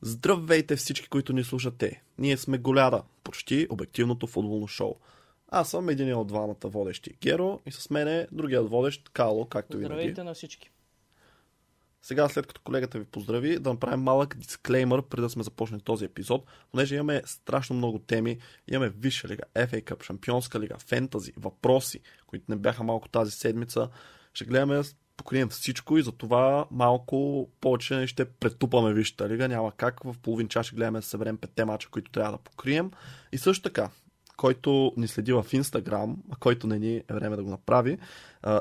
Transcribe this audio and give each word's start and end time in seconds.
Здравейте 0.00 0.76
всички, 0.76 1.08
които 1.08 1.32
ни 1.32 1.44
слушате! 1.44 2.02
Ние 2.18 2.36
сме 2.36 2.58
Голяда, 2.58 3.02
почти 3.24 3.66
обективното 3.70 4.26
футболно 4.26 4.68
шоу. 4.68 4.94
Аз 5.48 5.70
съм 5.70 5.88
един 5.88 6.14
от 6.14 6.26
двамата 6.26 6.56
водещи 6.64 7.10
Геро 7.20 7.60
и 7.66 7.72
с 7.72 7.90
мен 7.90 8.08
е 8.08 8.26
другият 8.32 8.70
водещ 8.70 9.08
Кало, 9.08 9.46
както 9.48 9.76
винаги. 9.76 9.94
Здравейте 9.94 10.24
на 10.24 10.34
всички. 10.34 10.70
Сега, 12.02 12.28
след 12.28 12.46
като 12.46 12.60
колегата 12.60 12.98
ви 12.98 13.04
поздрави, 13.04 13.58
да 13.58 13.70
направим 13.70 14.00
малък 14.00 14.36
дисклеймър, 14.36 15.02
преди 15.02 15.22
да 15.22 15.30
сме 15.30 15.42
започнали 15.42 15.80
този 15.80 16.04
епизод, 16.04 16.44
понеже 16.72 16.94
имаме 16.94 17.22
страшно 17.24 17.76
много 17.76 17.98
теми. 17.98 18.38
Имаме 18.68 18.92
Висша 18.98 19.28
лига, 19.28 19.42
FA 19.54 19.82
Cup, 19.84 20.02
Шампионска 20.02 20.60
лига, 20.60 20.78
фентази, 20.78 21.32
въпроси, 21.36 22.00
които 22.26 22.44
не 22.48 22.56
бяха 22.56 22.82
малко 22.82 23.08
тази 23.08 23.30
седмица. 23.30 23.88
Ще 24.34 24.44
гледаме 24.44 24.74
да 24.74 24.84
покрием 25.16 25.48
всичко 25.48 25.98
и 25.98 26.02
затова 26.02 26.66
малко 26.70 27.48
повече 27.60 28.06
ще 28.06 28.24
претупаме 28.24 28.94
Висшата 28.94 29.28
лига. 29.28 29.48
Няма 29.48 29.72
как 29.76 30.04
в 30.04 30.14
половин 30.22 30.48
час 30.48 30.66
ще 30.66 30.76
гледаме 30.76 30.98
да 30.98 31.06
съберем 31.06 31.36
петте 31.36 31.64
мача, 31.64 31.88
които 31.90 32.10
трябва 32.10 32.32
да 32.32 32.38
покрием. 32.38 32.90
И 33.32 33.38
също 33.38 33.62
така, 33.62 33.90
който 34.36 34.92
ни 34.96 35.08
следи 35.08 35.32
в 35.32 35.46
Инстаграм, 35.52 36.16
а 36.30 36.36
който 36.36 36.66
не 36.66 36.78
ни 36.78 36.96
е 36.96 37.14
време 37.14 37.36
да 37.36 37.42
го 37.42 37.50
направи, 37.50 37.98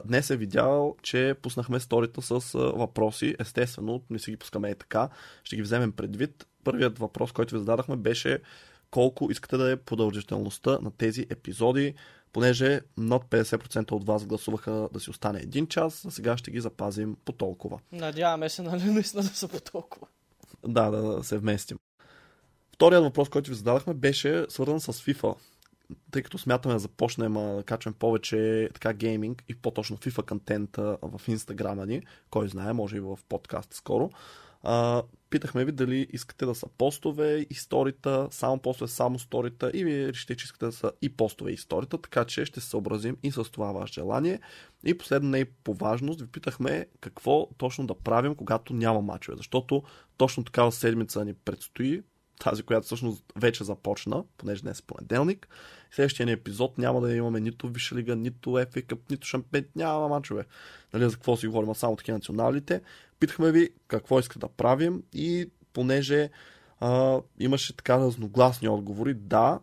днес 0.05 0.29
е 0.29 0.37
видял, 0.37 0.95
че 1.01 1.35
пуснахме 1.41 1.79
сторита 1.79 2.21
с 2.21 2.39
въпроси. 2.53 3.35
Естествено, 3.39 4.01
не 4.09 4.19
си 4.19 4.31
ги 4.31 4.37
пускаме 4.37 4.69
и 4.69 4.75
така. 4.75 5.09
Ще 5.43 5.55
ги 5.55 5.61
вземем 5.61 5.91
предвид. 5.91 6.47
Първият 6.63 6.99
въпрос, 6.99 7.31
който 7.31 7.55
ви 7.55 7.59
зададахме, 7.59 7.95
беше 7.95 8.39
колко 8.91 9.31
искате 9.31 9.57
да 9.57 9.71
е 9.71 9.75
продължителността 9.75 10.79
на 10.81 10.91
тези 10.91 11.27
епизоди, 11.29 11.93
понеже 12.35 12.81
над 12.97 13.23
50% 13.25 13.91
от 13.91 14.05
вас 14.05 14.25
гласуваха 14.25 14.89
да 14.93 14.99
си 14.99 15.09
остане 15.09 15.39
един 15.39 15.67
час, 15.67 16.05
а 16.05 16.11
сега 16.11 16.37
ще 16.37 16.51
ги 16.51 16.59
запазим 16.59 17.15
по 17.25 17.31
толкова. 17.31 17.79
Надяваме 17.91 18.49
се, 18.49 18.61
нали, 18.61 18.83
наистина 18.83 19.23
да 19.23 19.29
са 19.29 19.47
по 19.47 19.59
толкова. 19.59 20.07
Да, 20.67 20.91
да, 20.91 21.01
да 21.01 21.23
се 21.23 21.37
вместим. 21.37 21.77
Вторият 22.73 23.03
въпрос, 23.03 23.29
който 23.29 23.49
ви 23.49 23.55
зададахме, 23.55 23.93
беше 23.93 24.45
свързан 24.49 24.79
с 24.79 24.93
FIFA 24.93 25.35
тъй 26.11 26.23
като 26.23 26.37
смятаме 26.37 26.73
да 26.73 26.79
започнем 26.79 27.33
да 27.33 27.63
качваме 27.65 27.97
повече 27.99 28.69
така 28.73 28.93
гейминг 28.93 29.43
и 29.49 29.55
по-точно 29.55 29.97
FIFA 29.97 30.27
контента 30.27 30.97
в 31.01 31.21
инстаграма 31.27 31.85
ни, 31.85 32.01
кой 32.29 32.47
знае, 32.47 32.73
може 32.73 32.97
и 32.97 32.99
в 32.99 33.19
подкаст 33.29 33.73
скоро. 33.73 34.09
А, 34.67 35.03
питахме 35.29 35.65
ви 35.65 35.71
дали 35.71 36.07
искате 36.13 36.45
да 36.45 36.55
са 36.55 36.67
постове 36.77 37.45
и 37.49 37.53
сторита, 37.53 38.27
само 38.31 38.59
постове, 38.59 38.87
само 38.87 39.19
сторита 39.19 39.71
и 39.73 39.83
вие 39.83 40.07
решите, 40.07 40.35
че 40.35 40.45
искате 40.45 40.65
да 40.65 40.71
са 40.71 40.91
и 41.01 41.09
постове 41.09 41.51
и 41.51 41.57
сторита, 41.57 41.97
така 41.97 42.25
че 42.25 42.45
ще 42.45 42.59
се 42.59 42.69
съобразим 42.69 43.17
и 43.23 43.31
с 43.31 43.43
това 43.43 43.71
ваше 43.71 43.93
желание. 43.93 44.39
И 44.85 44.97
последно 44.97 45.29
не 45.29 45.39
и 45.39 45.45
по 45.45 45.73
важност, 45.73 46.21
ви 46.21 46.27
питахме 46.27 46.87
какво 47.01 47.47
точно 47.57 47.87
да 47.87 47.93
правим, 47.93 48.35
когато 48.35 48.73
няма 48.73 49.01
мачове, 49.01 49.37
защото 49.37 49.83
точно 50.17 50.43
такава 50.43 50.71
седмица 50.71 51.25
ни 51.25 51.33
предстои, 51.33 52.01
тази, 52.39 52.63
която 52.63 52.85
всъщност 52.85 53.23
вече 53.35 53.63
започна, 53.63 54.23
понеже 54.37 54.61
днес 54.61 54.79
е 54.79 54.83
понеделник. 54.83 55.47
Следващия 55.91 56.25
ни 56.25 56.31
епизод 56.31 56.77
няма 56.77 57.01
да 57.01 57.15
имаме 57.15 57.39
нито 57.39 57.67
Висша 57.67 57.95
лига, 57.95 58.15
нито 58.15 58.49
FA 58.49 58.97
нито 59.09 59.27
шампион, 59.27 59.63
няма 59.75 60.07
мачове. 60.07 60.45
Нали, 60.93 61.09
за 61.09 61.15
какво 61.15 61.37
си 61.37 61.47
говорим, 61.47 61.69
а 61.69 61.75
само 61.75 61.95
такива 61.95 62.17
националите. 62.17 62.81
Питахме 63.19 63.51
ви 63.51 63.69
какво 63.87 64.19
иска 64.19 64.39
да 64.39 64.47
правим 64.47 65.03
и 65.13 65.49
понеже 65.73 66.29
а, 66.79 67.21
имаше 67.39 67.75
така 67.75 67.97
разногласни 67.97 68.69
отговори, 68.69 69.13
да, 69.13 69.59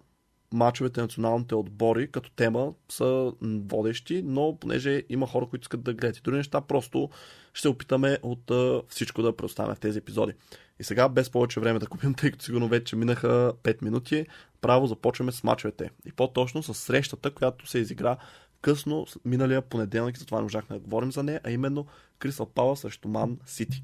мачовете 0.52 1.00
на 1.00 1.04
националните 1.04 1.54
отбори 1.54 2.10
като 2.10 2.30
тема 2.30 2.72
са 2.88 3.32
водещи, 3.42 4.22
но 4.24 4.56
понеже 4.60 5.02
има 5.08 5.26
хора, 5.26 5.46
които 5.46 5.64
искат 5.64 5.82
да 5.82 5.94
гледат 5.94 6.16
и 6.16 6.22
други 6.22 6.36
неща, 6.36 6.60
просто 6.60 7.10
ще 7.54 7.68
опитаме 7.68 8.18
от 8.22 8.50
а, 8.50 8.82
всичко 8.88 9.22
да 9.22 9.36
предоставяме 9.36 9.74
в 9.74 9.80
тези 9.80 9.98
епизоди. 9.98 10.32
И 10.80 10.84
сега, 10.84 11.08
без 11.08 11.30
повече 11.30 11.60
време 11.60 11.78
да 11.78 11.86
купим, 11.86 12.14
тъй 12.18 12.30
като 12.30 12.44
сигурно 12.44 12.68
вече 12.68 12.96
минаха 12.96 13.52
5 13.62 13.82
минути, 13.82 14.26
право 14.60 14.86
започваме 14.86 15.32
с 15.32 15.44
мачовете. 15.44 15.90
И 16.06 16.12
по-точно 16.12 16.62
с 16.62 16.74
срещата, 16.74 17.30
която 17.30 17.66
се 17.66 17.78
изигра 17.78 18.16
късно 18.62 19.06
миналия 19.24 19.62
понеделник, 19.62 20.18
затова 20.18 20.38
не 20.38 20.42
можахме 20.42 20.76
да 20.76 20.82
говорим 20.82 21.12
за 21.12 21.22
нея, 21.22 21.40
а 21.44 21.50
именно 21.50 21.86
Крисал 22.18 22.46
Пала 22.46 22.76
срещу 22.76 23.08
Ман 23.08 23.38
Сити. 23.46 23.82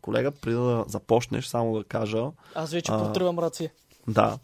Колега, 0.00 0.32
преди 0.32 0.56
да 0.56 0.84
започнеш, 0.88 1.46
само 1.46 1.78
да 1.78 1.84
кажа... 1.84 2.30
Аз 2.54 2.72
вече 2.72 2.92
потръвам 2.92 3.38
ръце. 3.38 3.72
Да. 4.08 4.38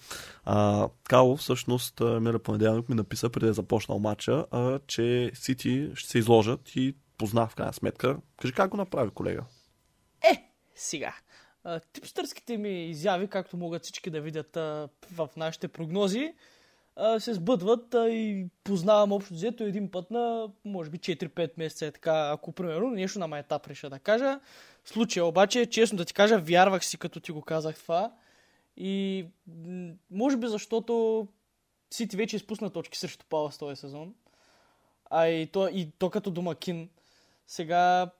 А, 0.44 0.88
Кало 1.04 1.36
всъщност 1.36 2.00
миналия 2.00 2.38
понеделник 2.38 2.88
ми 2.88 2.94
написа 2.94 3.30
преди 3.30 3.46
да 3.46 3.50
е 3.50 3.54
започнал 3.54 3.98
матча, 3.98 4.46
а, 4.50 4.78
че 4.86 5.30
Сити 5.34 5.90
ще 5.94 6.10
се 6.10 6.18
изложат 6.18 6.76
и 6.76 6.96
позна 7.18 7.48
в 7.48 7.54
крайна 7.54 7.72
сметка. 7.72 8.16
Кажи 8.40 8.54
как 8.54 8.70
го 8.70 8.76
направи, 8.76 9.10
колега? 9.10 9.44
Е, 10.32 10.50
сега 10.74 11.14
типстърските 11.92 12.56
ми 12.56 12.84
изяви, 12.88 13.28
както 13.28 13.56
могат 13.56 13.82
всички 13.82 14.10
да 14.10 14.20
видят 14.20 14.56
а, 14.56 14.88
в 15.14 15.28
нашите 15.36 15.68
прогнози, 15.68 16.32
се 17.19 17.34
сбъдват 17.34 17.94
и 17.94 18.47
познавам 18.64 19.12
общо 19.12 19.34
взето 19.34 19.64
един 19.64 19.91
път 19.91 20.10
на, 20.10 20.50
може 20.64 20.91
би, 20.91 20.98
4-5 20.98 21.50
месеца 21.56 21.86
е 21.86 21.92
така, 21.92 22.31
ако 22.32 22.53
примерно 22.53 22.91
нещо 22.91 23.19
на 23.19 23.28
моя 23.28 23.41
етап 23.41 23.66
реша 23.66 23.91
да 23.91 23.98
кажа. 23.98 24.41
В 24.84 24.88
случая 24.88 25.26
обаче, 25.26 25.66
честно 25.66 25.98
да 25.98 26.04
ти 26.04 26.14
кажа, 26.14 26.38
вярвах 26.38 26.84
си, 26.84 26.98
като 26.98 27.20
ти 27.20 27.32
го 27.32 27.42
казах 27.42 27.78
това. 27.78 28.12
И 28.76 29.26
може 30.10 30.37
би 30.37 30.47
защото 30.47 31.26
Сити 31.91 32.16
вече 32.16 32.37
изпусна 32.37 32.70
точки 32.70 32.98
срещу 32.98 33.25
Палас 33.28 33.58
този 33.58 33.76
сезон. 33.76 34.14
А 35.10 35.26
и 35.26 35.47
то, 35.47 35.69
и 35.69 35.91
то 35.98 36.10
като 36.10 36.31
домакин. 36.31 36.88
Сега 37.47 38.10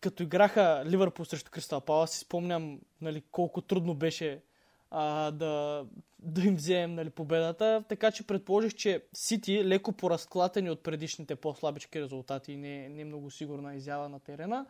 като 0.00 0.22
играха 0.22 0.82
Ливърпул 0.86 1.24
срещу 1.24 1.50
Кристал 1.50 1.80
Палас, 1.80 2.10
си 2.10 2.18
спомням 2.18 2.80
нали, 3.00 3.22
колко 3.30 3.60
трудно 3.60 3.94
беше 3.94 4.42
а, 4.90 5.30
да, 5.30 5.84
да 6.18 6.40
им 6.40 6.56
вземем 6.56 6.94
нали, 6.94 7.10
победата. 7.10 7.84
Така 7.88 8.10
че 8.10 8.26
предположих, 8.26 8.74
че 8.74 9.04
Сити, 9.12 9.64
леко 9.64 9.92
поразклатени 9.92 10.70
от 10.70 10.82
предишните 10.82 11.36
по-слабички 11.36 12.02
резултати 12.02 12.52
и 12.52 12.56
не, 12.56 12.88
не 12.88 13.04
много 13.04 13.30
сигурна 13.30 13.74
изява 13.74 14.08
на 14.08 14.20
терена, 14.20 14.66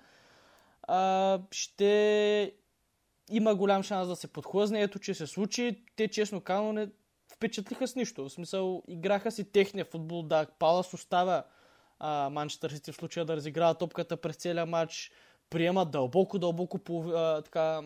а, 0.83 1.41
ще 1.51 2.53
има 3.31 3.55
голям 3.55 3.83
шанс 3.83 4.09
да 4.09 4.17
се 4.17 4.33
подхлъзне. 4.33 4.83
Ето, 4.83 4.99
че 4.99 5.15
се 5.15 5.27
случи. 5.27 5.85
Те, 5.97 6.09
честно 6.09 6.41
казано, 6.41 6.73
не 6.73 6.89
впечатлиха 7.35 7.89
с 7.89 7.97
нищо. 7.97 8.25
В 8.25 8.33
смисъл, 8.33 8.83
играха 8.89 9.31
си 9.31 9.53
техния 9.53 9.85
футбол. 9.85 10.23
Да, 10.23 10.47
Палас 10.59 10.95
остава 10.95 11.45
Манчестър 12.31 12.71
Сити 12.71 12.93
в 12.93 12.97
случая 12.97 13.27
да 13.27 13.37
разиграва 13.37 13.75
топката 13.75 14.17
през 14.17 14.37
целия 14.37 14.67
матч, 14.67 15.13
приема 15.51 15.85
дълбоко, 15.85 16.39
дълбоко 16.39 16.79
така, 17.45 17.83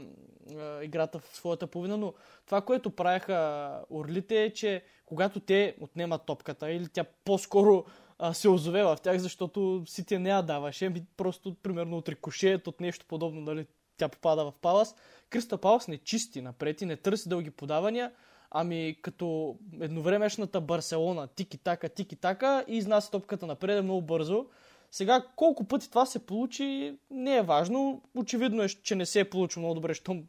играта 0.82 1.19
в 1.19 1.37
своята 1.37 1.66
половина, 1.66 1.97
но 1.97 2.15
това, 2.47 2.60
което 2.60 2.91
правеха 2.91 3.81
орлите 3.91 4.44
е, 4.44 4.53
че 4.53 4.82
когато 5.06 5.41
те 5.41 5.76
отнемат 5.81 6.26
топката 6.26 6.71
или 6.71 6.88
тя 6.88 7.04
по-скоро 7.25 7.84
а, 8.19 8.34
се 8.34 8.48
озове 8.48 8.82
в 8.84 8.98
тях, 9.03 9.19
защото 9.19 9.82
Сити 9.87 10.19
не 10.19 10.28
я 10.28 10.43
даваше, 10.43 10.93
просто 11.16 11.54
примерно 11.62 11.97
от 11.97 12.09
рикошеят, 12.09 12.66
от 12.66 12.81
нещо 12.81 13.06
подобно, 13.09 13.44
дали 13.44 13.66
тя 13.97 14.09
попада 14.09 14.44
в 14.44 14.53
Палас. 14.60 14.94
Криста 15.31 15.59
Палас 15.59 15.88
не 15.88 15.98
чисти 15.98 16.41
напред 16.41 16.81
и 16.81 16.87
не 16.87 16.97
търси 16.97 17.28
дълги 17.28 17.50
подавания, 17.50 18.12
Ами 18.51 18.97
като 19.03 19.57
едновремешната 19.80 20.60
Барселона, 20.60 21.27
тики-така, 21.27 21.89
тики-така 21.89 22.65
и 22.68 22.77
изнася 22.77 23.10
топката 23.10 23.47
напред 23.47 23.84
много 23.84 24.03
бързо. 24.03 24.47
Сега 24.91 25.27
колко 25.37 25.65
пъти 25.65 25.89
това 25.89 26.07
се 26.07 26.27
получи 26.27 26.98
не 27.10 27.37
е 27.37 27.42
важно. 27.42 28.03
Очевидно 28.16 28.63
е, 28.63 28.69
че 28.69 28.95
не 28.95 29.07
се 29.07 29.21
е 29.21 29.31
получило 29.31 29.60
много 29.60 29.75
добре, 29.75 29.95
щом 29.95 30.27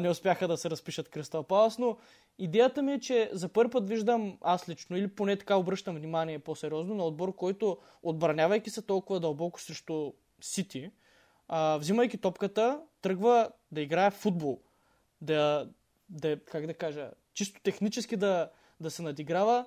не 0.00 0.10
успяха 0.10 0.48
да 0.48 0.56
се 0.56 0.70
разпишат 0.70 1.08
Кристал 1.08 1.42
Палас, 1.42 1.78
но 1.78 1.96
идеята 2.38 2.82
ми 2.82 2.92
е, 2.92 3.00
че 3.00 3.30
за 3.32 3.48
първи 3.48 3.70
път 3.70 3.88
виждам 3.88 4.38
аз 4.40 4.68
лично, 4.68 4.96
или 4.96 5.08
поне 5.08 5.36
така 5.36 5.56
обръщам 5.56 5.96
внимание 5.96 6.38
по-сериозно 6.38 6.94
на 6.94 7.04
отбор, 7.04 7.34
който 7.34 7.78
отбранявайки 8.02 8.70
се 8.70 8.82
толкова 8.82 9.20
дълбоко 9.20 9.60
срещу 9.60 10.12
Сити, 10.40 10.90
взимайки 11.78 12.18
топката, 12.18 12.80
тръгва 13.02 13.50
да 13.72 13.80
играе 13.80 14.10
футбол. 14.10 14.60
Да, 15.20 15.68
да, 16.08 16.40
как 16.44 16.66
да 16.66 16.74
кажа, 16.74 17.10
чисто 17.34 17.60
технически 17.62 18.16
да, 18.16 18.50
да 18.80 18.90
се 18.90 19.02
надиграва 19.02 19.66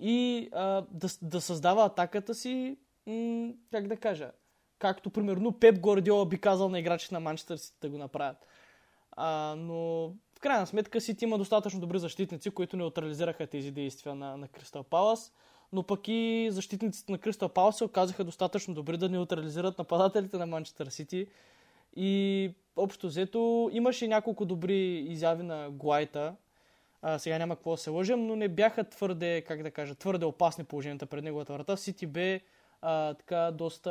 и 0.00 0.48
а, 0.52 0.84
да, 0.90 1.08
да 1.22 1.40
създава 1.40 1.84
атаката 1.84 2.34
си, 2.34 2.76
м- 3.06 3.52
как 3.70 3.88
да 3.88 3.96
кажа, 3.96 4.30
както 4.78 5.10
примерно 5.10 5.52
Пеп 5.52 5.80
Гордиола 5.80 6.26
би 6.26 6.38
казал 6.38 6.68
на 6.68 6.78
играчите 6.78 7.14
на 7.14 7.20
Манчестър 7.20 7.56
си 7.56 7.72
да 7.80 7.88
го 7.88 7.98
направят. 7.98 8.46
А, 9.12 9.54
но 9.58 10.08
в 10.36 10.40
крайна 10.40 10.66
сметка 10.66 11.00
Сити 11.00 11.24
има 11.24 11.38
достатъчно 11.38 11.80
добри 11.80 11.98
защитници, 11.98 12.50
които 12.50 12.76
неутрализираха 12.76 13.46
тези 13.46 13.70
действия 13.70 14.14
на, 14.14 14.36
на 14.36 14.48
Кристал 14.48 14.82
Палас, 14.82 15.32
но 15.72 15.82
пък 15.82 16.08
и 16.08 16.48
защитниците 16.50 17.12
на 17.12 17.18
Кристал 17.18 17.48
Палас 17.48 17.78
се 17.78 17.84
оказаха 17.84 18.24
достатъчно 18.24 18.74
добри 18.74 18.96
да 18.96 19.08
неутрализират 19.08 19.78
нападателите 19.78 20.36
на 20.36 20.46
Манчестър 20.46 20.86
Сити. 20.86 21.26
И 21.96 22.50
общо 22.76 23.06
взето 23.06 23.70
имаше 23.72 24.08
няколко 24.08 24.44
добри 24.44 24.98
изяви 25.08 25.42
на 25.42 25.70
Глайта. 25.70 26.34
А, 27.02 27.18
сега 27.18 27.38
няма 27.38 27.56
какво 27.56 27.70
да 27.70 27.76
се 27.76 27.90
лъжем, 27.90 28.26
но 28.26 28.36
не 28.36 28.48
бяха 28.48 28.84
твърде, 28.84 29.44
как 29.48 29.62
да 29.62 29.70
кажа, 29.70 29.94
твърде 29.94 30.24
опасни 30.24 30.64
положенията 30.64 31.06
пред 31.06 31.24
неговата 31.24 31.52
врата. 31.52 31.76
Сити 31.76 32.06
бе 32.06 32.40
а, 32.82 33.14
така 33.14 33.50
доста 33.50 33.90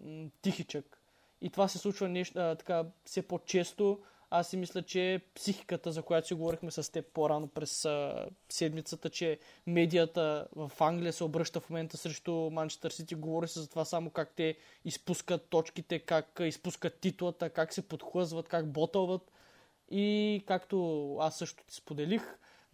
м- 0.00 0.28
тихичък. 0.42 0.98
И 1.40 1.50
това 1.50 1.68
се 1.68 1.78
случва 1.78 2.08
нещо, 2.08 2.38
а, 2.38 2.54
така 2.54 2.84
все 3.04 3.22
по-често. 3.22 3.98
Аз 4.30 4.48
си 4.48 4.56
мисля, 4.56 4.82
че 4.82 5.20
психиката, 5.34 5.92
за 5.92 6.02
която 6.02 6.26
си 6.26 6.34
говорихме 6.34 6.70
с 6.70 6.92
теб 6.92 7.06
по-рано 7.12 7.48
през 7.48 7.84
а, 7.84 8.26
седмицата, 8.48 9.10
че 9.10 9.38
медията 9.66 10.46
в 10.56 10.72
Англия 10.80 11.12
се 11.12 11.24
обръща 11.24 11.60
в 11.60 11.70
момента 11.70 11.96
срещу 11.96 12.32
Манчестър 12.32 12.90
Сити, 12.90 13.14
говори 13.14 13.48
се 13.48 13.60
за 13.60 13.70
това 13.70 13.84
само 13.84 14.10
как 14.10 14.32
те 14.36 14.56
изпускат 14.84 15.48
точките, 15.48 15.98
как 15.98 16.40
изпускат 16.40 17.00
титлата, 17.00 17.50
как 17.50 17.72
се 17.72 17.88
подхлъзват, 17.88 18.48
как 18.48 18.72
ботълват. 18.72 19.32
И 19.90 20.44
както 20.46 21.16
аз 21.20 21.38
също 21.38 21.64
ти 21.64 21.74
споделих, 21.74 22.22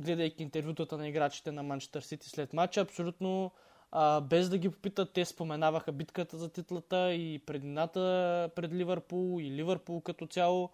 гледайки 0.00 0.42
интервютата 0.42 0.98
на 0.98 1.08
играчите 1.08 1.52
на 1.52 1.62
Манчестър 1.62 2.02
Сити 2.02 2.28
след 2.28 2.52
матча, 2.52 2.80
абсолютно 2.80 3.52
а, 3.90 4.20
без 4.20 4.48
да 4.48 4.58
ги 4.58 4.70
попитат, 4.70 5.12
те 5.12 5.24
споменаваха 5.24 5.92
битката 5.92 6.36
за 6.36 6.48
титлата 6.48 7.14
и 7.14 7.38
предината 7.38 8.50
пред 8.54 8.72
Ливърпул 8.72 9.40
и 9.40 9.50
Ливърпул 9.50 10.00
като 10.00 10.26
цяло 10.26 10.70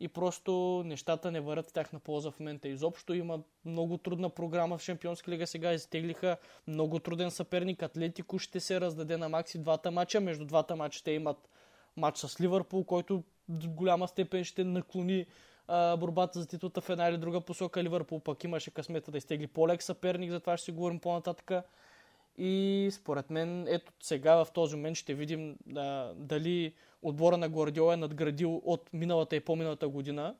и 0.00 0.08
просто 0.08 0.82
нещата 0.86 1.30
не 1.30 1.40
върят 1.40 1.66
в 1.66 1.72
тяхна 1.72 1.98
полза 1.98 2.30
в 2.30 2.40
момента. 2.40 2.68
Изобщо 2.68 3.14
има 3.14 3.38
много 3.64 3.98
трудна 3.98 4.30
програма 4.30 4.78
в 4.78 4.82
Шампионска 4.82 5.30
лига. 5.30 5.46
Сега 5.46 5.72
изтеглиха 5.72 6.36
много 6.66 6.98
труден 6.98 7.30
съперник. 7.30 7.82
Атлетико 7.82 8.38
ще 8.38 8.60
се 8.60 8.80
раздаде 8.80 9.16
на 9.16 9.28
Макси 9.28 9.58
двата 9.58 9.90
мача. 9.90 10.20
Между 10.20 10.44
двата 10.44 10.76
мача 10.76 11.04
те 11.04 11.10
имат 11.10 11.48
матч 11.96 12.18
с 12.18 12.40
Ливърпул, 12.40 12.84
който 12.84 13.22
в 13.48 13.68
голяма 13.68 14.08
степен 14.08 14.44
ще 14.44 14.64
наклони 14.64 15.26
а, 15.68 15.96
борбата 15.96 16.40
за 16.40 16.48
титлата 16.48 16.80
в 16.80 16.90
една 16.90 17.08
или 17.08 17.18
друга 17.18 17.40
посока. 17.40 17.84
Ливърпул 17.84 18.20
пък 18.20 18.44
имаше 18.44 18.70
късмета 18.70 19.10
да 19.10 19.18
изтегли 19.18 19.46
по-лек 19.46 19.82
съперник, 19.82 20.30
затова 20.30 20.56
ще 20.56 20.64
си 20.64 20.72
говорим 20.72 21.00
по-нататък. 21.00 21.50
И 22.38 22.88
според 22.92 23.30
мен, 23.30 23.66
ето 23.68 23.92
сега 24.00 24.44
в 24.44 24.52
този 24.52 24.76
момент 24.76 24.96
ще 24.96 25.14
видим 25.14 25.56
а, 25.76 26.12
дали 26.14 26.74
отбора 27.02 27.36
на 27.36 27.48
Гвардиола 27.48 27.94
е 27.94 27.96
надградил 27.96 28.62
от 28.64 28.92
миналата 28.92 29.36
и 29.36 29.40
по-миналата 29.40 29.88
година 29.88 30.36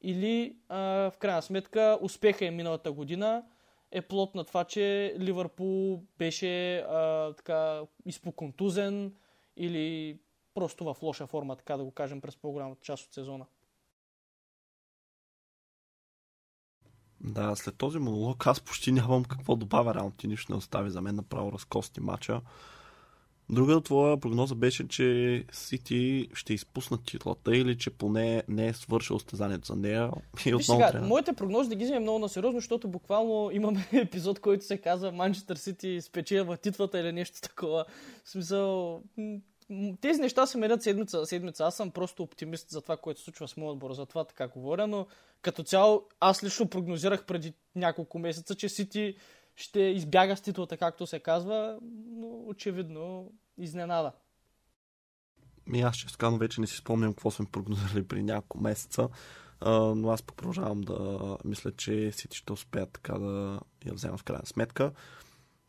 или 0.00 0.56
а, 0.68 1.10
в 1.10 1.18
крайна 1.18 1.42
сметка 1.42 1.98
успеха 2.02 2.46
е 2.46 2.50
миналата 2.50 2.92
година 2.92 3.44
е 3.90 4.02
плод 4.02 4.34
на 4.34 4.44
това, 4.44 4.64
че 4.64 5.14
Ливърпул 5.18 6.02
беше 6.18 6.78
а, 6.78 7.32
така 7.32 7.82
изпоконтузен 8.06 9.14
или 9.56 10.18
просто 10.54 10.84
в 10.84 10.96
лоша 11.02 11.26
форма, 11.26 11.56
така 11.56 11.76
да 11.76 11.84
го 11.84 11.90
кажем, 11.90 12.20
през 12.20 12.36
по-голямата 12.36 12.80
част 12.82 13.06
от 13.06 13.14
сезона. 13.14 13.46
Да, 17.24 17.56
след 17.56 17.76
този 17.76 17.98
монолог 17.98 18.46
аз 18.46 18.60
почти 18.60 18.92
нямам 18.92 19.24
какво 19.24 19.56
добавя. 19.56 19.94
Реално 19.94 20.10
ти 20.10 20.28
нищо 20.28 20.52
не 20.52 20.58
остави 20.58 20.90
за 20.90 21.00
мен 21.00 21.14
направо 21.14 21.52
разкости 21.52 22.00
мача. 22.00 22.40
Друга 23.50 23.80
твоя 23.80 24.20
прогноза 24.20 24.54
беше, 24.54 24.88
че 24.88 25.44
Сити 25.52 26.28
ще 26.34 26.54
изпуснат 26.54 27.04
титлата 27.04 27.56
или 27.56 27.78
че 27.78 27.90
поне 27.90 28.42
не 28.48 28.66
е 28.66 28.72
свършил 28.72 29.18
стезанието 29.18 29.66
за 29.66 29.76
нея. 29.76 30.10
И 30.46 30.54
Виж 30.54 30.66
сега, 30.66 30.90
трябва. 30.90 31.08
моите 31.08 31.32
прогнози 31.32 31.68
да 31.68 31.74
ги 31.74 31.84
вземем 31.84 32.02
много 32.02 32.18
на 32.18 32.28
сериозно, 32.28 32.60
защото 32.60 32.88
буквално 32.88 33.50
имаме 33.52 33.88
епизод, 33.92 34.40
който 34.40 34.64
се 34.64 34.78
казва 34.78 35.12
Манчестър 35.12 35.56
Сити 35.56 36.00
спечелва 36.00 36.56
титлата 36.56 37.00
или 37.00 37.12
нещо 37.12 37.40
такова. 37.40 37.84
В 38.24 38.30
смисъл, 38.30 39.02
тези 40.00 40.20
неща 40.20 40.46
се 40.46 40.58
мерят 40.58 40.82
седмица 40.82 41.26
седмица. 41.26 41.64
Аз 41.64 41.76
съм 41.76 41.90
просто 41.90 42.22
оптимист 42.22 42.70
за 42.70 42.80
това, 42.82 42.96
което 42.96 43.20
се 43.20 43.24
случва 43.24 43.48
с 43.48 43.56
моят 43.56 43.72
отбор, 43.72 43.92
за 43.92 44.06
това 44.06 44.24
така 44.24 44.48
говоря, 44.48 44.86
но 44.86 45.06
като 45.42 45.62
цяло 45.62 46.04
аз 46.20 46.44
лично 46.44 46.68
прогнозирах 46.68 47.24
преди 47.24 47.54
няколко 47.74 48.18
месеца, 48.18 48.54
че 48.54 48.68
Сити 48.68 49.16
ще 49.56 49.80
избяга 49.80 50.36
с 50.36 50.40
титлата, 50.40 50.76
както 50.76 51.06
се 51.06 51.20
казва, 51.20 51.78
но 52.10 52.42
очевидно 52.46 53.32
изненада. 53.58 54.12
Ми 55.66 55.80
аз 55.80 55.96
ще 55.96 56.12
скано 56.12 56.38
вече 56.38 56.60
не 56.60 56.66
си 56.66 56.76
спомням 56.76 57.12
какво 57.12 57.30
сме 57.30 57.46
прогнозирали 57.52 58.08
при 58.08 58.22
няколко 58.22 58.60
месеца, 58.60 59.08
но 59.66 60.10
аз 60.10 60.22
продължавам 60.22 60.80
да 60.80 61.38
мисля, 61.44 61.72
че 61.72 62.12
Сити 62.12 62.36
ще 62.36 62.52
успеят 62.52 62.90
така 62.92 63.18
да 63.18 63.60
я 63.86 63.94
взема 63.94 64.16
в 64.16 64.24
крайна 64.24 64.46
сметка. 64.46 64.92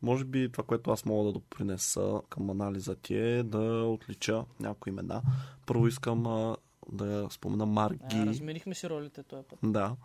Може 0.04 0.24
би 0.24 0.52
това, 0.52 0.64
което 0.64 0.90
аз 0.90 1.04
мога 1.04 1.24
да 1.24 1.32
допринеса 1.32 2.20
към 2.28 2.50
анализа 2.50 2.94
ти 2.94 3.16
е 3.16 3.42
да 3.42 3.84
отлича 3.84 4.44
някои 4.60 4.90
имена. 4.90 5.22
Първо 5.66 5.88
искам 5.88 6.26
а, 6.26 6.56
да 6.92 7.26
спомена 7.30 7.66
Марги. 7.66 8.00
А, 8.12 8.26
разменихме 8.26 8.74
си 8.74 8.88
ролите 8.88 9.22
този 9.22 9.42
път. 9.42 9.58
Да. 9.62 9.96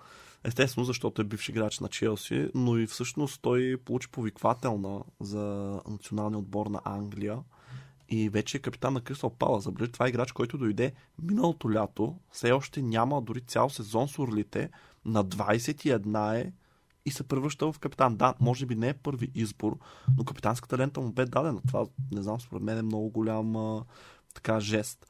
Естествено, 0.44 0.86
защото 0.86 1.22
е 1.22 1.26
бивш 1.26 1.50
играч 1.50 1.80
на 1.80 1.88
Челси, 1.88 2.50
но 2.56 2.78
и 2.78 2.88
всъщност 2.88 3.42
той 3.42 3.78
получи 3.86 4.12
повиквателна 4.12 5.02
за 5.20 5.42
националния 5.90 6.40
отбор 6.40 6.68
на 6.68 6.82
Англия 6.86 7.40
и 8.10 8.30
вече 8.30 8.58
е 8.58 8.62
капитан 8.62 8.94
на 8.94 9.02
Кристал 9.02 9.30
Пала. 9.30 9.62
Забележи, 9.62 9.92
това 9.92 10.06
е 10.06 10.10
играч, 10.10 10.32
който 10.32 10.58
дойде 10.58 10.94
миналото 11.22 11.74
лято, 11.74 12.16
все 12.32 12.52
още 12.52 12.82
няма 12.82 13.22
дори 13.22 13.42
цял 13.42 13.70
сезон 13.70 14.08
с 14.08 14.20
орлите, 14.20 14.70
на 15.06 15.26
21 15.26 16.36
е 16.36 16.54
и 17.10 17.12
се 17.12 17.24
превръща 17.24 17.72
в 17.72 17.80
капитан. 17.80 18.16
Да, 18.16 18.34
може 18.40 18.66
би 18.66 18.76
не 18.76 18.90
е 18.90 18.94
първи 18.94 19.32
избор, 19.36 19.78
но 20.18 20.24
капитанската 20.24 20.78
лента 20.78 21.02
му 21.02 21.12
бе 21.12 21.26
дадена. 21.26 21.62
Това, 21.68 21.86
не 22.12 22.24
знам, 22.24 22.42
според 22.42 22.64
мен 22.64 22.78
е 22.78 22.82
много 22.82 23.10
голям 23.10 23.56
а, 23.56 23.84
така 24.34 24.60
жест. 24.60 25.06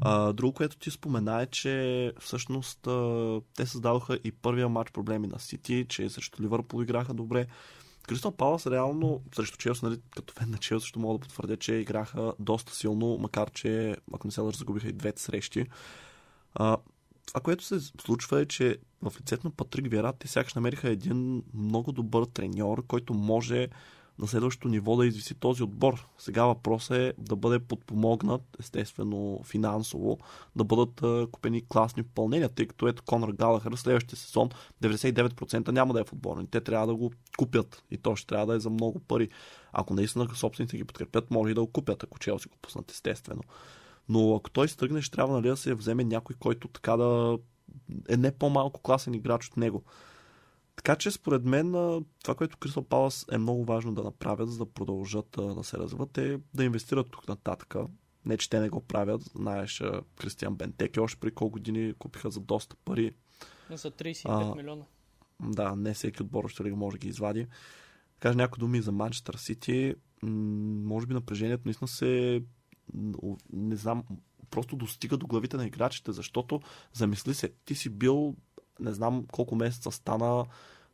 А, 0.00 0.32
друго, 0.32 0.54
което 0.54 0.78
ти 0.78 0.90
спомена 0.90 1.42
е, 1.42 1.46
че 1.46 2.12
всъщност 2.20 2.86
а, 2.86 3.40
те 3.56 3.66
създадоха 3.66 4.18
и 4.24 4.32
първия 4.32 4.68
матч 4.68 4.90
проблеми 4.90 5.26
на 5.26 5.38
Сити, 5.38 5.86
че 5.88 6.08
срещу 6.08 6.42
Ливърпул 6.42 6.82
играха 6.82 7.14
добре. 7.14 7.46
Кристал 8.08 8.36
Палас 8.36 8.66
реално 8.66 9.22
срещу 9.34 9.58
Челси, 9.58 9.84
нали, 9.84 10.00
като 10.16 10.34
фен 10.34 10.50
на 10.50 10.58
Челси, 10.58 10.82
също 10.82 11.00
мога 11.00 11.18
да 11.18 11.22
потвърдя, 11.22 11.56
че 11.56 11.74
играха 11.74 12.32
доста 12.38 12.74
силно, 12.74 13.18
макар 13.20 13.50
че, 13.50 13.96
ако 14.14 14.26
не 14.26 14.30
се 14.30 14.40
лъжа, 14.40 14.58
загубиха 14.58 14.88
и 14.88 14.92
двете 14.92 15.22
срещи. 15.22 15.66
А, 16.54 16.76
това, 17.26 17.40
което 17.40 17.64
се 17.64 17.80
случва 17.80 18.40
е, 18.40 18.46
че 18.46 18.78
в 19.02 19.20
лицето 19.20 19.46
на 19.46 19.50
Патрик 19.50 19.90
Вера 19.90 20.12
те 20.12 20.28
сякаш 20.28 20.54
намериха 20.54 20.90
един 20.90 21.42
много 21.54 21.92
добър 21.92 22.24
треньор, 22.24 22.86
който 22.86 23.14
може 23.14 23.68
на 24.20 24.26
следващото 24.26 24.68
ниво 24.68 24.96
да 24.96 25.06
извиси 25.06 25.34
този 25.34 25.62
отбор. 25.62 26.08
Сега 26.18 26.44
въпросът 26.44 26.96
е 26.96 27.12
да 27.18 27.36
бъде 27.36 27.58
подпомогнат, 27.58 28.42
естествено 28.60 29.40
финансово, 29.44 30.18
да 30.56 30.64
бъдат 30.64 31.30
купени 31.30 31.68
класни 31.68 32.02
попълнения, 32.02 32.48
тъй 32.48 32.66
като 32.66 32.88
ето 32.88 33.02
Конор 33.02 33.32
Галахър 33.32 33.76
следващия 33.76 34.18
сезон 34.18 34.48
99% 34.82 35.68
няма 35.68 35.94
да 35.94 36.00
е 36.00 36.04
футболен. 36.04 36.46
Те 36.46 36.60
трябва 36.60 36.86
да 36.86 36.94
го 36.94 37.12
купят 37.38 37.84
и 37.90 37.96
то 37.96 38.16
ще 38.16 38.26
трябва 38.26 38.46
да 38.46 38.54
е 38.54 38.60
за 38.60 38.70
много 38.70 39.00
пари. 39.00 39.28
Ако 39.72 39.94
наистина 39.94 40.28
собствените 40.34 40.76
ги 40.76 40.84
подкрепят, 40.84 41.30
може 41.30 41.50
и 41.50 41.54
да 41.54 41.60
го 41.60 41.72
купят, 41.72 42.02
ако 42.02 42.18
Челси 42.18 42.48
го 42.48 42.56
пуснат 42.62 42.90
естествено. 42.90 43.42
Но 44.08 44.34
ако 44.34 44.50
той 44.50 44.68
стръгне, 44.68 45.02
ще 45.02 45.16
трябва 45.16 45.34
нали, 45.34 45.48
да 45.48 45.56
се 45.56 45.74
вземе 45.74 46.04
някой, 46.04 46.36
който 46.38 46.68
така 46.68 46.96
да 46.96 47.38
е 48.08 48.16
не 48.16 48.32
по-малко 48.32 48.80
класен 48.80 49.14
играч 49.14 49.48
от 49.48 49.56
него. 49.56 49.82
Така 50.76 50.96
че 50.96 51.10
според 51.10 51.44
мен 51.44 51.72
това, 52.22 52.34
което 52.34 52.58
Кристал 52.58 52.82
Палас 52.82 53.26
е 53.32 53.38
много 53.38 53.64
важно 53.64 53.94
да 53.94 54.02
направят, 54.02 54.50
за 54.52 54.58
да 54.58 54.66
продължат 54.66 55.26
да 55.30 55.64
се 55.64 55.78
развиват, 55.78 56.18
е 56.18 56.40
да 56.54 56.64
инвестират 56.64 57.10
тук 57.10 57.28
нататък. 57.28 57.74
Не, 58.24 58.36
че 58.36 58.50
те 58.50 58.60
не 58.60 58.68
го 58.68 58.80
правят. 58.80 59.22
Знаеш, 59.34 59.82
Кристиан 60.16 60.54
Бентеки 60.54 61.00
още 61.00 61.20
при 61.20 61.30
колко 61.30 61.52
години 61.52 61.94
купиха 61.98 62.30
за 62.30 62.40
доста 62.40 62.76
пари. 62.84 63.12
За 63.70 63.90
35 63.90 64.52
а, 64.52 64.54
милиона. 64.54 64.84
Да, 65.40 65.76
не 65.76 65.94
всеки 65.94 66.22
отбор 66.22 66.48
ще 66.48 66.64
ли 66.64 66.72
може 66.72 66.94
да 66.94 66.98
ги 66.98 67.08
извади. 67.08 67.46
Кажа 68.18 68.36
някои 68.36 68.60
думи 68.60 68.82
за 68.82 68.92
Манчестър 68.92 69.34
Сити. 69.34 69.94
Може 70.22 71.06
би 71.06 71.14
напрежението 71.14 71.62
наистина 71.64 71.88
се 71.88 72.42
не 73.52 73.76
знам, 73.76 74.04
просто 74.50 74.76
достига 74.76 75.16
до 75.16 75.26
главите 75.26 75.56
на 75.56 75.66
играчите, 75.66 76.12
защото 76.12 76.60
замисли 76.92 77.34
се, 77.34 77.52
ти 77.64 77.74
си 77.74 77.88
бил 77.88 78.34
не 78.80 78.92
знам 78.92 79.24
колко 79.32 79.56
месеца 79.56 79.90
стана, 79.90 80.46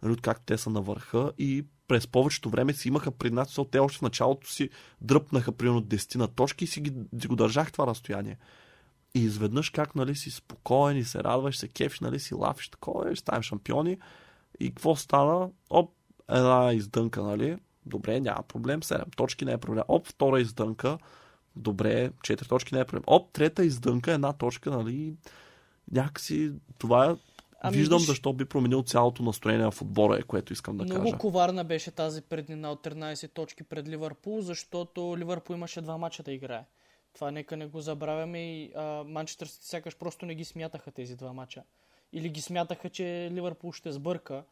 нали, 0.03 0.13
откакто 0.13 0.45
те 0.47 0.59
са 0.59 0.71
на 0.71 0.81
върха 0.81 1.33
и 1.39 1.65
през 1.89 2.07
повечето 2.07 2.51
време 2.51 2.73
си 2.73 2.89
имаха 2.89 3.11
пред 3.11 3.33
нас, 3.33 3.59
те 3.71 3.79
още 3.79 3.99
в 3.99 4.03
началото 4.03 4.51
си 4.51 4.71
дръпнаха 5.01 5.53
примерно 5.53 5.83
10 5.83 6.17
на 6.17 6.29
точки 6.29 6.65
и 6.65 6.67
си 6.67 6.81
ги, 6.81 6.93
си 7.21 7.27
го 7.27 7.37
държах 7.37 7.73
това 7.73 7.87
разстояние. 7.87 8.39
И 9.15 9.21
изведнъж 9.21 9.71
как 9.71 9.95
нали, 9.95 10.15
си 10.15 10.31
спокоен 10.31 10.97
и 10.97 11.05
се 11.05 11.25
радваш, 11.25 11.59
се 11.59 11.69
кефиш, 11.69 12.01
нали, 12.01 12.21
си 12.21 12.35
лафиш, 12.35 12.69
такова, 12.69 13.17
ще 13.17 13.21
ставим 13.21 13.43
шампиони. 13.43 13.99
И 14.61 14.69
какво 14.69 14.97
стана? 14.97 15.51
Оп, 15.71 15.95
една 16.29 16.73
издънка, 16.73 17.23
нали? 17.23 17.59
Добре, 17.87 18.21
няма 18.21 18.43
проблем, 18.43 18.81
7 18.81 19.17
точки 19.17 19.45
не 19.45 19.53
е 19.53 19.59
проблем. 19.59 19.85
Оп, 19.89 20.07
втора 20.07 20.41
издънка, 20.41 20.99
добре, 21.57 22.11
4 22.11 22.49
точки 22.49 22.75
не 22.75 22.81
е 22.81 22.85
проблем. 22.85 23.03
Оп, 23.07 23.33
трета 23.33 23.65
издънка, 23.65 24.13
една 24.13 24.33
точка, 24.33 24.71
нали? 24.71 25.15
Някакси 25.93 26.53
това 26.79 27.17
ами, 27.61 27.77
виждам 27.77 27.99
виж... 27.99 28.07
защо 28.07 28.33
би 28.33 28.45
променил 28.45 28.83
цялото 28.83 29.23
настроение 29.23 29.71
в 29.71 29.83
отбора, 29.83 30.19
е, 30.19 30.23
което 30.23 30.53
искам 30.53 30.77
да 30.77 30.85
много 30.85 30.99
кажа. 30.99 31.03
Много 31.03 31.19
коварна 31.19 31.65
беше 31.65 31.91
тази 31.91 32.23
преднина 32.23 32.71
от 32.71 32.85
13 32.85 33.33
точки 33.33 33.63
пред 33.63 33.89
Ливърпул, 33.89 34.41
защото 34.41 35.19
Ливърпул 35.19 35.55
имаше 35.55 35.81
два 35.81 35.99
мача 35.99 36.23
да 36.23 36.33
играе. 36.33 36.65
Това 37.15 37.31
нека 37.31 37.57
не 37.57 37.67
го 37.67 37.81
забравяме 37.81 38.39
и 38.39 38.73
Манчестър 39.07 39.49
сякаш 39.49 39.97
просто 39.97 40.27
не 40.27 40.35
ги 40.35 40.45
смятаха 40.45 40.91
тези 40.91 41.17
два 41.17 41.33
мача. 41.33 41.63
Или 42.13 42.29
ги 42.29 42.41
смятаха, 42.41 42.91
че 42.91 43.29
Ливърпул 43.33 43.73
ще 43.73 43.93
сбърка, 43.93 44.45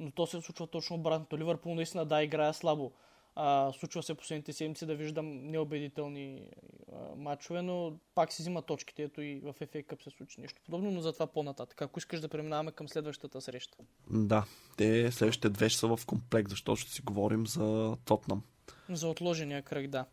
но 0.00 0.10
то 0.10 0.26
се 0.26 0.40
случва 0.40 0.66
точно 0.66 0.96
обратното. 0.96 1.38
Ливърпул 1.38 1.74
наистина 1.74 2.04
да 2.04 2.22
играе 2.22 2.52
слабо. 2.52 2.92
А, 3.34 3.72
случва 3.72 4.02
се 4.02 4.14
последните 4.14 4.52
седмици 4.52 4.86
да 4.86 4.94
виждам 4.94 5.50
неубедителни 5.50 6.48
а, 6.92 7.16
матчове, 7.16 7.62
но 7.62 7.92
пак 8.14 8.32
си 8.32 8.42
взима 8.42 8.62
точките. 8.62 9.02
Ето 9.02 9.22
и 9.22 9.40
в 9.40 9.54
FA 9.60 9.86
Cup 9.86 10.04
се 10.04 10.10
случи 10.10 10.40
нещо 10.40 10.60
подобно, 10.64 10.90
но 10.90 11.00
затова 11.00 11.26
по-нататък. 11.26 11.82
Ако 11.82 11.98
искаш 11.98 12.20
да 12.20 12.28
преминаваме 12.28 12.72
към 12.72 12.88
следващата 12.88 13.40
среща. 13.40 13.78
Да, 14.10 14.44
те 14.76 15.12
следващите 15.12 15.48
две 15.48 15.68
ще 15.68 15.78
са 15.78 15.96
в 15.96 16.06
комплект, 16.06 16.50
защото 16.50 16.76
ще 16.76 16.92
си 16.92 17.02
говорим 17.02 17.46
за 17.46 17.96
Тотнам. 18.04 18.42
За 18.90 19.08
отложения 19.08 19.62
кръг, 19.62 19.86
да. 19.86 20.06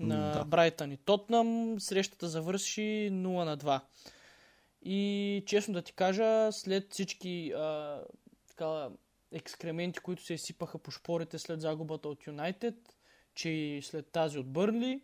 На 0.00 0.32
да. 0.32 0.44
Брайтън 0.44 0.92
и 0.92 0.96
Тотнам 0.96 1.76
срещата 1.80 2.28
завърши 2.28 3.08
0 3.12 3.44
на 3.44 3.58
2. 3.58 3.80
И 4.84 5.42
честно 5.46 5.74
да 5.74 5.82
ти 5.82 5.92
кажа, 5.92 6.52
след 6.52 6.92
всички 6.92 7.52
а, 7.56 8.00
така, 8.48 8.88
екскременти, 9.32 10.00
които 10.00 10.24
се 10.24 10.34
изсипаха 10.34 10.78
по 10.78 10.90
шпорите 10.90 11.38
след 11.38 11.60
загубата 11.60 12.08
от 12.08 12.26
Юнайтед, 12.26 12.74
че 13.34 13.48
и 13.48 13.82
след 13.82 14.06
тази 14.06 14.38
от 14.38 14.52
Бърнли, 14.52 15.02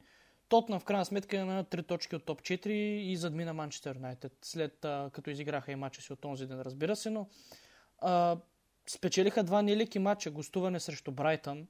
Тотна 0.49 0.81
в 0.81 0.85
крайна 0.85 1.05
сметка 1.05 1.39
е 1.39 1.45
на 1.45 1.65
3 1.65 1.87
точки 1.87 2.17
от 2.17 2.25
топ 2.25 2.43
4 2.43 2.69
и 2.69 3.17
задмина 3.17 3.55
Манчестър 3.55 3.97
Юнайтед, 3.97 4.33
след 4.43 4.85
а, 4.85 5.11
като 5.13 5.31
изиграха 5.31 5.73
и 5.73 5.77
матча 5.77 6.03
си 6.03 6.13
от 6.13 6.21
този 6.21 6.47
ден, 6.47 6.61
разбира 6.61 6.97
се, 6.97 7.11
но 7.11 7.29
а, 7.99 8.37
спечелиха 8.87 9.45
два 9.45 9.63
нелеки 9.63 9.99
матча, 9.99 10.31
гостуване 10.31 10.81
срещу 10.81 11.13
Брайтън 11.13 11.67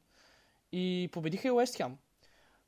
и 0.73 1.09
победиха 1.13 1.49
и 1.49 1.51
Уест 1.51 1.77
Хем, 1.77 1.97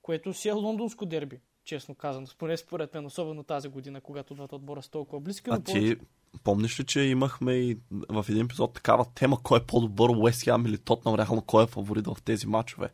което 0.02 0.34
си 0.34 0.48
е 0.48 0.52
лондонско 0.52 1.06
дерби, 1.06 1.40
честно 1.64 1.94
казано, 1.94 2.26
поне 2.38 2.56
според 2.56 2.94
мен, 2.94 3.06
особено 3.06 3.42
тази 3.42 3.68
година, 3.68 4.00
когато 4.00 4.34
двата 4.34 4.56
отбора 4.56 4.82
са 4.82 4.90
толкова 4.90 5.20
близки. 5.20 5.50
А 5.52 5.60
ти, 5.60 5.96
Помниш 6.44 6.80
ли, 6.80 6.84
че 6.84 7.00
имахме 7.00 7.52
и 7.52 7.78
в 8.08 8.24
един 8.28 8.44
епизод 8.44 8.74
такава 8.74 9.06
тема, 9.14 9.38
кой 9.42 9.58
е 9.58 9.62
по-добър, 9.62 10.10
Уест 10.10 10.44
Хем 10.44 10.66
или 10.66 10.78
Тотнам, 10.78 11.14
реално 11.14 11.42
кой 11.42 11.64
е 11.64 11.66
фаворит 11.66 12.06
в 12.06 12.16
тези 12.24 12.46
матчове? 12.46 12.88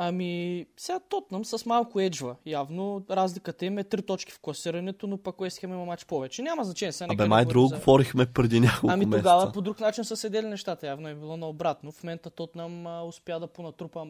Ами, 0.00 0.66
сега 0.76 1.00
Тотнам 1.00 1.44
с 1.44 1.66
малко 1.66 2.00
еджва. 2.00 2.36
Явно 2.46 3.04
разликата 3.10 3.66
им 3.66 3.78
е 3.78 3.84
три 3.84 4.02
точки 4.02 4.32
в 4.32 4.40
класирането, 4.40 5.06
но 5.06 5.18
пък 5.18 5.40
Уест 5.40 5.58
Хем 5.58 5.72
има 5.72 5.84
матч 5.84 6.04
повече. 6.04 6.42
Няма 6.42 6.64
значение. 6.64 6.92
Сега 6.92 7.12
Абе, 7.12 7.26
май 7.26 7.44
друго 7.44 7.66
за... 7.66 7.76
говорихме 7.76 8.26
преди 8.26 8.60
няколко 8.60 8.92
Ами 8.92 9.06
месеца. 9.06 9.18
тогава 9.18 9.52
по 9.52 9.60
друг 9.60 9.80
начин 9.80 10.04
са 10.04 10.16
седели 10.16 10.46
нещата. 10.46 10.86
Явно 10.86 11.08
е 11.08 11.14
било 11.14 11.36
наобратно. 11.36 11.92
В 11.92 12.02
момента 12.02 12.30
Тотнам 12.30 12.86
а, 12.86 13.02
успя 13.02 13.40
да 13.40 13.46
понатрупа 13.46 14.06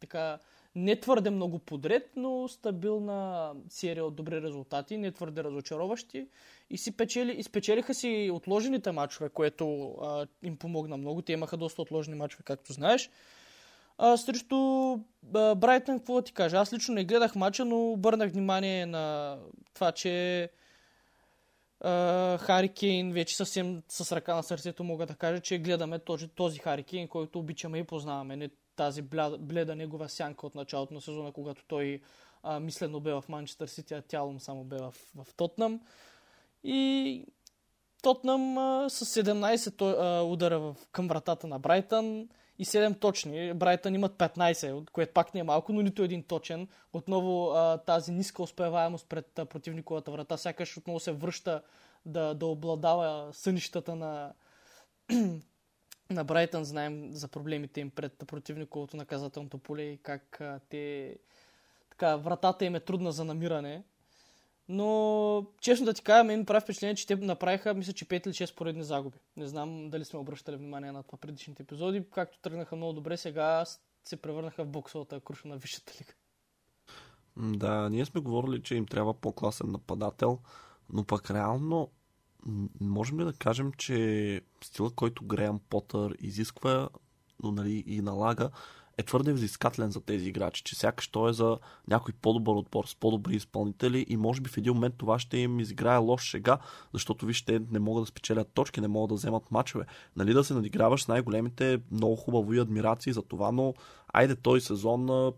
така 0.00 0.38
не 0.74 1.00
твърде 1.00 1.30
много 1.30 1.58
подред, 1.58 2.10
но 2.16 2.48
стабилна 2.48 3.52
серия 3.68 4.04
от 4.04 4.14
добри 4.14 4.42
резултати, 4.42 4.96
не 4.96 5.12
твърде 5.12 5.44
разочароващи. 5.44 6.28
И 6.70 6.78
си 6.78 6.96
печели, 6.96 7.32
изпечелиха 7.32 7.94
си 7.94 8.30
отложените 8.34 8.92
матчове, 8.92 9.28
което 9.28 9.94
а, 10.02 10.26
им 10.42 10.56
помогна 10.56 10.96
много. 10.96 11.22
Те 11.22 11.32
имаха 11.32 11.56
доста 11.56 11.82
отложени 11.82 12.16
матчове, 12.16 12.44
както 12.44 12.72
знаеш. 12.72 13.10
А, 13.98 14.16
срещу 14.16 14.56
Брайтън, 15.56 15.98
какво 15.98 16.14
да 16.14 16.22
ти 16.22 16.32
кажа? 16.32 16.56
Аз 16.56 16.72
лично 16.72 16.94
не 16.94 17.04
гледах 17.04 17.34
матча, 17.34 17.64
но 17.64 17.92
обърнах 17.92 18.30
внимание 18.30 18.86
на 18.86 19.38
това, 19.74 19.92
че 19.92 20.48
Хари 22.38 22.68
Кейн 22.68 23.12
вече 23.12 23.36
съвсем 23.36 23.82
с 23.88 24.16
ръка 24.16 24.34
на 24.34 24.42
сърцето 24.42 24.84
мога 24.84 25.06
да 25.06 25.14
кажа, 25.14 25.40
че 25.40 25.58
гледаме 25.58 25.98
този, 25.98 26.28
този 26.28 26.58
Хари 26.58 26.82
Кейн, 26.82 27.08
който 27.08 27.38
обичаме 27.38 27.78
и 27.78 27.84
познаваме. 27.84 28.36
Не 28.36 28.48
тази 28.76 29.02
бледа, 29.02 29.38
бледа 29.38 29.76
негова 29.76 30.08
сянка 30.08 30.46
от 30.46 30.54
началото 30.54 30.94
на 30.94 31.00
сезона, 31.00 31.32
когато 31.32 31.64
той 31.64 32.00
а, 32.42 32.60
мислено 32.60 33.00
бе 33.00 33.12
в 33.12 33.24
Манчестър 33.28 33.66
Сити, 33.66 33.94
а 33.94 34.02
тялом 34.02 34.40
само 34.40 34.64
бе 34.64 34.76
в, 34.76 34.94
в 35.14 35.34
Тотнам. 35.36 35.80
И 36.64 37.26
Тотнам 38.02 38.58
а, 38.58 38.90
с 38.90 39.22
17 39.22 39.82
а, 39.82 40.22
удара 40.22 40.58
в, 40.58 40.76
към 40.92 41.08
вратата 41.08 41.46
на 41.46 41.58
Брайтън 41.58 42.28
и 42.58 42.64
7 42.64 43.00
точни. 43.00 43.54
Брайтън 43.54 43.94
имат 43.94 44.12
15, 44.12 44.90
което 44.90 45.12
пак 45.12 45.34
не 45.34 45.40
е 45.40 45.44
малко, 45.44 45.72
но 45.72 45.82
нито 45.82 46.02
един 46.02 46.22
точен. 46.22 46.68
Отново 46.92 47.50
а, 47.50 47.78
тази 47.78 48.12
ниска 48.12 48.42
успеваемост 48.42 49.08
пред 49.08 49.38
а, 49.38 49.46
противниковата 49.46 50.10
врата, 50.10 50.36
сякаш 50.36 50.76
отново 50.76 51.00
се 51.00 51.12
връща 51.12 51.62
да, 52.06 52.34
да 52.34 52.46
обладава 52.46 53.28
сънищата 53.32 53.96
на 53.96 54.32
на 56.10 56.24
Брайтън 56.24 56.64
знаем 56.64 57.12
за 57.12 57.28
проблемите 57.28 57.80
им 57.80 57.90
пред 57.90 58.24
противниковото 58.26 58.96
наказателното 58.96 59.58
поле 59.58 59.82
и 59.82 59.96
как 59.96 60.40
а, 60.40 60.60
те... 60.68 61.16
Така, 61.90 62.16
вратата 62.16 62.64
им 62.64 62.74
е 62.74 62.80
трудна 62.80 63.12
за 63.12 63.24
намиране. 63.24 63.84
Но, 64.68 65.46
честно 65.60 65.86
да 65.86 65.92
ти 65.92 66.02
кажа, 66.02 66.24
мен 66.24 66.46
прави 66.46 66.60
впечатление, 66.60 66.94
че 66.94 67.06
те 67.06 67.16
направиха, 67.16 67.74
мисля, 67.74 67.92
че 67.92 68.04
5 68.04 68.26
или 68.26 68.34
6 68.34 68.54
поредни 68.54 68.84
загуби. 68.84 69.18
Не 69.36 69.46
знам 69.46 69.90
дали 69.90 70.04
сме 70.04 70.18
обръщали 70.18 70.56
внимание 70.56 70.92
на 70.92 71.02
това 71.02 71.18
предишните 71.18 71.62
епизоди. 71.62 72.04
Както 72.10 72.38
тръгнаха 72.38 72.76
много 72.76 72.92
добре, 72.92 73.16
сега 73.16 73.64
се 74.04 74.16
превърнаха 74.16 74.64
в 74.64 74.68
боксовата 74.68 75.20
круша 75.20 75.48
на 75.48 75.56
Висшата 75.56 75.92
лига. 76.00 76.12
Да, 77.58 77.90
ние 77.90 78.04
сме 78.04 78.20
говорили, 78.20 78.62
че 78.62 78.74
им 78.74 78.86
трябва 78.86 79.14
по-класен 79.14 79.70
нападател, 79.70 80.38
но 80.92 81.04
пък 81.04 81.30
реално 81.30 81.90
можем 82.80 83.20
ли 83.20 83.24
да 83.24 83.32
кажем, 83.32 83.72
че 83.72 84.40
стила, 84.64 84.90
който 84.90 85.24
Греъм 85.24 85.60
Потър 85.70 86.16
изисква 86.20 86.88
но, 87.42 87.52
нали, 87.52 87.84
и 87.86 88.00
налага, 88.00 88.50
е 88.98 89.02
твърде 89.02 89.32
взискателен 89.32 89.90
за 89.90 90.00
тези 90.00 90.28
играчи, 90.28 90.62
че 90.62 90.76
сякаш 90.76 91.08
той 91.08 91.30
е 91.30 91.32
за 91.32 91.58
някой 91.88 92.14
по-добър 92.22 92.54
отбор 92.54 92.84
с 92.84 92.94
по-добри 92.94 93.36
изпълнители 93.36 94.06
и 94.08 94.16
може 94.16 94.40
би 94.40 94.50
в 94.50 94.56
един 94.56 94.74
момент 94.74 94.94
това 94.98 95.18
ще 95.18 95.38
им 95.38 95.60
изиграе 95.60 95.96
лош 95.96 96.22
шега, 96.22 96.58
защото 96.92 97.26
вижте, 97.26 97.60
не 97.70 97.78
могат 97.78 98.02
да 98.02 98.06
спечелят 98.06 98.48
точки, 98.54 98.80
не 98.80 98.88
могат 98.88 99.08
да 99.08 99.14
вземат 99.14 99.50
мачове. 99.50 99.84
Нали 100.16 100.34
да 100.34 100.44
се 100.44 100.54
надиграваш 100.54 101.02
с 101.02 101.08
най-големите, 101.08 101.80
много 101.90 102.16
хубаво 102.16 102.54
и 102.54 102.60
адмирации 102.60 103.12
за 103.12 103.22
това, 103.22 103.52
но 103.52 103.74
айде 104.12 104.36
този 104.36 104.60
сезон 104.60 105.32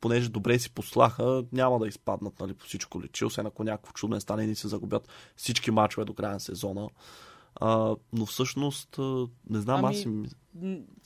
понеже 0.00 0.28
добре 0.28 0.58
си 0.58 0.70
послаха, 0.70 1.44
няма 1.52 1.78
да 1.78 1.88
изпаднат 1.88 2.40
нали, 2.40 2.54
по 2.54 2.64
всичко 2.64 3.02
личи, 3.02 3.24
освен 3.24 3.46
ако 3.46 3.64
някакво 3.64 3.92
чудо 3.92 4.20
стане 4.20 4.44
и 4.44 4.54
се 4.54 4.68
загубят 4.68 5.08
всички 5.36 5.70
мачове 5.70 6.04
до 6.04 6.14
края 6.14 6.32
на 6.32 6.40
сезона. 6.40 6.88
А, 7.54 7.96
но 8.12 8.26
всъщност, 8.26 8.98
не 9.50 9.60
знам, 9.60 9.84
ами, 9.84 9.96
аз 9.96 10.06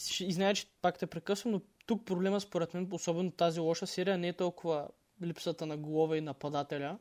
си... 0.03 0.25
И 0.25 0.33
знае, 0.33 0.55
че 0.55 0.67
пак 0.83 0.99
те 0.99 1.07
прекъсвам, 1.07 1.53
но 1.53 1.61
тук 1.87 2.05
проблема 2.05 2.41
според 2.41 2.75
мен, 2.75 2.89
особено 2.93 3.31
тази 3.31 3.61
лоша 3.61 3.87
серия, 3.87 4.19
не 4.19 4.29
е 4.29 4.33
толкова 4.33 4.89
липсата 5.23 5.67
на 5.67 5.77
голове 5.77 6.17
и 6.17 6.21
нападателя, 6.21 6.99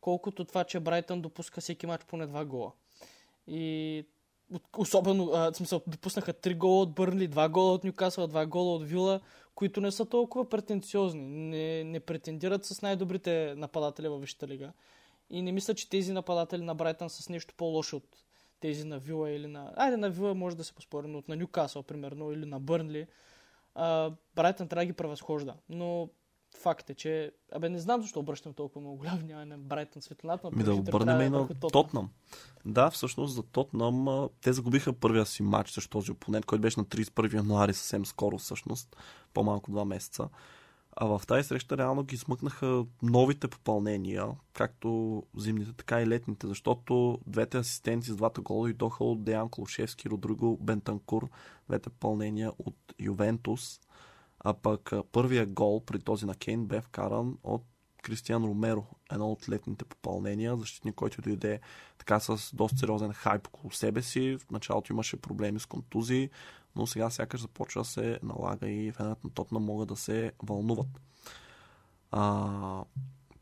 колкото 0.00 0.44
това, 0.44 0.64
че 0.64 0.80
Брайтън 0.80 1.22
допуска 1.22 1.60
всеки 1.60 1.86
матч 1.86 2.04
поне 2.04 2.26
два 2.26 2.44
гола. 2.44 2.72
И 3.46 4.06
особено, 4.76 5.30
а, 5.32 5.54
смисъл, 5.54 5.82
допуснаха 5.86 6.32
3 6.32 6.54
гола 6.54 6.82
от 6.82 6.92
Бърнли, 6.92 7.28
2 7.28 7.48
гола 7.48 7.72
от 7.72 7.84
Нюкасъл, 7.84 8.28
2 8.28 8.46
гола 8.46 8.74
от 8.74 8.84
Вила, 8.88 9.20
които 9.54 9.80
не 9.80 9.90
са 9.90 10.06
толкова 10.06 10.48
претенциозни. 10.48 11.22
Не, 11.22 11.84
не 11.84 12.00
претендират 12.00 12.64
с 12.64 12.82
най-добрите 12.82 13.54
нападатели 13.56 14.08
във 14.08 14.20
Висшата 14.20 14.48
лига. 14.48 14.72
И 15.30 15.42
не 15.42 15.52
мисля, 15.52 15.74
че 15.74 15.90
тези 15.90 16.12
нападатели 16.12 16.62
на 16.62 16.74
Брайтън 16.74 17.10
са 17.10 17.22
с 17.22 17.28
нещо 17.28 17.54
по-лошо 17.56 17.96
от 17.96 18.22
тези 18.60 18.84
на 18.84 18.98
Вила 18.98 19.30
или 19.30 19.46
на... 19.46 19.72
Айде, 19.76 19.96
на 19.96 20.10
Вила 20.10 20.34
може 20.34 20.56
да 20.56 20.64
се 20.64 20.72
поспори, 20.72 21.08
но 21.08 21.18
от 21.18 21.28
на 21.28 21.36
Нюкасъл, 21.36 21.82
примерно, 21.82 22.32
или 22.32 22.46
на 22.46 22.60
Бърнли. 22.60 23.06
Брайтън 24.34 24.68
трябва 24.68 24.82
да 24.82 24.86
ги 24.86 24.92
превъзхожда. 24.92 25.54
Но 25.68 26.08
факт 26.58 26.90
е, 26.90 26.94
че... 26.94 27.32
Абе, 27.52 27.68
не 27.68 27.78
знам 27.78 28.02
защо 28.02 28.20
обръщам 28.20 28.52
толкова 28.54 28.80
много 28.80 28.96
голямо 28.96 29.18
внимание 29.18 29.56
на 29.56 29.58
Брайтън 29.58 30.02
светлината. 30.02 30.50
Ми 30.52 30.62
да 30.62 30.74
обърнем 30.74 31.20
и 31.20 31.30
на 31.30 31.48
Тотнам. 31.72 32.10
Да, 32.66 32.90
всъщност 32.90 33.34
за 33.34 33.42
Тотнам 33.42 34.28
те 34.40 34.52
загубиха 34.52 34.92
първия 34.92 35.26
си 35.26 35.42
матч 35.42 35.70
с 35.70 35.88
този 35.88 36.10
опонент, 36.10 36.46
който 36.46 36.62
беше 36.62 36.80
на 36.80 36.86
31 36.86 37.34
януари 37.34 37.74
съвсем 37.74 38.06
скоро 38.06 38.38
всъщност, 38.38 38.96
по-малко 39.34 39.70
два 39.70 39.84
месеца. 39.84 40.28
А 40.96 41.06
в 41.06 41.22
тази 41.26 41.48
среща 41.48 41.76
реално 41.76 42.02
ги 42.02 42.16
смъкнаха 42.16 42.84
новите 43.02 43.48
попълнения, 43.48 44.26
както 44.52 45.22
зимните, 45.36 45.72
така 45.72 46.02
и 46.02 46.06
летните, 46.06 46.46
защото 46.46 47.18
двете 47.26 47.58
асистенти 47.58 48.10
с 48.10 48.16
двата 48.16 48.40
гола 48.40 48.70
идоха 48.70 49.04
от 49.04 49.24
Деян 49.24 49.48
Клошевски, 49.50 50.10
Родриго 50.10 50.56
Бентанкур, 50.56 51.28
двете 51.68 51.90
попълнения 51.90 52.52
от 52.58 52.76
Ювентус. 52.98 53.80
А 54.44 54.54
пък 54.54 54.92
първия 55.12 55.46
гол 55.46 55.84
при 55.84 55.98
този 55.98 56.26
на 56.26 56.34
Кейн 56.34 56.66
бе 56.66 56.80
вкаран 56.80 57.38
от 57.42 57.62
Кристиан 58.02 58.44
Ромеро, 58.44 58.86
едно 59.12 59.32
от 59.32 59.48
летните 59.48 59.84
попълнения, 59.84 60.56
защитник, 60.56 60.94
който 60.94 61.22
дойде 61.22 61.60
така 61.98 62.20
с 62.20 62.50
доста 62.54 62.78
сериозен 62.78 63.12
хайп 63.12 63.46
около 63.46 63.70
себе 63.70 64.02
си. 64.02 64.36
В 64.40 64.50
началото 64.50 64.92
имаше 64.92 65.16
проблеми 65.16 65.60
с 65.60 65.66
контузии, 65.66 66.30
но 66.76 66.86
сега 66.86 67.10
сякаш 67.10 67.40
започва 67.40 67.80
да 67.80 67.84
се 67.84 68.18
налага 68.22 68.68
и 68.68 68.92
феновете 68.92 69.20
на 69.24 69.30
Тотна 69.30 69.60
могат 69.60 69.88
да 69.88 69.96
се 69.96 70.32
вълнуват. 70.42 71.00
А, 72.10 72.84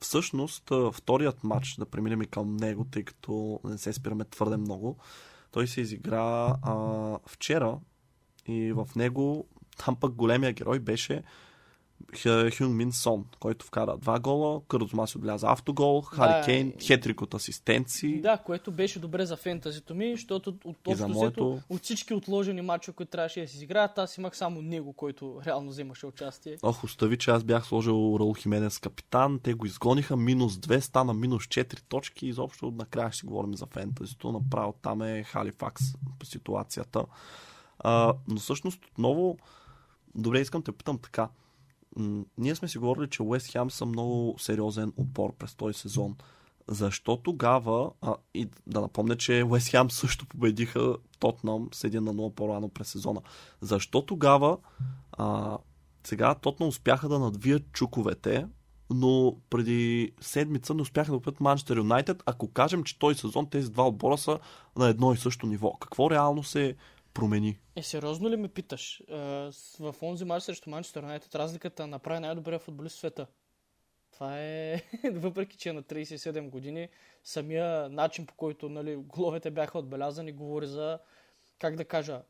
всъщност, 0.01 0.71
вторият 0.93 1.45
матч, 1.45 1.77
да 1.77 1.87
преминем 1.87 2.23
и 2.23 2.27
към 2.27 2.57
него, 2.57 2.85
тъй 2.85 3.05
като 3.05 3.61
не 3.65 3.79
се 3.79 3.93
спираме 3.93 4.25
твърде 4.25 4.57
много, 4.57 4.97
Той 5.51 5.67
се 5.67 5.81
изигра 5.81 6.57
а, 6.63 7.19
вчера 7.27 7.79
и 8.47 8.73
в 8.73 8.89
него 8.97 9.47
там 9.77 9.97
пък 9.97 10.13
големия 10.13 10.53
герой 10.53 10.79
беше 10.79 11.23
Хюн 12.57 12.77
Мин 12.77 12.93
Сон, 12.93 13.25
който 13.41 13.67
вкара 13.67 13.97
два 13.97 14.21
гола, 14.21 14.61
Кърдо 14.69 15.07
си 15.07 15.17
отбеляза 15.17 15.47
автогол, 15.51 16.01
Хари 16.01 16.33
да, 16.33 16.45
Кейн, 16.45 16.73
хетрик 16.83 17.23
от 17.23 17.35
асистенции. 17.35 18.21
Да, 18.21 18.37
което 18.37 18.73
беше 18.73 18.99
добре 18.99 19.27
за 19.27 19.37
фентазито 19.37 19.95
ми, 19.95 20.11
защото 20.11 20.51
от, 20.65 20.79
от, 20.87 21.09
моето... 21.09 21.61
от 21.69 21.83
всички 21.83 22.15
отложени 22.15 22.63
мачове, 22.63 22.95
които 22.95 23.11
трябваше 23.11 23.41
да 23.41 23.49
си 23.49 23.57
изиграят, 23.57 23.99
аз 23.99 24.19
имах 24.19 24.37
само 24.37 24.63
него, 24.63 24.93
който 24.93 25.41
реално 25.47 25.71
вземаше 25.71 26.07
участие. 26.07 26.57
Ох, 26.63 26.85
остави, 26.85 27.19
че 27.19 27.31
аз 27.31 27.45
бях 27.45 27.67
сложил 27.67 28.17
Раул 28.21 28.35
Хименес 28.35 28.79
капитан, 28.79 29.41
те 29.43 29.55
го 29.55 29.67
изгониха, 29.67 30.17
минус 30.17 30.55
2, 30.55 30.81
стана 30.81 31.15
минус 31.15 31.43
4 31.43 31.81
точки, 31.81 32.27
изобщо 32.27 32.71
накрая 32.71 33.13
ще 33.13 33.19
си 33.19 33.27
говорим 33.27 33.55
за 33.55 33.67
фентазито, 33.67 34.33
направо 34.33 34.75
там 34.83 35.03
е 35.03 35.23
Халифакс 35.23 35.85
по 36.19 36.27
ситуацията. 36.27 37.05
А, 37.79 38.15
но 38.29 38.37
всъщност 38.37 38.87
отново, 38.87 39.39
добре 40.15 40.41
искам 40.41 40.63
те 40.63 40.73
питам 40.73 40.99
така, 40.99 41.29
ние 42.39 42.55
сме 42.55 42.69
си 42.69 42.79
говорили, 42.79 43.11
че 43.11 43.23
Уест 43.23 43.47
Хем 43.47 43.71
са 43.71 43.87
много 43.87 44.35
сериозен 44.39 44.93
отбор 44.97 45.35
през 45.35 45.55
този 45.55 45.79
сезон. 45.79 46.17
Защо 46.69 47.17
тогава, 47.17 47.91
а, 48.03 48.15
и 48.35 48.49
да 48.67 48.81
напомня, 48.81 49.17
че 49.17 49.45
Уест 49.45 49.69
Хем 49.69 49.91
също 49.91 50.27
победиха 50.27 50.97
Тотнам 51.19 51.69
с 51.73 51.89
1 51.89 51.99
на 51.99 52.15
0 52.15 52.35
по-рано 52.35 52.69
през 52.69 52.89
сезона. 52.89 53.21
Защо 53.61 54.03
тогава 54.07 54.59
а, 55.13 55.59
сега 56.05 56.35
Тотнам 56.35 56.69
успяха 56.69 57.09
да 57.09 57.19
надвият 57.19 57.73
чуковете, 57.73 58.47
но 58.91 59.37
преди 59.51 60.13
седмица 60.21 60.75
не 60.75 60.83
успяха 60.83 61.13
да 61.13 61.19
купят 61.19 61.41
Манчестър 61.41 61.77
Юнайтед, 61.77 62.23
ако 62.27 62.49
кажем, 62.49 62.85
че 62.85 62.99
този 62.99 63.19
сезон 63.19 63.51
тези 63.51 63.71
два 63.71 63.89
отбора 63.89 64.19
са 64.19 64.39
на 64.77 64.89
едно 64.89 65.13
и 65.13 65.17
също 65.17 65.47
ниво. 65.47 65.73
Какво 65.73 66.11
реално 66.11 66.43
се 66.43 66.77
промени. 67.15 67.59
Е, 67.77 67.83
сериозно 67.83 68.31
ли 68.31 68.37
ме 68.37 68.49
питаш? 68.49 69.03
В 69.81 69.95
онзи 70.03 70.25
матч 70.25 70.45
срещу 70.45 70.71
Манчестър 70.71 71.03
Юнайтед 71.03 71.35
разликата 71.35 71.87
направи 71.87 72.21
най-добрия 72.21 72.59
футболист 72.59 72.97
в 72.97 72.99
света. 72.99 73.27
Това 74.13 74.41
е, 74.41 74.83
въпреки 75.13 75.57
че 75.57 75.69
е 75.69 75.73
на 75.73 75.83
37 75.83 76.51
години, 76.51 76.89
самия 77.25 77.89
начин 77.89 78.27
по 78.27 78.35
който 78.35 78.69
нали, 78.69 78.97
головете 78.97 79.51
бяха 79.51 79.79
отбелязани, 79.79 80.33
говори 80.33 80.67
за, 80.67 80.99
как 81.59 81.77
да 81.77 81.85
кажа, 81.85 82.23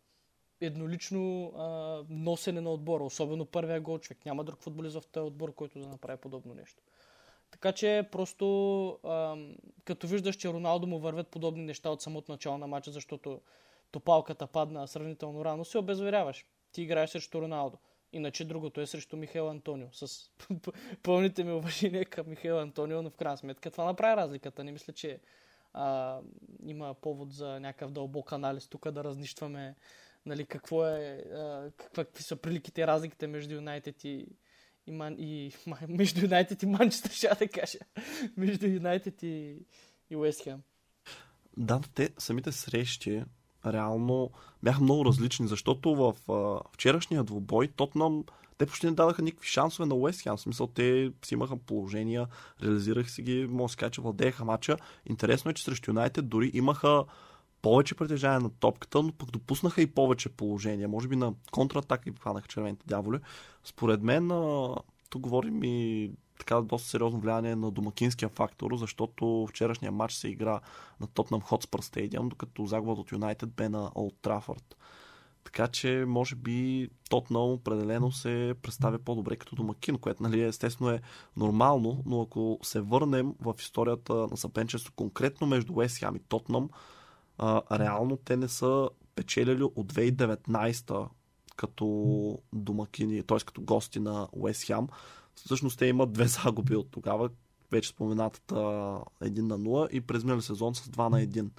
еднолично 0.61 1.53
а, 1.57 2.03
носене 2.09 2.61
на 2.61 2.71
отбора. 2.71 3.05
Особено 3.05 3.47
първия 3.47 3.81
гол 3.81 3.99
човек. 3.99 4.27
Няма 4.27 4.45
друг 4.45 4.63
футболист 4.63 5.01
в 5.01 5.07
този 5.07 5.27
отбор, 5.27 5.55
който 5.55 5.79
да 5.79 5.87
направи 5.87 6.21
подобно 6.21 6.55
нещо. 6.55 6.83
Така 7.51 7.73
че 7.73 8.09
просто 8.13 8.89
а, 9.05 9.37
като 9.85 10.07
виждаш, 10.07 10.37
че 10.37 10.49
Роналдо 10.49 10.87
му 10.87 10.99
вървят 10.99 11.29
подобни 11.29 11.65
неща 11.65 11.91
от 11.91 12.03
самото 12.03 12.33
начало 12.33 12.59
на 12.59 12.67
матча, 12.67 12.91
защото 12.91 13.41
топалката 13.91 14.47
падна 14.47 14.89
сравнително 14.89 15.45
рано, 15.45 15.65
се 15.65 15.79
обезверяваш. 15.79 16.47
Ти 16.73 16.83
играеш 16.83 17.11
срещу 17.11 17.43
Роналдо. 17.43 17.79
Иначе 18.13 18.45
другото 18.45 18.81
е 18.81 18.87
срещу 18.87 19.17
Михаил 19.17 19.49
Антонио. 19.49 19.89
С 19.93 20.31
пълните 21.03 21.45
ми 21.45 21.53
уважения 21.53 22.07
към 22.07 22.29
Михаил 22.29 22.61
Антонио, 22.61 23.03
но 23.03 23.11
в 23.11 23.17
крайна 23.17 23.37
сметка 23.37 23.71
това 23.71 23.85
направи 23.85 24.17
разликата. 24.17 24.65
Не 24.65 24.73
мисля, 24.73 24.93
че 24.93 25.21
а, 25.73 26.19
има 26.63 26.95
повод 26.95 27.33
за 27.33 27.61
някакъв 27.61 27.91
дълбок 27.91 28.33
анализ 28.33 28.69
тук 28.69 28.91
да 28.91 29.05
разнищваме 29.05 29.77
нали, 30.27 30.47
какво 30.47 30.87
е, 30.87 31.25
а, 31.33 31.71
какви 31.95 32.23
са 32.23 32.37
приликите 32.37 32.81
и 32.81 32.87
разликите 32.87 33.27
между 33.27 33.55
Юнайтед 33.55 34.05
и, 34.05 34.27
и, 34.87 34.93
ман, 34.93 35.17
и 35.19 35.53
между 35.89 36.21
Юнайтед 36.21 36.63
и 36.63 36.67
Манчестър, 36.67 37.11
ще 37.11 37.29
да 37.29 37.49
кажа. 37.49 37.79
между 38.37 38.67
Юнайтед 38.67 39.23
и, 39.23 39.67
и 40.11 40.17
Уест 40.17 40.49
Да, 41.57 41.81
те 41.95 42.11
самите 42.19 42.53
срещи 42.53 43.25
реално 43.67 44.31
бяха 44.63 44.81
много 44.81 45.05
различни, 45.05 45.49
защото 45.49 45.95
в 45.95 46.33
а, 46.33 46.61
вчерашния 46.73 47.25
двубой 47.25 47.69
Тотнам 47.69 48.25
те 48.59 48.67
почти 48.67 48.87
не 48.87 48.93
дадаха 48.93 49.23
никакви 49.23 49.49
шансове 49.49 49.87
на 49.87 49.95
Уест 49.95 50.23
Хем. 50.23 50.37
В 50.37 50.41
смисъл, 50.41 50.67
те 50.67 51.13
си 51.25 51.35
имаха 51.35 51.57
положения, 51.57 52.27
реализирах 52.63 53.11
си 53.11 53.23
ги, 53.23 53.47
може 53.51 53.75
да 53.75 53.79
кажа, 53.79 53.91
че 53.91 54.01
владееха 54.01 54.45
мача. 54.45 54.77
Интересно 55.07 55.51
е, 55.51 55.55
че 55.55 55.65
срещу 55.65 55.91
Юнайтед 55.91 56.29
дори 56.29 56.51
имаха 56.55 57.05
повече 57.63 57.95
притежание 57.95 58.39
на 58.39 58.51
топката, 58.51 59.03
но 59.03 59.13
пък 59.13 59.31
допуснаха 59.31 59.83
и 59.83 59.87
повече 59.87 60.29
положения. 60.29 60.89
Може 60.89 61.09
би 61.09 61.17
на 61.17 61.35
контратака 61.51 62.11
и 62.11 62.13
хванаха 62.21 62.49
червените 62.49 62.85
дяволи. 62.87 63.19
Според 63.65 64.03
мен, 64.03 64.31
тук 65.11 65.23
говорим 65.23 65.65
и 65.65 66.11
така 66.41 66.61
доста 66.61 66.89
сериозно 66.89 67.21
влияние 67.21 67.57
на 67.57 67.71
домакинския 67.71 68.29
фактор, 68.29 68.77
защото 68.77 69.47
вчерашния 69.51 69.93
матч 69.93 70.15
се 70.15 70.29
игра 70.29 70.61
на 71.01 71.07
Тотнам 71.07 71.41
Хотспър 71.41 71.81
стадиум, 71.81 72.29
докато 72.29 72.67
загубата 72.67 73.01
от 73.01 73.13
Юнайтед 73.13 73.51
бе 73.51 73.69
на 73.69 73.91
Олд 73.95 74.15
Трафърд. 74.23 74.77
Така 75.45 75.69
че, 75.69 76.05
може 76.09 76.35
би, 76.35 76.89
Тотнам 77.11 77.43
определено 77.43 78.13
се 78.13 78.55
представя 78.63 78.99
по-добре 78.99 79.37
като 79.37 79.57
домакин, 79.57 79.99
което, 79.99 80.23
нали, 80.23 80.43
естествено 80.43 80.91
е 80.91 81.01
нормално, 81.37 82.03
но 82.07 82.23
ако 82.23 82.59
се 82.63 82.81
върнем 82.81 83.35
в 83.41 83.55
историята 83.59 84.15
на 84.15 84.37
съпенчество, 84.37 84.93
конкретно 84.97 85.47
между 85.47 85.73
Уест 85.73 85.99
Хем 85.99 86.17
и 86.17 86.19
Тотнам, 86.19 86.71
а, 87.39 87.79
реално 87.79 88.17
те 88.17 88.37
не 88.37 88.49
са 88.49 88.89
печелили 89.15 89.63
от 89.63 89.93
2019 89.93 91.09
като 91.57 92.39
домакини, 92.53 93.23
т.е. 93.23 93.39
като 93.39 93.63
гости 93.63 94.01
на 94.01 94.29
Уест 94.33 94.65
Хем. 94.65 94.89
Всъщност 95.35 95.79
те 95.79 95.87
имат 95.87 96.13
две 96.13 96.25
загуби 96.29 96.77
от 96.77 96.91
тогава, 96.91 97.31
вече 97.71 97.89
споменатата 97.89 98.55
1 98.55 99.41
на 99.41 99.59
0 99.59 99.91
и 99.91 100.01
през 100.01 100.25
минали 100.25 100.43
сезон 100.43 100.75
с 100.75 100.89
2 100.89 101.09
на 101.09 101.21
1. 101.21 101.51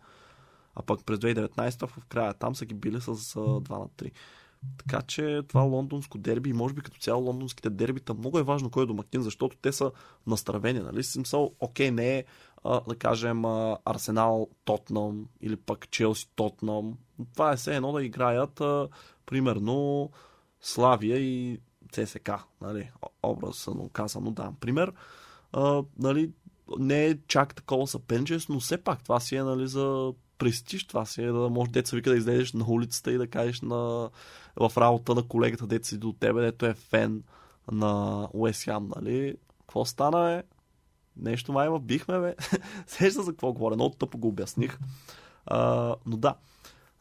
А 0.75 0.81
пък 0.81 1.05
през 1.05 1.19
2019 1.19 1.87
в 1.87 2.05
края 2.05 2.33
там 2.33 2.55
са 2.55 2.65
ги 2.65 2.73
били 2.73 3.01
с 3.01 3.15
2 3.15 3.69
на 3.69 3.87
3. 3.87 4.11
Така 4.77 5.01
че 5.01 5.41
това 5.47 5.61
лондонско 5.61 6.17
дерби 6.17 6.49
и 6.49 6.53
може 6.53 6.73
би 6.73 6.81
като 6.81 6.99
цяло 6.99 7.25
лондонските 7.25 7.69
дербита 7.69 8.13
много 8.13 8.39
е 8.39 8.43
важно 8.43 8.69
кой 8.69 8.83
е 8.83 8.85
домакин, 8.85 9.21
защото 9.21 9.57
те 9.61 9.71
са 9.71 9.91
настравени. 10.27 10.79
Нали? 10.79 11.03
Смисъл, 11.03 11.51
окей, 11.59 11.91
не 11.91 12.17
е 12.17 12.25
а, 12.63 12.81
да 12.87 12.95
кажем 12.95 13.45
Арсенал 13.85 14.49
Тотнам 14.65 15.27
или 15.41 15.55
пък 15.55 15.89
Челси 15.89 16.29
Тотнам. 16.35 16.97
Това 17.33 17.51
е 17.51 17.55
все 17.55 17.75
едно 17.75 17.91
да 17.91 18.03
играят 18.03 18.61
а, 18.61 18.87
примерно 19.25 20.09
Славия 20.61 21.17
и 21.17 21.59
ЦСК, 21.91 22.31
нали, 22.61 22.91
образно 23.23 23.89
казано 23.89 24.31
дам 24.31 24.55
пример. 24.55 24.93
А, 25.53 25.83
нали, 25.99 26.31
не 26.79 27.05
е 27.05 27.17
чак 27.27 27.55
такова 27.55 27.87
съпенчест, 27.87 28.49
но 28.49 28.59
все 28.59 28.77
пак 28.77 29.03
това 29.03 29.19
си 29.19 29.35
е 29.35 29.43
нали, 29.43 29.67
за 29.67 30.13
престиж, 30.37 30.87
това 30.87 31.05
си 31.05 31.23
е 31.23 31.31
да 31.31 31.49
може 31.49 31.71
деца 31.71 31.95
вика 31.95 32.09
да 32.09 32.17
излезеш 32.17 32.53
на 32.53 32.65
улицата 32.67 33.11
и 33.11 33.17
да 33.17 33.27
кажеш 33.27 33.61
на, 33.61 34.09
в 34.55 34.71
работа 34.77 35.15
на 35.15 35.23
колегата 35.27 35.67
деца 35.67 35.97
до 35.97 36.13
тебе, 36.13 36.41
дето 36.41 36.65
е 36.65 36.73
фен 36.73 37.23
на 37.71 38.27
Уест 38.33 38.67
нали? 38.67 39.35
Какво 39.59 39.85
стана, 39.85 40.33
е? 40.33 40.43
Нещо 41.17 41.53
май 41.53 41.69
бихме, 41.81 42.19
бе. 42.19 42.35
Сеща 42.87 43.23
за 43.23 43.31
какво 43.31 43.53
говоря, 43.53 43.75
много 43.75 43.95
тъпо 43.95 44.17
го 44.17 44.27
обясних. 44.27 44.79
А, 45.45 45.95
но 46.05 46.17
да, 46.17 46.35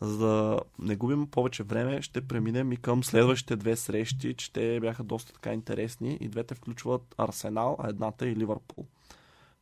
за 0.00 0.18
да 0.18 0.60
не 0.78 0.96
губим 0.96 1.30
повече 1.30 1.62
време, 1.62 2.02
ще 2.02 2.28
преминем 2.28 2.72
и 2.72 2.76
към 2.76 3.04
следващите 3.04 3.56
две 3.56 3.76
срещи, 3.76 4.34
че 4.34 4.52
те 4.52 4.80
бяха 4.80 5.04
доста 5.04 5.32
така 5.32 5.52
интересни 5.52 6.18
и 6.20 6.28
двете 6.28 6.54
включват 6.54 7.14
Арсенал, 7.18 7.76
а 7.78 7.88
едната 7.88 8.28
и 8.28 8.36
Ливърпул. 8.36 8.86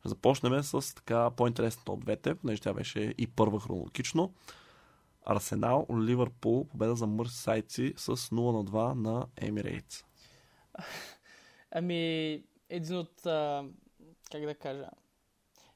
Започнем 0.05 0.63
с 0.63 0.95
така 0.95 1.29
по-интересната 1.29 1.91
от 1.91 1.99
двете, 1.99 2.35
понеже 2.35 2.61
тя 2.61 2.73
беше 2.73 3.13
и 3.17 3.27
първа 3.27 3.59
хронологично. 3.59 4.33
Арсенал, 5.25 5.87
Ливърпул, 5.99 6.67
победа 6.67 6.95
за 6.95 7.07
Мърсайци 7.07 7.93
с 7.97 8.15
0 8.15 8.31
на 8.31 8.65
2 8.65 8.93
на 8.93 9.27
Емирейтс. 9.37 10.03
Ами, 11.71 12.43
един 12.69 12.97
от, 12.97 13.21
как 14.31 14.41
да 14.45 14.55
кажа, 14.55 14.89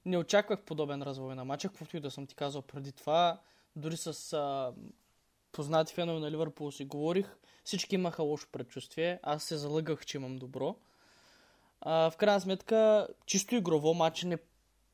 не 0.06 0.18
очаквах 0.18 0.62
подобен 0.62 1.02
развой 1.02 1.36
на 1.36 1.46
матча, 1.46 1.68
каквото 1.68 1.98
и 1.98 2.00
да 2.00 2.12
съм 2.12 2.28
ти 2.28 2.36
казал 2.36 2.62
преди 2.62 2.92
това 2.92 3.40
дори 3.76 3.98
с 3.98 4.34
а, 4.34 4.74
познати 5.52 5.94
фенове 5.94 6.20
на 6.20 6.32
Ливърпул 6.32 6.72
си 6.72 6.86
говорих, 6.86 7.36
всички 7.64 7.96
имаха 7.96 8.24
лошо 8.24 8.48
предчувствие, 8.52 9.20
аз 9.24 9.44
се 9.44 9.58
залъгах, 9.58 10.06
че 10.06 10.18
имам 10.18 10.38
добро. 10.38 10.76
А, 11.82 12.10
в 12.12 12.18
крайна 12.18 12.42
сметка, 12.42 13.08
чисто 13.26 13.56
игрово 13.56 13.94
матч 13.94 14.24
не 14.24 14.38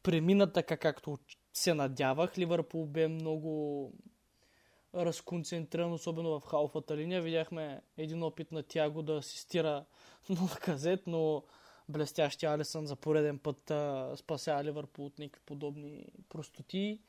премина 0.03 0.53
така, 0.53 0.77
както 0.77 1.17
се 1.53 1.73
надявах. 1.73 2.37
Ливърпул 2.37 2.85
бе 2.85 3.07
много 3.07 3.93
разконцентриран, 4.95 5.93
особено 5.93 6.39
в 6.39 6.45
халфата 6.45 6.97
линия. 6.97 7.21
Видяхме 7.21 7.81
един 7.97 8.23
опит 8.23 8.51
на 8.51 8.63
Тяго 8.63 9.01
да 9.01 9.13
асистира 9.13 9.85
на 10.29 10.49
казет, 10.61 11.07
но 11.07 11.43
блестящия 11.89 12.51
Алисън 12.51 12.85
за 12.85 12.95
пореден 12.95 13.39
път 13.39 13.71
а, 13.71 14.13
спася 14.17 14.63
Ливърпул 14.63 15.05
от 15.05 15.19
някакви 15.19 15.41
подобни 15.45 16.05
простоти 16.29 16.99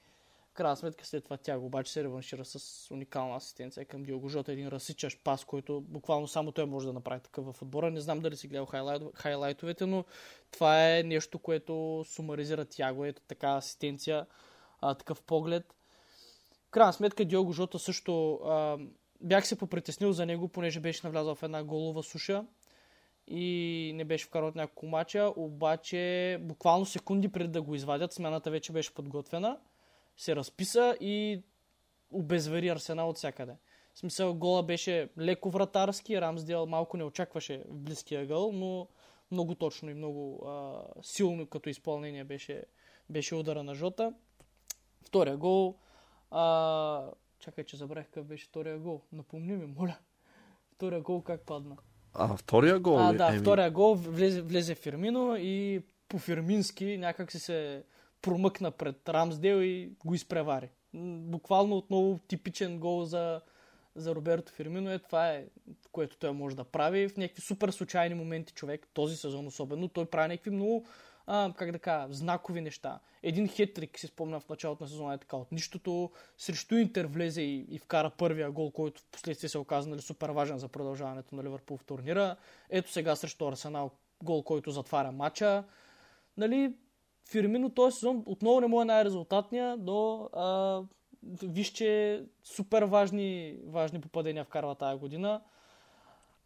крайна 0.54 0.76
сметка 0.76 1.06
след 1.06 1.24
това 1.24 1.36
тя 1.36 1.58
обаче 1.58 1.92
се 1.92 2.04
реваншира 2.04 2.44
с 2.44 2.90
уникална 2.90 3.36
асистенция 3.36 3.84
към 3.84 4.02
Диого 4.02 4.28
Жота, 4.28 4.52
един 4.52 4.68
разсичащ 4.68 5.24
пас, 5.24 5.44
който 5.44 5.80
буквално 5.80 6.28
само 6.28 6.52
той 6.52 6.66
може 6.66 6.86
да 6.86 6.92
направи 6.92 7.20
такъв 7.20 7.44
в 7.44 7.62
отбора. 7.62 7.90
Не 7.90 8.00
знам 8.00 8.20
дали 8.20 8.36
си 8.36 8.48
гледал 8.48 8.66
хайлайт, 8.66 9.02
хайлайтовете, 9.14 9.86
но 9.86 10.04
това 10.50 10.96
е 10.96 11.02
нещо, 11.02 11.38
което 11.38 12.04
сумаризира 12.06 12.64
Тяго, 12.64 13.04
ето 13.04 13.22
така 13.28 13.48
асистенция, 13.48 14.26
а, 14.80 14.94
такъв 14.94 15.22
поглед. 15.22 15.74
крайна 16.70 16.92
сметка 16.92 17.24
Диого 17.24 17.52
Жота 17.52 17.78
също 17.78 18.34
а, 18.34 18.78
бях 19.20 19.46
се 19.46 19.58
попритеснил 19.58 20.12
за 20.12 20.26
него, 20.26 20.48
понеже 20.48 20.80
беше 20.80 21.00
навлязъл 21.04 21.34
в 21.34 21.42
една 21.42 21.64
голова 21.64 22.02
суша 22.02 22.44
и 23.26 23.92
не 23.94 24.04
беше 24.04 24.26
вкарал 24.26 24.48
от 24.48 24.54
няколко 24.54 24.86
мача, 24.86 25.32
обаче 25.36 26.38
буквално 26.40 26.86
секунди 26.86 27.28
преди 27.28 27.48
да 27.48 27.62
го 27.62 27.74
извадят, 27.74 28.12
смяната 28.12 28.50
вече 28.50 28.72
беше 28.72 28.94
подготвена, 28.94 29.58
се 30.20 30.36
разписа 30.36 30.96
и 31.00 31.42
обезвери 32.10 32.68
Арсенал 32.68 33.08
от 33.08 33.16
всякъде. 33.16 33.52
В 33.94 33.98
смисъл, 33.98 34.34
гола 34.34 34.62
беше 34.62 35.08
леко 35.18 35.50
вратарски, 35.50 36.20
Рамсдел 36.20 36.66
малко 36.66 36.96
не 36.96 37.04
очакваше 37.04 37.64
в 37.68 37.78
близкия 37.78 38.26
гъл, 38.26 38.52
но 38.52 38.88
много 39.30 39.54
точно 39.54 39.90
и 39.90 39.94
много 39.94 40.48
а, 40.48 40.82
силно 41.02 41.46
като 41.46 41.68
изпълнение 41.68 42.24
беше, 42.24 42.64
беше 43.10 43.34
удара 43.34 43.62
на 43.62 43.74
Жота. 43.74 44.14
Втория 45.02 45.36
гол, 45.36 45.76
а, 46.30 47.10
чакай, 47.38 47.64
че 47.64 47.76
забравих 47.76 48.06
какъв 48.06 48.26
беше 48.26 48.46
втория 48.46 48.78
гол. 48.78 49.02
Напомни 49.12 49.56
ми, 49.56 49.66
моля. 49.66 49.96
Втория 50.72 51.00
гол 51.00 51.22
как 51.22 51.40
падна? 51.40 51.76
А, 52.14 52.36
втория 52.36 52.78
гол 52.80 52.98
А, 52.98 53.12
да, 53.12 53.28
Еми, 53.28 53.38
втория 53.38 53.70
гол 53.70 53.94
влезе, 53.94 54.42
влезе 54.42 54.74
Фирмино 54.74 55.36
и 55.36 55.82
по 56.08 56.18
фирмински 56.18 56.98
някак 56.98 57.32
си 57.32 57.38
се 57.38 57.84
промъкна 58.22 58.70
пред 58.70 59.08
Рамсдел 59.08 59.62
и 59.62 59.92
го 60.04 60.14
изпревари. 60.14 60.70
Буквално 60.94 61.76
отново 61.76 62.18
типичен 62.28 62.78
гол 62.78 63.04
за, 63.04 63.40
за 63.96 64.14
Роберто 64.14 64.52
Фирмино 64.52 64.90
е 64.90 64.98
това 64.98 65.28
е, 65.28 65.46
което 65.92 66.16
той 66.16 66.32
може 66.32 66.56
да 66.56 66.64
прави 66.64 67.08
в 67.08 67.16
някакви 67.16 67.42
супер 67.42 67.70
случайни 67.70 68.14
моменти 68.14 68.52
човек, 68.52 68.88
този 68.94 69.16
сезон 69.16 69.46
особено. 69.46 69.88
Той 69.88 70.06
прави 70.06 70.28
някакви 70.28 70.50
много, 70.50 70.86
а, 71.26 71.52
как 71.56 71.72
да 71.72 71.78
кажа, 71.78 72.12
знакови 72.12 72.60
неща. 72.60 73.00
Един 73.22 73.48
хетрик 73.48 73.98
си 73.98 74.06
спомня 74.06 74.40
в 74.40 74.48
началото 74.48 74.84
на 74.84 74.88
сезона 74.88 75.14
е 75.14 75.18
така 75.18 75.36
от 75.36 75.52
нищото. 75.52 76.10
Срещу 76.38 76.74
Интер 76.74 77.04
влезе 77.04 77.42
и, 77.42 77.66
и 77.70 77.78
вкара 77.78 78.10
първия 78.10 78.50
гол, 78.50 78.70
който 78.70 79.00
в 79.00 79.06
последствие 79.10 79.48
се 79.48 79.58
оказа 79.58 79.88
нали, 79.88 80.00
супер 80.00 80.30
важен 80.30 80.58
за 80.58 80.68
продължаването 80.68 81.34
на 81.34 81.44
Ливърпул 81.44 81.76
в 81.76 81.84
турнира. 81.84 82.36
Ето 82.70 82.90
сега 82.90 83.16
срещу 83.16 83.48
Арсенал 83.48 83.90
гол, 84.22 84.42
който 84.42 84.70
затваря 84.70 85.12
матча. 85.12 85.64
Нали, 86.36 86.74
Фирмино 87.30 87.70
този 87.70 87.96
сезон 87.96 88.22
отново 88.26 88.60
не 88.60 88.66
му 88.66 88.82
е 88.82 88.84
най-резултатния, 88.84 89.76
но 89.76 90.28
а, 90.32 90.82
виж, 91.42 91.68
че 91.68 92.22
супер 92.44 92.82
важни, 92.82 93.58
важни 93.66 94.00
попадения 94.00 94.44
вкарва 94.44 94.74
тази 94.74 94.98
година. 94.98 95.40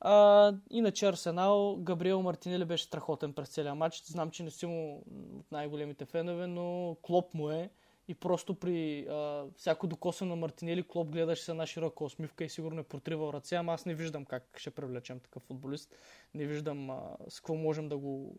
А, 0.00 0.52
иначе 0.70 1.06
Арсенал, 1.06 1.76
Габриел 1.76 2.22
Мартинели 2.22 2.64
беше 2.64 2.84
страхотен 2.84 3.32
през 3.32 3.48
целия 3.48 3.74
матч. 3.74 4.02
Знам, 4.04 4.30
че 4.30 4.42
не 4.42 4.50
си 4.50 4.66
му 4.66 5.04
от 5.38 5.52
най-големите 5.52 6.04
фенове, 6.04 6.46
но 6.46 6.96
Клоп 7.02 7.34
му 7.34 7.50
е. 7.50 7.70
И 8.08 8.14
просто 8.14 8.54
при 8.54 9.06
а, 9.10 9.46
всяко 9.56 9.86
докосване 9.86 10.30
на 10.30 10.36
Мартинели, 10.36 10.88
Клоп 10.88 11.08
гледаше 11.08 11.44
се 11.44 11.50
една 11.50 11.66
широка 11.66 12.04
усмивка 12.04 12.44
и 12.44 12.48
сигурно 12.48 12.80
е 12.80 12.84
протривал 12.84 13.32
ръце, 13.32 13.56
ама 13.56 13.72
аз 13.72 13.86
не 13.86 13.94
виждам 13.94 14.24
как 14.24 14.42
ще 14.56 14.70
привлечем 14.70 15.20
такъв 15.20 15.42
футболист. 15.42 15.94
Не 16.34 16.46
виждам 16.46 16.90
а, 16.90 17.00
с 17.28 17.40
какво 17.40 17.54
можем 17.54 17.88
да 17.88 17.98
го, 17.98 18.36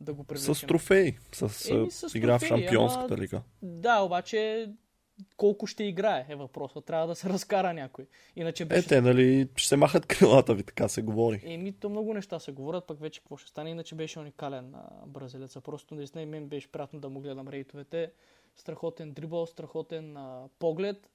да 0.00 0.14
го 0.14 0.24
привлечем. 0.24 0.54
С 0.54 0.60
трофеи. 0.60 1.18
С, 1.32 1.70
Еми, 1.70 1.90
с 1.90 2.14
игра 2.14 2.38
в 2.38 2.42
Шампионската 2.42 3.14
ама- 3.14 3.22
лига. 3.22 3.42
Да, 3.62 4.00
обаче 4.00 4.70
колко 5.36 5.66
ще 5.66 5.84
играе 5.84 6.26
е 6.28 6.34
въпросът. 6.34 6.84
Трябва 6.84 7.06
да 7.06 7.14
се 7.14 7.28
разкара 7.28 7.72
някой. 7.72 8.06
Иначе 8.36 8.62
Е, 8.62 8.66
беше 8.66 8.88
те, 8.88 9.00
нали, 9.00 9.48
ще 9.56 9.68
се 9.68 9.76
махат 9.76 10.06
крилата 10.06 10.54
ви, 10.54 10.62
така 10.62 10.88
се 10.88 11.02
говори. 11.02 11.40
Еми, 11.44 11.72
то 11.72 11.88
много 11.88 12.14
неща 12.14 12.38
се 12.38 12.52
говорят, 12.52 12.86
пък 12.86 13.00
вече 13.00 13.20
какво 13.20 13.36
ще 13.36 13.50
стане. 13.50 13.70
Иначе 13.70 13.94
беше 13.94 14.18
уникален 14.18 14.74
а, 14.74 15.06
бразилеца. 15.06 15.60
Просто 15.60 15.94
наистина 15.94 16.22
и 16.22 16.26
мен 16.26 16.48
беше 16.48 16.72
приятно 16.72 17.00
да 17.00 17.08
му 17.08 17.20
гледам 17.20 17.48
рейтовете. 17.48 18.12
Страхотен 18.56 19.12
дрибъл, 19.12 19.46
страхотен 19.46 20.16
а, 20.16 20.48
поглед. 20.58 21.10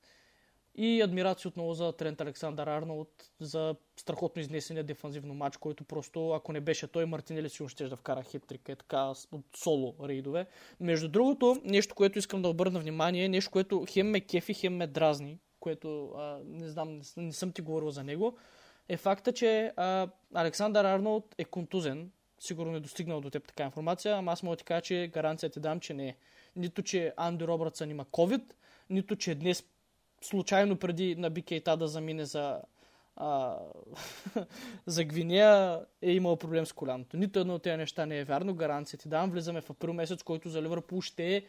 И 0.75 1.01
адмирация 1.01 1.49
отново 1.49 1.73
за 1.73 1.91
Трент 1.91 2.21
Александър 2.21 2.67
Арнолд 2.67 3.31
за 3.39 3.75
страхотно 3.97 4.41
изнесения 4.41 4.83
дефанзивно 4.83 5.33
матч, 5.33 5.57
който 5.57 5.83
просто, 5.83 6.31
ако 6.31 6.53
не 6.53 6.61
беше 6.61 6.87
той, 6.87 7.05
Мартинели 7.05 7.49
си 7.49 7.63
ще 7.67 7.87
да 7.87 7.95
вкара 7.95 8.23
хитрик, 8.23 8.69
е 8.69 8.75
така 8.75 9.13
от 9.31 9.45
соло 9.55 9.95
рейдове. 10.03 10.47
Между 10.79 11.07
другото, 11.07 11.61
нещо, 11.63 11.95
което 11.95 12.19
искам 12.19 12.41
да 12.41 12.49
обърна 12.49 12.79
внимание, 12.79 13.29
нещо, 13.29 13.51
което 13.51 13.85
хем 13.89 14.09
ме 14.09 14.21
кефи, 14.21 14.53
хем 14.53 14.75
ме 14.75 14.87
дразни, 14.87 15.39
което 15.59 16.11
а, 16.11 16.39
не 16.45 16.69
знам, 16.69 16.97
не, 16.97 17.23
не 17.23 17.33
съм 17.33 17.51
ти 17.51 17.61
говорил 17.61 17.89
за 17.89 18.03
него, 18.03 18.37
е 18.89 18.97
факта, 18.97 19.33
че 19.33 19.73
а, 19.75 20.07
Александър 20.33 20.85
Арнолд 20.85 21.35
е 21.37 21.45
контузен. 21.45 22.11
Сигурно 22.39 22.75
е 22.75 22.79
достигнал 22.79 23.21
до 23.21 23.29
теб 23.29 23.47
така 23.47 23.63
информация, 23.63 24.15
ама 24.15 24.31
аз 24.31 24.43
мога 24.43 24.55
да 24.55 24.57
ти 24.57 24.63
кажа, 24.63 24.81
че 24.81 25.11
гаранция 25.13 25.49
ти 25.49 25.59
дам, 25.59 25.79
че 25.79 25.93
не 25.93 26.07
е. 26.07 26.15
Нито, 26.55 26.81
че 26.81 27.13
Анди 27.17 27.47
Робъртсън 27.47 27.89
има 27.89 28.05
COVID, 28.05 28.43
нито, 28.89 29.15
че 29.15 29.35
днес 29.35 29.63
случайно 30.21 30.77
преди 30.77 31.15
на 31.15 31.29
Бикейта 31.29 31.77
да 31.77 31.87
замине 31.87 32.25
за, 32.25 32.61
а, 33.15 33.57
за 34.85 35.03
Гвинея 35.03 35.85
е 36.01 36.11
имал 36.11 36.35
проблем 36.35 36.65
с 36.65 36.73
коляното. 36.73 37.17
Нито 37.17 37.39
едно 37.39 37.55
от 37.55 37.63
тези 37.63 37.77
неща 37.77 38.05
не 38.05 38.19
е 38.19 38.23
вярно. 38.23 38.55
Гаранция 38.55 38.99
ти 38.99 39.09
давам. 39.09 39.31
Влизаме 39.31 39.61
в 39.61 39.69
април 39.69 39.93
месец, 39.93 40.23
който 40.23 40.49
за 40.49 40.61
Ливърпул 40.61 41.01
ще 41.01 41.35
е 41.35 41.43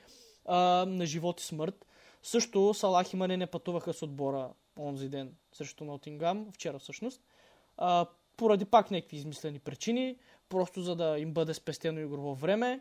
а, 0.47 0.85
на 0.89 1.07
живот 1.07 1.41
и 1.41 1.45
смърт. 1.45 1.87
Също 2.23 2.75
Салах 2.75 3.13
и 3.13 3.17
Мане 3.17 3.37
не 3.37 3.47
пътуваха 3.47 3.93
с 3.93 4.03
отбора 4.03 4.51
онзи 4.79 5.09
ден 5.09 5.35
срещу 5.53 5.85
Нотингам, 5.85 6.47
вчера 6.53 6.79
всъщност, 6.79 7.23
а, 7.77 8.07
поради 8.37 8.65
пак 8.65 8.91
някакви 8.91 9.17
измислени 9.17 9.59
причини, 9.59 10.17
просто 10.49 10.83
за 10.83 10.97
да 10.97 11.19
им 11.19 11.33
бъде 11.33 11.55
спестено 11.55 12.01
игрово 12.01 12.35
време. 12.35 12.81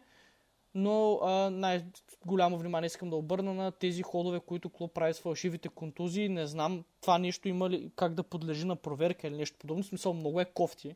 Но 0.76 1.20
най-голямо 1.52 2.58
внимание 2.58 2.88
искам 2.88 3.10
да 3.10 3.16
обърна 3.16 3.54
на 3.54 3.72
тези 3.72 4.02
ходове, 4.02 4.40
които 4.40 4.70
клуб 4.70 4.94
прави 4.94 5.14
с 5.14 5.20
фалшивите 5.20 5.70
контузии. 5.70 6.30
Не 6.30 6.48
знам 6.48 6.84
това 7.02 7.18
нещо 7.18 7.48
има 7.48 7.70
ли 7.70 7.92
как 7.96 8.14
да 8.14 8.24
подлежи 8.24 8.66
на 8.66 8.76
проверка 8.76 9.28
или 9.28 9.38
нещо 9.38 9.58
подобно. 9.60 9.84
В 9.84 9.88
смисъл 9.88 10.14
много 10.14 10.42
е 10.42 10.46
кофти. 10.46 10.96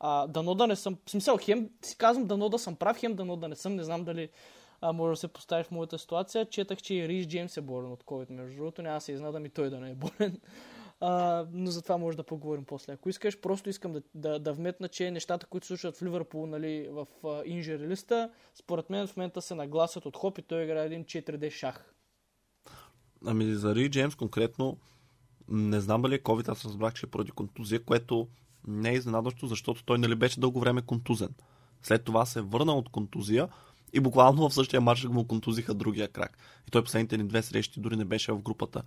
А, 0.00 0.26
дано 0.26 0.54
да 0.54 0.66
не 0.66 0.76
съм... 0.76 0.98
В 1.06 1.10
смисъл, 1.10 1.38
хем 1.40 1.70
си 1.82 1.98
казвам 1.98 2.26
дано 2.26 2.48
да 2.48 2.58
съм 2.58 2.76
прав, 2.76 2.98
хем 2.98 3.14
дано 3.14 3.36
да 3.36 3.48
не 3.48 3.56
съм. 3.56 3.76
Не 3.76 3.84
знам 3.84 4.04
дали 4.04 4.28
а, 4.80 4.92
може 4.92 5.12
да 5.12 5.16
се 5.16 5.28
постави 5.28 5.64
в 5.64 5.70
моята 5.70 5.98
ситуация. 5.98 6.46
Четах, 6.46 6.82
че 6.82 6.94
и 6.94 7.08
Рис 7.08 7.26
Джеймс 7.26 7.56
е 7.56 7.60
болен 7.60 7.92
от 7.92 8.04
COVID, 8.04 8.30
между 8.30 8.56
другото. 8.56 8.82
Няма 8.82 9.00
се 9.00 9.12
изнадам 9.12 9.46
и 9.46 9.50
той 9.50 9.70
да 9.70 9.80
не 9.80 9.90
е 9.90 9.94
болен. 9.94 10.40
А, 11.00 11.44
но 11.52 11.70
за 11.70 11.82
това 11.82 11.96
може 11.96 12.16
да 12.16 12.22
поговорим 12.22 12.64
после. 12.64 12.92
Ако 12.92 13.08
искаш, 13.08 13.40
просто 13.40 13.68
искам 13.68 13.92
да, 13.92 14.02
да, 14.14 14.38
да 14.38 14.52
вметна, 14.52 14.88
че 14.88 15.10
нещата, 15.10 15.46
които 15.46 15.66
случват 15.66 15.96
в 15.96 16.02
Ливърпул, 16.02 16.46
нали, 16.46 16.88
в 16.90 17.06
инжери 17.44 17.88
листа, 17.88 18.30
според 18.54 18.90
мен 18.90 19.06
в 19.06 19.16
момента 19.16 19.42
се 19.42 19.54
нагласят 19.54 20.06
от 20.06 20.16
Хоп 20.16 20.38
и 20.38 20.42
той 20.42 20.64
играе 20.64 20.86
един 20.86 21.04
4D 21.04 21.50
шах. 21.50 21.94
Ами 23.26 23.54
за 23.54 23.74
Ри 23.74 23.90
Джеймс 23.90 24.14
конкретно, 24.14 24.78
не 25.48 25.80
знам 25.80 26.02
дали 26.02 26.14
е 26.14 26.18
COVID, 26.22 26.48
аз 26.48 26.64
разбрах, 26.64 26.94
че 26.94 27.06
е 27.06 27.10
поради 27.10 27.30
контузия, 27.30 27.84
което 27.84 28.28
не 28.66 28.90
е 28.90 28.94
изненадващо, 28.94 29.46
защото 29.46 29.84
той 29.84 29.98
нали 29.98 30.14
беше 30.14 30.40
дълго 30.40 30.60
време 30.60 30.82
контузен. 30.82 31.34
След 31.82 32.04
това 32.04 32.26
се 32.26 32.40
върна 32.40 32.74
от 32.74 32.88
контузия 32.88 33.48
и 33.92 34.00
буквално 34.00 34.48
в 34.48 34.54
същия 34.54 34.80
матч 34.80 35.04
му 35.04 35.26
контузиха 35.26 35.74
другия 35.74 36.08
крак. 36.08 36.38
И 36.68 36.70
той 36.70 36.84
последните 36.84 37.18
ни 37.18 37.28
две 37.28 37.42
срещи 37.42 37.80
дори 37.80 37.96
не 37.96 38.04
беше 38.04 38.32
в 38.32 38.42
групата. 38.42 38.82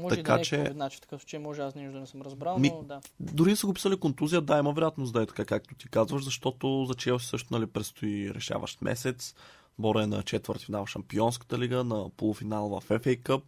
Може 0.00 0.16
Така 0.16 0.32
да 0.32 0.36
не 0.36 0.40
е 0.40 0.44
че- 0.44 0.70
значи 0.72 0.96
в 0.96 1.00
такъв 1.00 1.20
случай 1.20 1.38
може 1.38 1.62
аз 1.62 1.74
нищо 1.74 1.92
да 1.92 2.00
не 2.00 2.06
съм 2.06 2.22
разбрал, 2.22 2.58
Ми- 2.58 2.70
но 2.70 2.82
да. 2.82 3.00
Дори 3.20 3.56
са 3.56 3.66
го 3.66 3.74
писали 3.74 3.96
контузия, 3.96 4.40
да, 4.40 4.58
има 4.58 4.72
вероятност 4.72 5.12
да 5.12 5.22
е 5.22 5.26
така, 5.26 5.44
както 5.44 5.74
ти 5.74 5.88
казваш, 5.88 6.24
защото 6.24 6.84
за 6.88 6.94
Челси 6.94 7.26
също 7.26 7.48
нали, 7.54 7.66
предстои 7.66 8.34
решаващ 8.34 8.82
месец. 8.82 9.34
Бора 9.78 10.02
е 10.02 10.06
на 10.06 10.22
четвърт 10.22 10.60
финал 10.60 10.86
в 10.86 10.90
Шампионската 10.90 11.58
лига, 11.58 11.84
на 11.84 12.10
полуфинал 12.16 12.68
в 12.68 12.88
FA 12.88 13.22
Cup. 13.22 13.42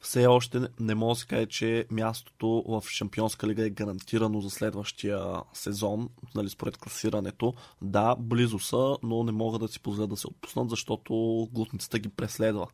Все 0.00 0.26
още 0.26 0.60
не- 0.80 0.94
мога 0.94 1.12
да 1.14 1.20
се 1.20 1.26
каже, 1.26 1.46
че 1.46 1.86
мястото 1.90 2.64
в 2.68 2.82
Шампионска 2.88 3.46
лига 3.46 3.66
е 3.66 3.70
гарантирано 3.70 4.40
за 4.40 4.50
следващия 4.50 5.20
сезон, 5.52 6.08
нали, 6.34 6.48
според 6.48 6.76
класирането. 6.76 7.54
Да, 7.82 8.16
близо 8.18 8.58
са, 8.58 8.96
но 9.02 9.24
не 9.24 9.32
могат 9.32 9.60
да 9.60 9.68
си 9.68 9.80
позволят 9.80 10.10
да 10.10 10.16
се 10.16 10.26
отпуснат, 10.26 10.70
защото 10.70 11.12
глутницата 11.52 11.98
ги 11.98 12.08
преследва. 12.08 12.66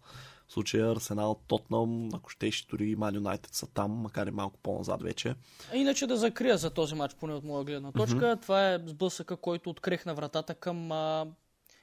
В 0.48 0.52
случая 0.52 0.92
Арсенал, 0.92 1.40
Тотнам, 1.48 2.08
ако 2.14 2.30
щеш, 2.30 2.66
дори 2.70 2.90
и 2.90 2.96
Ман 2.96 3.14
Юнайтед 3.14 3.54
са 3.54 3.66
там, 3.66 3.90
макар 3.90 4.26
и 4.26 4.30
малко 4.30 4.58
по-назад 4.62 5.02
вече. 5.02 5.34
А 5.72 5.76
Иначе 5.76 6.06
да 6.06 6.16
закрия 6.16 6.58
за 6.58 6.70
този 6.70 6.94
матч, 6.94 7.14
поне 7.14 7.34
от 7.34 7.44
моя 7.44 7.64
гледна 7.64 7.92
точка. 7.92 8.16
Mm-hmm. 8.16 8.42
Това 8.42 8.72
е 8.72 8.78
сблъсъка, 8.86 9.36
който 9.36 9.70
открехна 9.70 10.14
вратата 10.14 10.54
към 10.54 10.92
а, 10.92 11.26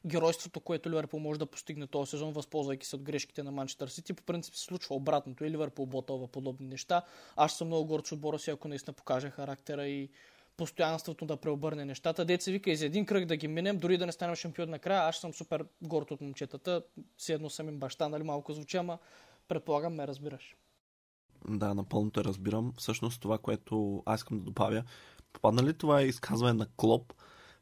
геройството, 0.05 0.59
което 0.59 0.89
Ливърпул 0.89 1.19
може 1.19 1.39
да 1.39 1.45
постигне 1.45 1.87
този 1.87 2.09
сезон, 2.09 2.33
възползвайки 2.33 2.87
се 2.87 2.95
от 2.95 3.01
грешките 3.01 3.43
на 3.43 3.51
Манчестър 3.51 3.87
Сити. 3.87 4.13
По 4.13 4.23
принцип 4.23 4.55
се 4.55 4.63
случва 4.63 4.95
обратното 4.95 5.45
и 5.45 5.51
Ливърпул 5.51 5.85
ботълва 5.85 6.27
подобни 6.27 6.67
неща. 6.67 7.01
Аз 7.35 7.57
съм 7.57 7.67
много 7.67 7.85
горд 7.85 8.07
с 8.07 8.11
отбора 8.11 8.39
си, 8.39 8.51
ако 8.51 8.67
наистина 8.67 8.93
покаже 8.93 9.29
характера 9.29 9.87
и 9.87 10.09
постоянството 10.61 11.25
да 11.25 11.37
преобърне 11.37 11.85
нещата. 11.85 12.25
Деца 12.25 12.51
вика 12.51 12.71
и 12.71 12.75
за 12.75 12.85
един 12.85 13.05
кръг 13.05 13.25
да 13.25 13.35
ги 13.35 13.47
минем, 13.47 13.77
дори 13.77 13.97
да 13.97 14.05
не 14.05 14.11
станем 14.11 14.35
шампион 14.35 14.69
накрая. 14.69 15.01
Аз 15.01 15.17
съм 15.17 15.33
супер 15.33 15.65
горд 15.81 16.11
от 16.11 16.21
момчетата. 16.21 16.83
Все 17.17 17.33
едно 17.33 17.49
съм 17.49 17.69
им 17.69 17.79
баща, 17.79 18.09
нали 18.09 18.23
малко 18.23 18.53
звучи, 18.53 18.77
ама 18.77 18.97
предполагам 19.47 19.93
ме 19.93 20.07
разбираш. 20.07 20.55
Да, 21.49 21.73
напълно 21.73 22.11
те 22.11 22.23
разбирам. 22.23 22.73
Всъщност 22.77 23.21
това, 23.21 23.37
което 23.37 24.03
аз 24.05 24.19
искам 24.19 24.39
да 24.39 24.43
добавя, 24.43 24.83
попадна 25.33 25.63
ли 25.63 25.73
това 25.73 26.01
изказване 26.01 26.53
на 26.53 26.67
Клоп, 26.77 27.13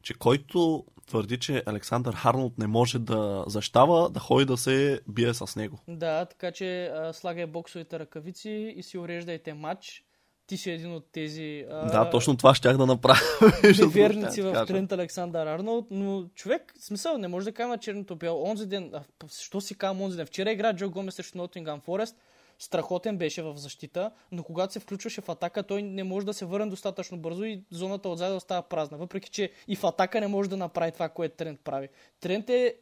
че 0.02 0.14
който 0.14 0.84
твърди, 1.06 1.38
че 1.38 1.62
Александър 1.66 2.14
Харнолд 2.14 2.58
не 2.58 2.66
може 2.66 2.98
да 2.98 3.44
защава, 3.46 4.08
да 4.08 4.20
ходи 4.20 4.44
да 4.44 4.56
се 4.56 5.00
бие 5.08 5.34
с 5.34 5.56
него. 5.56 5.78
Да, 5.88 6.24
така 6.24 6.52
че 6.52 6.86
а, 6.86 7.12
слагай 7.12 7.46
боксовите 7.46 7.98
ръкавици 7.98 8.74
и 8.76 8.82
си 8.82 8.98
уреждайте 8.98 9.54
матч. 9.54 10.04
Ти 10.50 10.56
си 10.56 10.70
един 10.70 10.92
от 10.92 11.06
тези... 11.12 11.66
А, 11.70 11.90
Да, 11.90 12.10
точно 12.10 12.36
това 12.36 12.54
щях 12.54 12.76
да 12.76 12.86
направя. 12.86 13.20
неверници 13.62 14.32
Ще 14.32 14.42
в 14.42 14.52
кажа. 14.52 14.66
Трент 14.66 14.92
Александър 14.92 15.46
Арнолд, 15.46 15.86
но 15.90 16.24
човек, 16.34 16.74
смисъл, 16.80 17.18
не 17.18 17.28
може 17.28 17.44
да 17.44 17.52
кажем 17.52 17.78
черното 17.78 18.16
бяло. 18.16 18.50
Онзи 18.50 18.66
ден, 18.66 18.90
а, 18.94 19.02
що 19.40 19.60
си 19.60 19.74
казвам 19.74 20.02
онзи 20.02 20.16
ден? 20.16 20.26
Вчера 20.26 20.52
игра 20.52 20.72
Джо 20.76 20.90
Гомес 20.90 21.14
срещу 21.14 21.38
Нотингам 21.38 21.80
Форест, 21.80 22.16
страхотен 22.58 23.18
беше 23.18 23.42
в 23.42 23.56
защита, 23.56 24.10
но 24.32 24.42
когато 24.42 24.72
се 24.72 24.80
включваше 24.80 25.20
в 25.20 25.28
атака, 25.28 25.62
той 25.62 25.82
не 25.82 26.04
може 26.04 26.26
да 26.26 26.34
се 26.34 26.44
върне 26.44 26.66
достатъчно 26.66 27.18
бързо 27.18 27.44
и 27.44 27.64
зоната 27.70 28.08
отзад 28.08 28.36
остава 28.36 28.62
празна. 28.62 28.98
Въпреки, 28.98 29.30
че 29.30 29.52
и 29.68 29.76
в 29.76 29.84
атака 29.84 30.20
не 30.20 30.26
може 30.26 30.50
да 30.50 30.56
направи 30.56 30.92
това, 30.92 31.08
което 31.08 31.36
Трент 31.36 31.60
прави. 31.64 31.88
Трент 32.20 32.50
е 32.50 32.74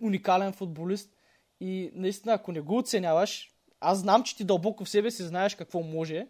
уникален 0.00 0.52
футболист 0.52 1.10
и 1.60 1.90
наистина, 1.94 2.34
ако 2.34 2.52
не 2.52 2.60
го 2.60 2.78
оценяваш, 2.78 3.50
аз 3.80 3.98
знам, 3.98 4.22
че 4.22 4.36
ти 4.36 4.44
дълбоко 4.44 4.84
в 4.84 4.88
себе 4.88 5.10
си 5.10 5.22
знаеш 5.22 5.54
какво 5.54 5.82
може 5.82 6.26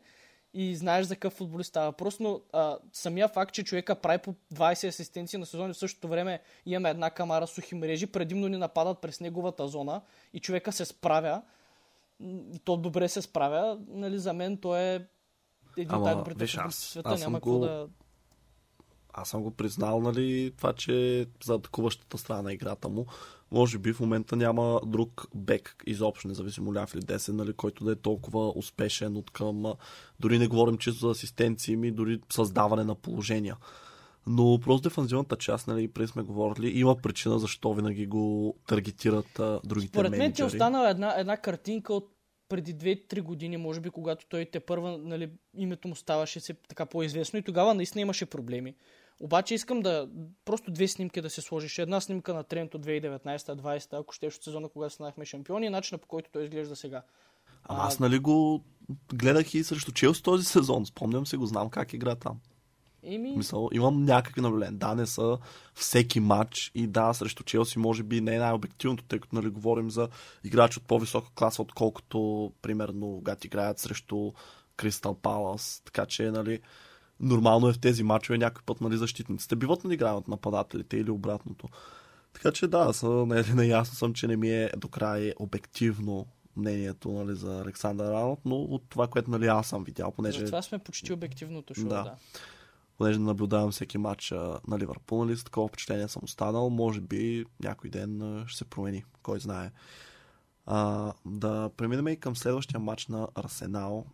и 0.57 0.77
знаеш 0.77 1.07
за 1.07 1.15
какъв 1.15 1.33
футболист 1.33 1.69
става 1.69 1.87
въпрос, 1.87 2.21
но 2.21 2.41
а, 2.53 2.79
самия 2.93 3.29
факт, 3.29 3.55
че 3.55 3.65
човека 3.65 3.95
прави 3.95 4.19
по 4.19 4.35
20 4.55 4.89
асистенции 4.89 5.39
на 5.39 5.47
сезон 5.47 5.71
и 5.71 5.73
в 5.73 5.77
същото 5.77 6.09
време 6.09 6.41
имаме 6.67 6.91
една 6.91 7.11
камара 7.11 7.47
сухи 7.47 7.75
мрежи, 7.75 8.07
предимно 8.07 8.49
ни 8.49 8.57
нападат 8.57 8.99
през 9.01 9.21
неговата 9.21 9.69
зона 9.69 10.03
и 10.33 10.41
човека 10.41 10.73
се 10.73 10.85
справя, 10.85 11.43
и 12.55 12.59
то 12.65 12.77
добре 12.77 13.09
се 13.09 13.23
справя, 13.23 13.79
нали, 13.89 14.19
за 14.19 14.33
мен 14.33 14.57
той 14.57 14.81
е 14.81 15.01
един 15.77 15.95
от 15.95 16.05
най-добрите 16.05 16.47
в 16.47 16.75
света, 16.75 17.09
аз 17.09 17.21
няма 17.21 17.37
какво 17.37 17.51
го- 17.51 17.59
да... 17.59 17.89
Аз 19.13 19.29
съм 19.29 19.43
го 19.43 19.51
признал, 19.51 20.01
нали, 20.01 20.55
това, 20.57 20.73
че 20.73 21.27
за 21.45 21.55
атакуващата 21.55 22.19
страна 22.19 22.43
на 22.43 22.53
играта 22.53 22.89
му, 22.89 23.07
може 23.51 23.79
би 23.79 23.93
в 23.93 24.01
момента 24.01 24.37
няма 24.37 24.81
друг 24.87 25.27
бек 25.35 25.85
изобщо, 25.87 26.29
независимо 26.29 26.75
ляв 26.75 26.95
или 26.95 27.03
десен, 27.03 27.37
нали, 27.37 27.53
който 27.53 27.85
да 27.85 27.93
е 27.93 27.97
толкова 27.97 28.53
успешен 28.59 29.17
от 29.17 29.31
към... 29.31 29.65
Дори 30.21 30.39
не 30.39 30.47
говорим 30.47 30.79
чисто 30.79 31.01
за 31.01 31.11
асистенции 31.11 31.77
ми, 31.77 31.91
дори 31.91 32.21
създаване 32.33 32.85
на 32.85 32.95
положения. 32.95 33.57
Но 34.27 34.59
просто 34.61 34.89
дефанзивната 34.89 35.37
част, 35.37 35.69
нали, 35.69 35.89
преди 35.89 36.09
сме 36.09 36.23
говорили, 36.23 36.79
има 36.79 36.97
причина 36.97 37.39
защо 37.39 37.75
винаги 37.75 38.07
го 38.07 38.55
таргетират 38.67 39.39
а, 39.39 39.61
другите 39.65 39.89
Според 39.89 40.11
мен 40.11 40.33
ти 40.33 40.43
е 40.43 40.45
останала 40.45 40.91
една, 40.91 41.15
една 41.21 41.37
картинка 41.37 41.95
от 41.95 42.16
преди 42.49 42.75
2-3 42.75 43.23
години, 43.23 43.57
може 43.57 43.81
би, 43.81 43.91
когато 43.91 44.27
той 44.27 44.45
те 44.45 44.61
първа, 44.61 44.99
нали, 44.99 45.31
името 45.57 45.89
му 45.89 45.97
ставаше 45.97 46.41
се 46.41 46.55
така 46.55 46.87
по-известно 46.87 47.39
и 47.39 47.43
тогава 47.43 47.75
наистина 47.75 48.03
имаше 48.03 48.27
проблеми. 48.27 48.75
Обаче 49.21 49.55
искам 49.55 49.81
да 49.81 50.09
просто 50.45 50.71
две 50.71 50.89
снимки 50.89 51.21
да 51.21 51.31
се 51.31 51.41
сложиш. 51.41 51.79
Една 51.79 52.01
снимка 52.01 52.35
на 52.35 52.45
Трент 52.45 52.75
от 52.75 52.87
2019-2020, 52.87 54.01
ако 54.01 54.15
ще 54.15 54.27
от 54.27 54.33
сезона, 54.33 54.69
когато 54.69 54.95
станахме 54.95 55.25
шампиони 55.25 55.67
и 55.67 55.71
начина 55.71 55.99
по 55.99 56.09
който 56.09 56.31
той 56.33 56.45
изглежда 56.45 56.77
сега. 56.77 57.03
Ама 57.65 57.83
аз 57.83 57.99
нали 57.99 58.19
го 58.19 58.65
гледах 59.15 59.55
и 59.55 59.65
срещу 59.65 59.93
Челси 59.93 60.23
този 60.23 60.45
сезон. 60.45 60.87
Спомням 60.87 61.27
се 61.27 61.37
го, 61.37 61.47
знам 61.47 61.71
как 61.71 61.93
игра 61.93 62.15
там. 62.15 62.41
Еми, 63.07 63.37
Мисъл, 63.37 63.69
имам 63.73 64.05
някакви 64.05 64.41
наблюдения. 64.41 64.79
Да, 64.79 64.95
не 64.95 65.07
са 65.07 65.39
всеки 65.75 66.21
матч 66.21 66.71
и 66.75 66.87
да, 66.87 67.13
срещу 67.13 67.43
Челси 67.43 67.79
може 67.79 68.03
би 68.03 68.21
не 68.21 68.35
е 68.35 68.39
най-обективното, 68.39 69.05
тъй 69.05 69.19
като 69.19 69.37
нали, 69.37 69.49
говорим 69.49 69.91
за 69.91 70.09
играч 70.45 70.77
от 70.77 70.83
по-висока 70.83 71.29
класа, 71.35 71.63
отколкото 71.63 72.53
примерно 72.63 73.17
когато 73.19 73.47
играят 73.47 73.79
срещу 73.79 74.33
Кристал 74.77 75.15
Палас. 75.15 75.83
Така 75.85 76.07
че, 76.07 76.31
нали, 76.31 76.61
нормално 77.21 77.69
е 77.69 77.73
в 77.73 77.79
тези 77.79 78.03
матчове 78.03 78.39
някой 78.39 78.63
път 78.67 78.81
нали, 78.81 78.97
защитниците 78.97 79.57
биват 79.57 79.85
надиграни 79.85 80.17
от 80.17 80.29
нападателите 80.29 80.97
или 80.97 81.11
обратното. 81.11 81.69
Така 82.33 82.53
че 82.53 82.67
да, 82.67 82.93
са, 82.93 83.09
не, 83.09 83.43
наясно 83.55 83.95
съм, 83.95 84.15
че 84.15 84.27
не 84.27 84.37
ми 84.37 84.51
е 84.51 84.71
до 84.77 84.89
край 84.89 85.33
обективно 85.39 86.27
мнението 86.57 87.13
нали, 87.13 87.37
за 87.37 87.61
Александър 87.61 88.07
Арнолд, 88.07 88.41
но 88.45 88.57
от 88.57 88.83
това, 88.89 89.07
което 89.07 89.31
нали, 89.31 89.47
аз 89.47 89.69
съм 89.69 89.85
видял, 89.85 90.13
понеже 90.13 90.41
затова 90.41 90.63
сме 90.63 90.79
почти 90.79 91.13
обективното 91.13 91.75
шоу, 91.75 91.89
Да. 91.89 92.03
да. 92.03 92.15
Понеже 92.99 93.19
наблюдавам 93.19 93.71
всеки 93.71 93.99
матч 93.99 94.31
на 94.69 94.79
Ливърпул, 94.79 95.25
нали, 95.25 95.37
с 95.37 95.45
такова 95.45 95.69
впечатление 95.69 96.09
съм 96.09 96.23
останал. 96.25 96.71
Може 96.71 97.01
би 97.01 97.45
някой 97.61 97.91
ден 97.91 98.45
ще 98.47 98.59
се 98.59 98.65
промени, 98.65 99.05
кой 99.23 99.41
знае. 99.41 99.71
А, 100.67 101.13
да 101.27 101.71
преминем 101.77 102.09
и 102.09 102.17
към 102.17 102.37
следващия 102.37 102.81
матч 102.81 103.07
на 103.07 103.29
Арсенал. 103.35 104.07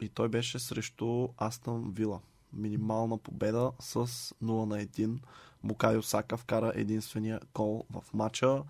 И 0.00 0.08
той 0.08 0.28
беше 0.28 0.58
срещу 0.58 1.28
Астън 1.36 1.92
Вила. 1.92 2.20
Минимална 2.52 3.18
победа 3.18 3.72
с 3.80 3.94
0 3.96 4.34
на 4.42 4.78
1. 4.78 5.18
Букайо 5.64 6.02
Сака 6.02 6.36
вкара 6.36 6.72
единствения 6.74 7.40
гол 7.54 7.84
в 7.90 8.14
матча. 8.14 8.62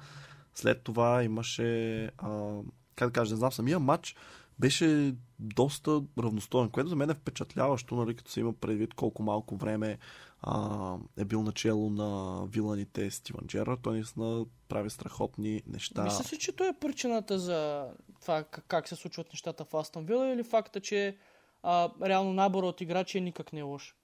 След 0.55 0.83
това 0.83 1.23
имаше, 1.23 2.05
а, 2.19 2.61
как 2.97 3.09
да 3.09 3.13
кажа, 3.13 3.35
не 3.35 3.39
знам, 3.39 3.53
самия 3.53 3.79
матч 3.79 4.17
беше 4.59 5.15
доста 5.39 6.03
равностоен, 6.19 6.71
което 6.71 6.89
за 6.89 6.97
мен 6.97 7.11
е 7.11 7.15
впечатляващо, 7.15 7.95
нали, 7.95 8.17
като 8.17 8.31
се 8.31 8.41
има 8.41 8.53
предвид 8.53 8.95
колко 8.95 9.23
малко 9.23 9.57
време 9.57 9.99
а, 10.41 10.97
е 11.17 11.25
бил 11.25 11.43
начало 11.43 11.91
на 11.91 12.41
виланите 12.47 13.11
Стивън 13.11 13.47
Джерард. 13.47 13.81
Той 13.83 13.95
наистина 13.95 14.47
прави 14.69 14.91
страхотни 14.91 15.63
неща. 15.67 16.03
Мисля 16.03 16.25
си, 16.25 16.39
че 16.39 16.53
той 16.53 16.69
е 16.69 16.79
причината 16.81 17.39
за 17.39 17.91
това 18.21 18.45
как, 18.45 18.89
се 18.89 18.97
случват 18.97 19.33
нещата 19.33 19.65
в 19.65 19.75
Астон 19.75 20.05
Вила 20.05 20.29
или 20.29 20.43
факта, 20.43 20.81
че 20.81 21.17
а, 21.63 21.91
реално 22.03 22.33
набора 22.33 22.67
от 22.67 22.81
играчи 22.81 23.21
никак 23.21 23.53
не 23.53 23.61
е 23.61 23.63
лош. 23.63 23.97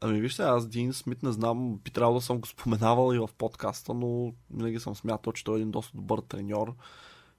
Ами 0.00 0.20
вижте, 0.20 0.42
аз 0.42 0.68
Дин 0.68 0.92
Смит 0.92 1.22
не 1.22 1.32
знам, 1.32 1.76
би 1.84 1.90
трябвало 1.90 2.18
да 2.18 2.24
съм 2.24 2.40
го 2.40 2.46
споменавал 2.46 3.14
и 3.14 3.18
в 3.18 3.28
подкаста, 3.38 3.94
но 3.94 4.32
винаги 4.50 4.80
съм 4.80 4.94
смятал, 4.94 5.32
че 5.32 5.44
той 5.44 5.54
е 5.54 5.56
един 5.56 5.70
доста 5.70 5.96
добър 5.96 6.18
треньор. 6.18 6.74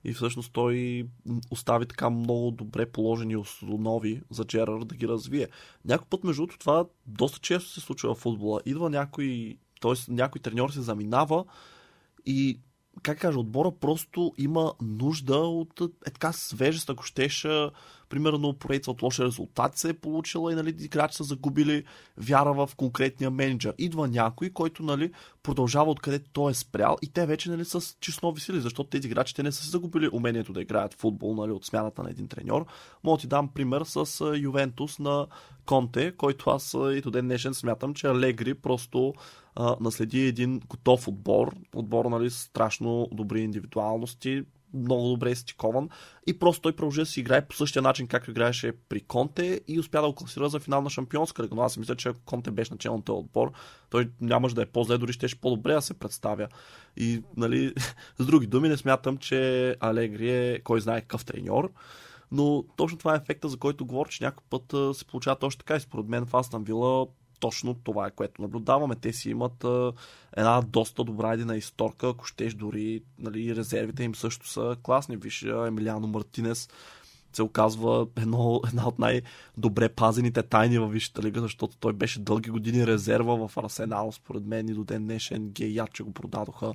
И 0.06 0.13
всъщност 0.13 0.52
той 0.54 1.06
остави 1.52 1.86
така 1.86 2.10
много 2.10 2.52
добре 2.52 2.86
положени 2.86 3.36
основи 3.38 4.22
за 4.30 4.46
Джерар 4.46 4.84
да 4.84 4.96
ги 4.96 5.08
развие. 5.08 5.48
Някой 5.86 6.08
път, 6.10 6.24
между 6.24 6.41
другото, 6.41 6.60
това 6.60 6.86
доста 7.06 7.39
често 7.39 7.70
се 7.70 7.80
случва 7.82 8.15
в 8.15 8.18
футбола. 8.18 8.62
Идва 8.65 8.89
някой, 8.89 9.58
т.е. 9.82 9.94
някой 10.08 10.41
треньор 10.41 10.70
се 10.70 10.82
заминава 10.82 11.46
и 12.26 12.60
как 13.04 13.20
кажа, 13.20 13.39
отбора 13.39 13.72
просто 13.72 14.34
има 14.38 14.74
нужда 14.82 15.38
от 15.38 15.82
е 15.82 16.12
така 16.12 16.34
свежест, 16.34 16.89
ако 16.89 17.04
щеш, 17.04 17.48
примерно 18.10 18.54
поредица 18.54 18.91
от 18.91 19.02
лоши 19.02 19.24
резултати 19.24 19.80
се 19.80 19.89
е 19.89 19.94
получила 19.94 20.52
и 20.52 20.56
нали, 20.56 20.76
играчи 20.80 21.15
са 21.15 21.24
загубили 21.24 21.84
вяра 22.18 22.54
в 22.54 22.70
конкретния 22.78 23.32
менеджер. 23.32 23.74
Идва 23.78 24.08
някой, 24.08 24.50
който 24.50 24.84
нали, 24.84 25.12
продължава 25.44 25.91
откъдето 25.91 26.30
той 26.34 26.52
е 26.52 26.54
спрял 26.54 26.98
и 27.02 27.10
те 27.10 27.26
вече 27.26 27.50
нали, 27.50 27.65
са 27.65 27.80
число 28.00 28.36
сили, 28.36 28.60
защото 28.60 28.89
тези 28.89 29.08
играчи 29.08 29.36
те 29.36 29.44
не 29.44 29.52
са 29.52 29.63
си 29.63 29.70
загубили 29.70 30.10
умението 30.13 30.54
да 30.54 30.62
играят 30.62 30.94
футбол 30.94 31.36
нали, 31.36 31.52
от 31.52 31.65
смяната 31.65 32.04
на 32.04 32.10
един 32.10 32.28
треньор. 32.28 32.65
Мога 33.04 33.18
ти 33.18 33.28
дам 33.28 33.48
пример 33.48 33.82
с 33.86 34.34
Ювентус 34.38 35.00
на 35.00 35.28
Конте, 35.65 36.12
който 36.18 36.50
аз 36.50 36.74
и 36.74 37.02
до 37.02 37.12
ден 37.12 37.26
днешен 37.26 37.54
смятам, 37.54 37.94
че 37.94 38.08
Алегри 38.08 38.54
просто 38.54 39.13
а, 39.56 39.76
наследи 39.80 40.22
един 40.22 40.62
готов 40.70 41.08
отбор. 41.08 41.56
Отбор, 41.76 42.06
нали, 42.06 42.30
страшно 42.30 43.10
добри 43.12 43.41
индивидуалности, 43.41 44.44
много 44.76 45.10
добре 45.10 45.32
е 45.32 45.36
стикован 45.36 45.90
и 46.28 46.40
просто 46.40 46.62
той 46.62 46.76
продължи 46.76 47.02
да 47.02 47.06
си 47.06 47.20
играе 47.20 47.48
по 47.48 47.56
същия 47.56 47.82
начин, 47.82 48.08
както 48.08 48.32
играеше 48.32 48.74
при 48.90 49.02
Конте 49.02 49.62
и 49.68 49.80
успя 49.80 50.02
да 50.02 50.08
го 50.08 50.16
класира 50.16 50.50
за 50.50 50.60
финал 50.60 50.82
на 50.82 50.90
шампионска 50.90 51.44
лига. 51.44 51.56
Но 51.56 51.62
аз 51.62 51.74
си 51.74 51.80
мисля, 51.80 51.96
че 51.96 52.10
ако 52.10 52.20
Конте 52.26 52.52
беше 52.52 52.74
начал 52.74 52.98
на 52.98 53.04
този 53.04 53.18
отбор, 53.18 53.52
той 53.90 54.10
нямаше 54.22 54.56
да 54.56 54.62
е 54.62 54.66
по-зле, 54.66 54.98
дори 54.98 55.14
ще 55.14 55.28
по-добре 55.42 55.74
да 55.74 55.82
се 55.82 55.94
представя. 55.94 56.48
И, 56.98 57.24
нали, 57.38 57.74
с 58.20 58.26
други 58.26 58.48
думи, 58.48 58.70
не 58.70 58.78
смятам, 58.78 59.18
че 59.18 59.76
Алегри 59.80 60.30
е 60.30 60.60
кой 60.64 60.82
знае 60.82 61.02
какъв 61.02 61.26
треньор. 61.26 61.72
Но 62.32 62.64
точно 62.78 62.98
това 62.98 63.14
е 63.14 63.18
ефекта, 63.24 63.50
за 63.50 63.58
който 63.58 63.86
говоря, 63.86 64.10
че 64.10 64.24
някой 64.24 64.44
път 64.50 64.96
се 64.98 65.06
получава 65.06 65.40
точно 65.40 65.60
така. 65.60 65.76
И 65.76 65.80
според 65.80 66.08
мен 66.08 66.26
в 66.26 66.34
Астан 66.34 66.64
Вила 66.64 67.08
точно 67.46 67.74
това 67.74 68.08
е, 68.08 68.12
което 68.12 68.42
наблюдаваме. 68.42 68.96
Те 68.96 69.14
си 69.14 69.30
имат 69.30 69.64
а, 69.64 69.94
една 70.38 70.62
доста 70.62 71.04
добра 71.04 71.34
едина 71.34 71.56
исторка, 71.56 72.10
ако 72.10 72.26
щеш 72.26 72.54
дори 72.54 73.04
нали, 73.20 73.56
резервите 73.56 74.04
им 74.04 74.16
също 74.16 74.48
са 74.48 74.78
класни. 74.84 75.18
Виж, 75.18 75.44
Емилиано 75.44 76.08
Мартинес 76.08 76.70
се 77.34 77.44
оказва 77.44 78.08
едно, 78.18 78.62
една 78.68 78.88
от 78.88 79.00
най-добре 79.00 79.90
пазените 79.90 80.44
тайни 80.44 80.80
във 80.80 80.92
Висшата 80.92 81.22
лига, 81.22 81.42
защото 81.42 81.78
той 81.78 81.94
беше 81.94 82.20
дълги 82.20 82.50
години 82.50 82.88
резерва 82.88 83.48
в 83.48 83.58
Арсенал, 83.58 84.12
според 84.12 84.46
мен 84.46 84.70
и 84.70 84.74
до 84.74 84.84
ден 84.84 85.04
днешен 85.04 85.50
геят, 85.50 85.94
че 85.94 86.04
го 86.04 86.12
продадоха. 86.12 86.74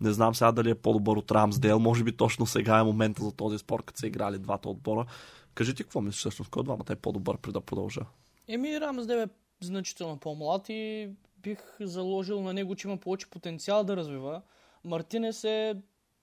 Не 0.00 0.12
знам 0.12 0.34
сега 0.34 0.52
дали 0.52 0.70
е 0.70 0.74
по-добър 0.74 1.16
от 1.16 1.30
Рамсдейл. 1.30 1.78
Може 1.78 2.04
би 2.04 2.16
точно 2.16 2.46
сега 2.46 2.78
е 2.78 2.82
момента 2.82 3.24
за 3.24 3.32
този 3.32 3.58
спор, 3.58 3.82
като 3.84 3.98
са 3.98 4.06
играли 4.06 4.38
двата 4.38 4.68
отбора. 4.68 5.06
Кажи 5.54 5.74
ти 5.74 5.82
какво 5.82 6.00
мислиш 6.00 6.20
всъщност? 6.20 6.50
Кой 6.50 6.60
от 6.60 6.66
двамата 6.66 6.92
е 6.92 6.96
по-добър, 6.96 7.36
при 7.36 7.52
да 7.52 7.60
продължа? 7.60 8.00
Еми, 8.48 8.80
Рамсдел 8.80 9.16
е 9.16 9.26
значително 9.66 10.18
по-млад 10.18 10.68
и 10.68 11.10
бих 11.38 11.76
заложил 11.80 12.42
на 12.42 12.52
него, 12.52 12.74
че 12.74 12.88
има 12.88 12.96
повече 12.96 13.30
потенциал 13.30 13.84
да 13.84 13.96
развива. 13.96 14.42
Мартинес 14.84 15.44
е 15.44 15.74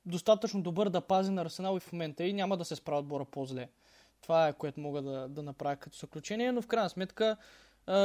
достатъчно 0.06 0.62
добър 0.62 0.90
да 0.90 1.02
пази 1.02 1.32
на 1.32 1.42
Арсенал 1.42 1.78
и 1.78 1.80
в 1.80 1.92
момента 1.92 2.24
и 2.24 2.34
няма 2.34 2.58
да 2.58 2.66
се 2.66 2.76
справя 2.76 3.00
отбора 3.00 3.26
по-зле. 3.26 3.70
Това 4.22 4.48
е 4.48 4.54
което 4.54 4.80
мога 4.80 5.02
да, 5.02 5.28
да 5.28 5.44
направя 5.44 5.76
като 5.76 5.98
заключение, 5.98 6.52
но 6.52 6.62
в 6.62 6.68
крайна 6.68 6.90
сметка 6.90 7.38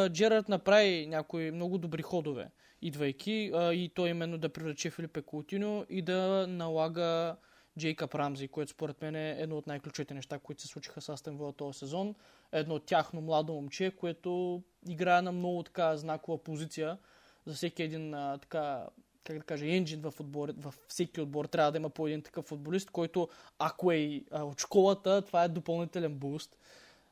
Джерард 0.09 0.49
направи 0.49 1.07
някои 1.07 1.51
много 1.51 1.79
добри 1.79 2.03
ходове, 2.03 2.51
идвайки 2.83 3.53
и 3.55 3.91
то 3.95 4.07
именно 4.07 4.39
да 4.39 4.49
привлече 4.49 4.91
Филипе 4.91 5.23
Култино 5.23 5.87
и 5.89 6.03
да 6.03 6.47
налага 6.49 7.37
Джейкъб 7.79 8.15
Рамзи, 8.15 8.49
което 8.49 8.71
според 8.71 9.03
мен 9.03 9.15
е 9.15 9.37
едно 9.39 9.57
от 9.57 9.67
най-ключовите 9.67 10.15
неща, 10.15 10.39
които 10.39 10.63
се 10.63 10.69
случиха 10.69 11.01
с 11.01 11.09
Астен 11.09 11.53
този 11.57 11.79
сезон. 11.79 12.15
Едно 12.53 12.79
тяхно 12.79 13.21
младо 13.21 13.53
момче, 13.53 13.91
което 13.91 14.63
играе 14.89 15.23
на 15.23 15.33
много 15.33 15.63
така 15.63 15.97
знакова 15.97 16.39
позиция 16.39 16.99
за 17.47 17.55
всеки 17.55 17.83
един 17.83 18.15
а, 18.15 18.39
така 18.39 18.87
как 19.27 19.39
да 19.39 19.45
кажа, 19.45 19.67
енджин 19.67 20.01
в 20.01 20.21
отбор, 20.21 20.53
във 20.59 20.79
всеки 20.89 21.21
отбор 21.21 21.45
трябва 21.45 21.73
да 21.73 21.79
има 21.79 21.91
по 21.91 22.07
един 22.07 22.23
такъв 22.23 22.45
футболист, 22.45 22.91
който 22.91 23.29
ако 23.59 23.93
е 23.93 24.23
а, 24.31 24.45
от 24.45 24.61
школата, 24.61 25.23
това 25.23 25.45
е 25.45 25.49
допълнителен 25.49 26.15
буст. 26.15 26.59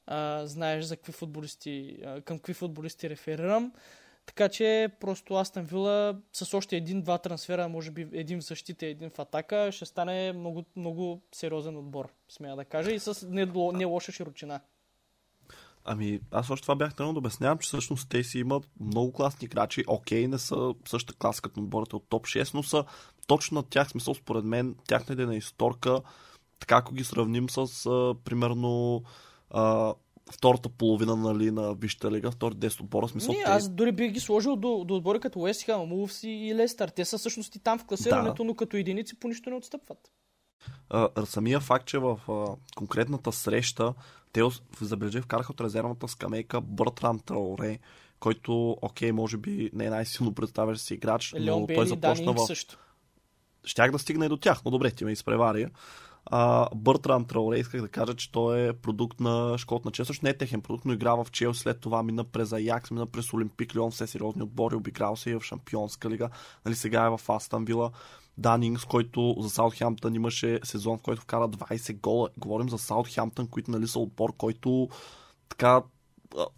А, 0.07 0.47
знаеш 0.47 0.85
за 0.85 0.97
какви 0.97 1.13
футболисти, 1.13 1.99
а, 2.05 2.21
към 2.21 2.39
какви 2.39 2.55
футболисти 2.55 3.11
реферирам. 3.11 3.73
Така 4.27 4.49
че 4.49 4.91
просто 5.01 5.35
Астън 5.35 5.65
Вила 5.65 6.17
с 6.33 6.55
още 6.55 6.77
един-два 6.77 7.19
трансфера, 7.19 7.69
може 7.69 7.91
би 7.91 8.09
един 8.13 8.41
в 8.41 8.45
защита 8.45 8.87
и 8.87 8.91
един 8.91 9.11
в 9.11 9.19
атака, 9.19 9.73
ще 9.73 9.85
стане 9.85 10.33
много, 10.33 10.65
много 10.77 11.21
сериозен 11.33 11.77
отбор, 11.77 12.13
смея 12.29 12.57
да 12.57 12.65
кажа, 12.65 12.93
и 12.93 12.99
с 12.99 13.27
не, 13.29 13.47
не 13.73 13.85
лоша 13.85 14.13
широчина. 14.13 14.61
Ами, 15.85 16.21
аз 16.31 16.51
още 16.51 16.63
това 16.63 16.75
бях 16.75 16.95
тръгнал 16.95 17.13
да 17.13 17.19
обяснявам, 17.19 17.59
че 17.59 17.67
всъщност 17.67 18.09
те 18.09 18.25
си 18.25 18.39
имат 18.39 18.69
много 18.81 19.13
класни 19.13 19.45
играчи. 19.45 19.85
Окей, 19.87 20.29
не 20.29 20.39
са 20.39 20.75
същата 20.89 21.19
клас 21.19 21.41
като 21.41 21.61
отборите 21.61 21.97
от 21.97 22.09
топ 22.09 22.27
6, 22.27 22.55
но 22.55 22.63
са 22.63 22.85
точно 23.27 23.55
на 23.55 23.63
тях 23.63 23.89
смисъл, 23.89 24.15
според 24.15 24.45
мен, 24.45 24.77
тяхна 24.87 25.27
на 25.27 25.37
историка, 25.37 26.01
така 26.61 26.77
ако 26.77 26.95
ги 26.95 27.05
сравним 27.05 27.51
с, 27.51 27.87
а, 27.87 28.15
примерно, 28.25 29.03
а, 29.51 29.95
втората 30.33 30.69
половина 30.69 31.17
нали, 31.17 31.51
на 31.51 31.75
Висшата 31.75 32.11
лига, 32.11 32.31
втори 32.31 32.55
10 32.55 32.81
отбора. 32.81 33.09
Смисъл, 33.09 33.35
Не, 33.35 33.45
те... 33.45 33.51
аз 33.51 33.69
дори 33.69 33.93
бих 33.93 34.13
ги 34.13 34.21
сложил 34.21 34.57
до, 34.57 34.85
до 34.85 34.97
отбори 34.97 35.21
като 35.21 35.39
Уест 35.39 35.63
Хем, 35.63 36.07
и 36.23 36.55
Лестър. 36.55 36.89
Те 36.89 37.05
са 37.05 37.19
всъщност 37.19 37.57
и 37.57 37.59
там 37.59 37.79
в 37.79 37.85
класирането, 37.85 38.43
да. 38.43 38.45
но 38.45 38.55
като 38.55 38.77
единици 38.77 39.21
по 39.21 39.29
нищо 39.29 39.51
не 39.51 39.57
отстъпват. 39.57 39.99
А, 40.91 41.27
самия 41.27 41.61
факт, 41.61 41.87
че 41.87 41.99
в 41.99 42.21
а, 42.29 42.57
конкретната 42.77 43.33
среща 43.33 43.95
те, 44.35 44.43
забележи, 44.81 45.21
вкараха 45.21 45.53
от 45.53 45.61
резервната 45.61 46.09
скамейка 46.09 46.61
Бъртран 46.61 47.19
Траоре, 47.19 47.79
който, 48.21 48.77
окей, 48.83 49.13
може 49.13 49.37
би 49.37 49.71
не 49.73 49.85
е 49.85 49.91
най-силно 49.91 50.35
представящ 50.35 50.83
си 50.83 50.95
играч, 50.95 51.35
Леон 51.35 51.61
но 51.61 51.67
Бейли, 51.67 51.79
той 51.79 51.87
започна 51.87 52.33
в... 52.33 52.39
Също. 52.47 52.79
Щях 53.65 53.91
да 53.91 53.99
стигне 53.99 54.27
и 54.27 54.29
до 54.29 54.37
тях, 54.37 54.61
но 54.65 54.71
добре, 54.71 54.91
ти 54.91 55.05
ме 55.05 55.13
изпревари. 55.13 55.67
А, 56.27 56.69
Бъртран 56.75 57.25
Траоре, 57.25 57.59
исках 57.59 57.81
да 57.81 57.89
кажа, 57.89 58.15
че 58.15 58.33
той 58.33 58.69
е 58.69 58.73
продукт 58.73 59.21
на 59.21 59.59
школата 59.59 59.89
на 59.89 59.93
Челси. 59.93 60.21
Не 60.23 60.31
е 60.31 60.37
техен 60.37 60.61
продукт, 60.61 60.85
но 60.85 60.93
игра 60.93 61.15
в 61.15 61.27
Чел, 61.33 61.55
след 61.55 61.81
това 61.81 62.03
мина 62.03 62.25
през 62.25 62.53
Аякс, 62.53 62.91
мина 62.91 63.07
през 63.07 63.33
Олимпик 63.33 63.77
Леон, 63.77 63.91
все 63.91 64.07
сериозни 64.07 64.43
отбори, 64.43 64.75
обиграл 64.75 65.17
се 65.17 65.31
и 65.31 65.35
в 65.35 65.43
Шампионска 65.43 66.11
лига. 66.11 66.31
Нали, 66.65 66.75
сега 66.75 67.07
е 67.07 67.11
в 67.11 67.21
Астан 67.29 67.65
Вила. 67.65 67.91
Данингс, 68.39 68.85
който 68.85 69.37
за 69.39 69.51
Саутхемптън 69.51 70.15
имаше 70.15 70.61
сезон, 70.65 70.99
в 70.99 71.03
който 71.03 71.23
вкара 71.23 71.49
20 71.49 72.01
гола. 72.01 72.29
Говорим 72.39 72.71
за 72.71 72.79
Саутхемптън, 72.79 73.47
които 73.47 73.71
нали 73.71 73.89
са 73.89 73.99
отбор, 73.99 74.33
който 74.37 74.89
така 75.49 75.83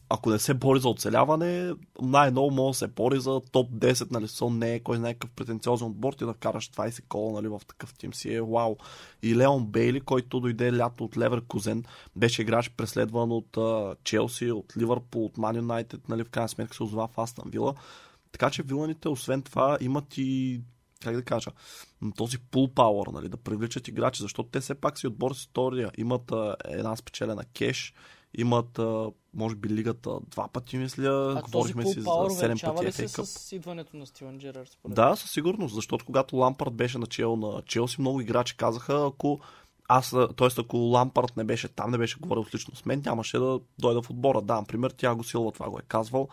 ако 0.09 0.31
не 0.31 0.39
се 0.39 0.55
бори 0.55 0.81
за 0.81 0.89
оцеляване, 0.89 1.73
най-ново 2.03 2.51
може 2.51 2.75
да 2.75 2.79
се 2.79 2.87
бори 2.87 3.21
за 3.21 3.41
топ 3.53 3.71
10, 3.71 4.11
нали, 4.11 4.29
сон 4.29 4.59
не 4.59 4.75
е 4.75 4.81
кой 4.81 4.97
знае 4.97 5.15
какъв 5.15 5.31
претенциозен 5.31 5.89
отбор, 5.89 6.13
ти 6.13 6.25
да 6.25 6.33
вкараш 6.33 6.71
20 6.71 7.09
кола, 7.09 7.33
нали, 7.33 7.49
в 7.49 7.61
такъв 7.69 7.95
тим 7.95 8.15
си 8.15 8.35
е 8.35 8.43
вау. 8.43 8.77
И 9.23 9.37
Леон 9.37 9.67
Бейли, 9.67 10.01
който 10.01 10.41
дойде 10.41 10.77
лято 10.77 11.05
от 11.05 11.17
Левер 11.17 11.43
Кузен, 11.49 11.85
беше 12.17 12.43
играч 12.43 12.71
преследван 12.71 13.33
от 13.33 13.59
Челси, 14.05 14.51
от 14.51 14.77
Ливърпул, 14.77 15.25
от 15.25 15.39
Ман 15.39 15.57
Юнайтед, 15.57 16.09
нали, 16.09 16.25
в 16.25 16.31
крайна 16.31 16.49
сметка 16.49 16.77
се 16.77 16.83
озова 16.83 17.09
в 17.09 17.19
Астан 17.19 17.51
Вила. 17.51 17.75
Така 18.33 18.51
че 18.51 18.63
виланите, 18.63 19.09
освен 19.09 19.43
това, 19.43 19.79
имат 19.81 20.19
и 20.19 20.61
как 21.07 21.17
да 21.17 21.23
кажа, 21.23 21.51
този 22.17 22.39
пул 22.39 22.69
пауър, 22.75 23.07
нали, 23.07 23.29
да 23.29 23.37
привличат 23.37 23.89
играчи, 23.89 24.23
защото 24.23 24.49
те 24.49 24.61
все 24.61 24.75
пак 24.75 24.99
си 24.99 25.07
отбор 25.07 25.35
с 25.35 25.39
история. 25.39 25.91
Имат 25.99 26.33
а, 26.33 26.57
една 26.65 26.97
спечелена 26.97 27.45
кеш, 27.45 27.95
имат, 28.35 28.79
а, 28.79 29.11
може 29.35 29.55
би, 29.55 29.69
лигата 29.69 30.19
два 30.31 30.49
пъти, 30.49 30.77
мисля. 30.77 31.35
А 31.39 31.43
Говорихме 31.43 31.87
си 31.87 32.01
за 32.01 32.09
7 32.09 32.75
пъти. 32.75 32.87
Ли 32.87 32.93
се 32.93 33.09
с 33.09 33.53
идването 33.53 33.97
на 33.97 34.07
Стивен 34.07 34.39
Джерард? 34.39 34.79
Да, 34.89 35.17
със 35.17 35.31
сигурност, 35.31 35.75
защото 35.75 36.05
когато 36.05 36.37
Лампард 36.37 36.75
беше 36.75 36.99
начал 36.99 37.37
на 37.37 37.63
Челси, 37.63 38.01
много 38.01 38.21
играчи 38.21 38.57
казаха, 38.57 39.07
ако 39.07 39.41
аз, 39.89 40.11
т.е. 40.11 40.49
ако 40.59 40.77
Лампард 40.77 41.37
не 41.37 41.45
беше 41.45 41.69
там, 41.69 41.91
не 41.91 41.99
беше 41.99 42.19
говорил 42.21 42.47
лично 42.55 42.77
с 42.77 42.85
мен, 42.85 43.03
нямаше 43.07 43.39
да 43.39 43.61
дойда 43.79 44.03
в 44.03 44.11
отбора. 44.11 44.43
Да, 44.43 44.55
например, 44.55 44.91
тя 44.91 45.15
го 45.15 45.25
силва 45.25 45.53
това 45.53 45.71
го 45.71 45.79
е 45.79 45.83
казвал. 45.89 46.29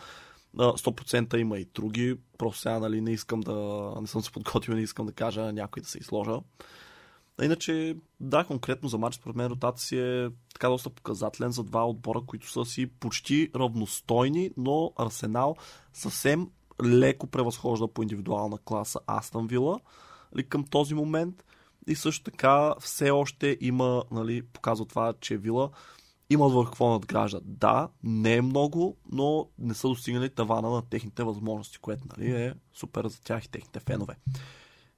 100% 0.57 1.37
има 1.37 1.59
и 1.59 1.65
други. 1.73 2.15
Просто 2.37 2.59
сега 2.59 2.79
нали, 2.79 3.01
не 3.01 3.11
искам 3.11 3.41
да... 3.41 3.91
Не 4.01 4.07
съм 4.07 4.21
се 4.21 4.31
подготвил, 4.31 4.75
не 4.75 4.81
искам 4.81 5.05
да 5.05 5.11
кажа 5.11 5.53
някой 5.53 5.81
да 5.81 5.89
се 5.89 5.97
изложа. 5.97 6.39
Иначе, 7.41 7.95
да, 8.19 8.43
конкретно 8.43 8.89
за 8.89 8.97
матч, 8.97 9.15
според 9.15 9.35
мен 9.35 9.47
ротация 9.47 9.87
си 9.87 9.97
е 9.97 10.29
така 10.53 10.69
доста 10.69 10.89
показателен 10.89 11.51
за 11.51 11.63
два 11.63 11.87
отбора, 11.87 12.21
които 12.27 12.51
са 12.51 12.65
си 12.65 12.87
почти 12.87 13.49
равностойни, 13.55 14.51
но 14.57 14.91
Арсенал 14.97 15.55
съвсем 15.93 16.49
леко 16.83 17.27
превъзхожда 17.27 17.87
по 17.87 18.01
индивидуална 18.01 18.57
класа 18.57 18.99
Астън 19.07 19.47
Вила 19.47 19.79
нали, 20.35 20.49
към 20.49 20.63
този 20.63 20.93
момент. 20.93 21.43
И 21.87 21.95
също 21.95 22.23
така 22.31 22.75
все 22.79 23.11
още 23.11 23.57
има, 23.61 24.03
нали, 24.11 24.41
показва 24.41 24.85
това, 24.85 25.13
че 25.19 25.37
Вила 25.37 25.69
имат 26.33 26.53
върху 26.53 26.71
какво 26.71 26.89
надграждат. 26.89 27.43
Да, 27.45 27.89
не 28.03 28.35
е 28.35 28.41
много, 28.41 28.97
но 29.11 29.47
не 29.59 29.73
са 29.73 29.87
достигнали 29.87 30.29
тавана 30.29 30.69
на 30.69 30.81
техните 30.81 31.23
възможности, 31.23 31.77
което 31.77 32.03
нали, 32.17 32.31
е 32.31 32.53
супер 32.73 33.07
за 33.07 33.21
тях 33.21 33.45
и 33.45 33.49
техните 33.49 33.79
фенове. 33.79 34.15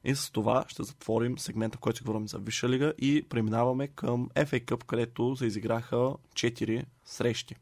И 0.04 0.16
с 0.16 0.32
това 0.32 0.66
ще 0.68 0.84
затворим 0.84 1.38
сегмента, 1.38 1.78
в 1.78 1.82
който 1.82 2.04
говорим 2.04 2.28
за 2.28 2.38
Висша 2.38 2.70
лига 2.70 2.94
и 2.98 3.26
преминаваме 3.30 3.88
към 3.88 4.30
FA 4.30 4.66
Cup, 4.66 4.84
където 4.84 5.36
се 5.36 5.46
изиграха 5.46 5.96
4 6.34 6.86
срещи. 7.06 7.56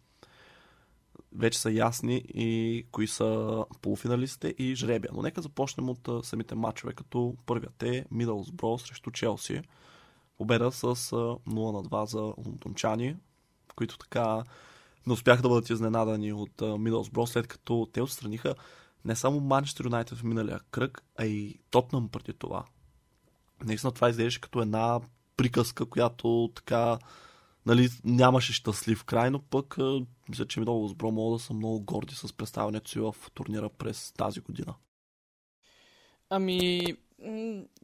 Вече 1.36 1.60
са 1.60 1.72
ясни 1.72 2.24
и 2.28 2.86
кои 2.92 3.08
са 3.08 3.66
полуфиналистите 3.82 4.56
и 4.58 4.76
жребия. 4.76 5.12
Но 5.14 5.22
нека 5.22 5.42
започнем 5.42 5.90
от 5.90 6.10
самите 6.26 6.56
матчове, 6.56 6.94
като 6.94 7.36
първият 7.46 7.84
е 7.84 8.06
Мидълсбро 8.12 8.78
срещу 8.78 9.12
Челси. 9.12 9.62
Победа 10.38 10.72
с 10.72 10.86
0 10.86 11.40
на 11.48 11.84
2 11.84 12.06
за 12.06 12.22
лондончани 12.22 13.16
които 13.76 13.98
така 13.98 14.44
не 15.08 15.14
успяха 15.14 15.42
да 15.42 15.50
бъдат 15.50 15.70
изненадани 15.70 16.34
от 16.34 16.62
Мидълсбро, 16.80 17.28
след 17.28 17.48
като 17.48 17.90
те 17.94 18.02
отстраниха 18.02 18.56
не 19.06 19.16
само 19.16 19.40
Манчестър 19.40 19.86
Юнайтед 19.86 20.18
в 20.18 20.24
миналия 20.24 20.60
кръг, 20.72 21.04
а 21.20 21.26
и 21.26 21.60
Тотнам 21.70 22.10
преди 22.10 22.34
това. 22.34 22.66
Наистина 23.64 23.92
това 23.92 24.10
изглеждаше 24.10 24.42
като 24.42 24.62
една 24.62 25.00
приказка, 25.38 25.86
която 25.86 26.52
така 26.56 27.00
нали, 27.66 27.90
нямаше 28.04 28.54
щастлив 28.54 29.04
край, 29.04 29.30
но 29.30 29.42
пък 29.42 29.78
мисля, 30.30 30.48
че 30.48 30.60
Мидълсбро 30.60 31.12
могат 31.12 31.40
да 31.40 31.44
са 31.44 31.54
много 31.54 31.82
горди 31.82 32.16
с 32.16 32.34
представянето 32.34 32.90
си 32.90 33.00
в 33.00 33.16
турнира 33.34 33.70
през 33.70 34.12
тази 34.12 34.40
година. 34.40 34.76
Ами, 36.30 36.82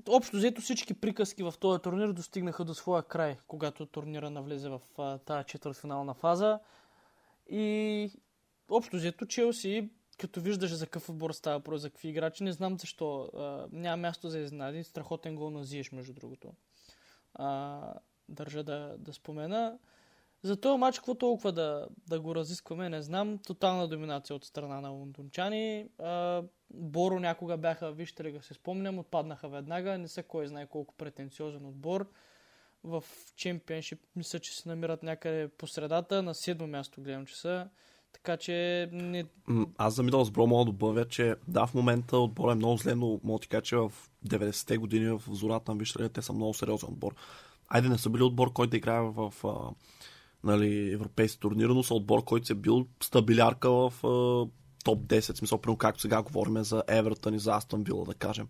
общо 0.07 0.37
взето 0.37 0.61
всички 0.61 0.93
приказки 0.93 1.43
в 1.43 1.53
този 1.59 1.81
турнир 1.81 2.11
достигнаха 2.11 2.65
до 2.65 2.73
своя 2.73 3.03
край, 3.03 3.37
когато 3.47 3.85
турнира 3.85 4.29
навлезе 4.29 4.69
в 4.69 4.81
тази 5.25 5.45
четвъртфинална 5.45 6.13
фаза. 6.13 6.59
И 7.49 8.11
общо 8.69 8.95
взето 8.95 9.25
Челси, 9.25 9.89
като 10.17 10.41
виждаш 10.41 10.73
за 10.73 10.85
какъв 10.85 11.09
отбор 11.09 11.31
става 11.31 11.59
про, 11.59 11.77
за 11.77 11.89
какви 11.89 12.09
играчи, 12.09 12.43
не 12.43 12.51
знам 12.51 12.79
защо. 12.79 13.29
А, 13.37 13.67
няма 13.71 13.97
място 13.97 14.29
за 14.29 14.39
изненади. 14.39 14.83
Страхотен 14.83 15.35
гол 15.35 15.49
на 15.49 15.63
Зиеш, 15.63 15.91
между 15.91 16.13
другото. 16.13 16.53
А, 17.33 17.93
държа 18.29 18.63
да, 18.63 18.95
да 18.97 19.13
спомена. 19.13 19.79
За 20.43 20.61
този 20.61 20.77
матч, 20.77 20.97
какво 20.99 21.15
толкова 21.15 21.51
да, 21.51 21.87
да 22.07 22.19
го 22.19 22.35
разискваме, 22.35 22.89
не 22.89 23.01
знам. 23.01 23.37
Тотална 23.37 23.87
доминация 23.87 24.35
от 24.35 24.45
страна 24.45 24.81
на 24.81 24.89
лондончани. 24.89 25.89
Боро 26.73 27.19
някога 27.19 27.57
бяха, 27.57 27.91
вижте 27.91 28.23
ли 28.23 28.39
се 28.41 28.53
спомням, 28.53 28.99
отпаднаха 28.99 29.49
веднага. 29.49 29.97
Не 29.97 30.07
са 30.07 30.23
кой 30.23 30.47
знае 30.47 30.65
колко 30.65 30.95
претенциозен 30.97 31.65
отбор. 31.65 32.09
В 32.83 33.03
чемпионшип 33.35 33.99
мисля, 34.15 34.39
че 34.39 34.55
се 34.55 34.69
намират 34.69 35.03
някъде 35.03 35.47
по 35.47 35.67
средата. 35.67 36.23
На 36.23 36.35
седмо 36.35 36.67
място 36.67 37.01
гледам, 37.01 37.25
че 37.25 37.35
са. 37.35 37.69
Така 38.13 38.37
че... 38.37 38.89
Не... 38.91 39.25
Аз 39.77 39.93
за 39.93 40.03
Мидълсбро 40.03 40.47
мога 40.47 40.65
да 40.65 40.71
добавя, 40.71 41.05
че 41.05 41.35
да, 41.47 41.67
в 41.67 41.73
момента 41.73 42.17
отбор 42.17 42.51
е 42.51 42.55
много 42.55 42.77
зле, 42.77 42.95
но 42.95 43.19
мога 43.23 43.39
да 43.39 43.47
кажа, 43.47 43.61
че 43.61 43.75
в 43.75 43.91
90-те 44.27 44.77
години 44.77 45.09
в 45.09 45.21
зората 45.31 45.71
на 45.71 45.77
Вишрия 45.77 46.09
те 46.09 46.21
са 46.21 46.33
много 46.33 46.53
сериозен 46.53 46.89
отбор. 46.89 47.15
Айде 47.67 47.89
не 47.89 47.97
са 47.97 48.09
били 48.09 48.23
отбор, 48.23 48.53
който 48.53 48.69
да 48.69 48.77
играе 48.77 49.01
в 49.01 49.33
нали, 50.43 50.93
европейски 50.93 51.39
турнир, 51.39 51.69
но 51.69 51.83
са 51.83 51.93
отбор, 51.93 52.23
който 52.23 52.47
се 52.47 52.55
бил 52.55 52.87
стабилярка 53.03 53.69
в 53.69 53.93
uh, 54.01 54.49
топ 54.83 54.99
10, 54.99 55.37
смисъл, 55.37 55.57
примерно 55.57 55.77
както 55.77 56.01
сега 56.01 56.21
говорим 56.21 56.63
за 56.63 56.83
Евертън 56.87 57.33
и 57.33 57.39
за 57.39 57.55
Астон 57.55 57.83
Вила, 57.83 58.05
да 58.05 58.13
кажем. 58.13 58.47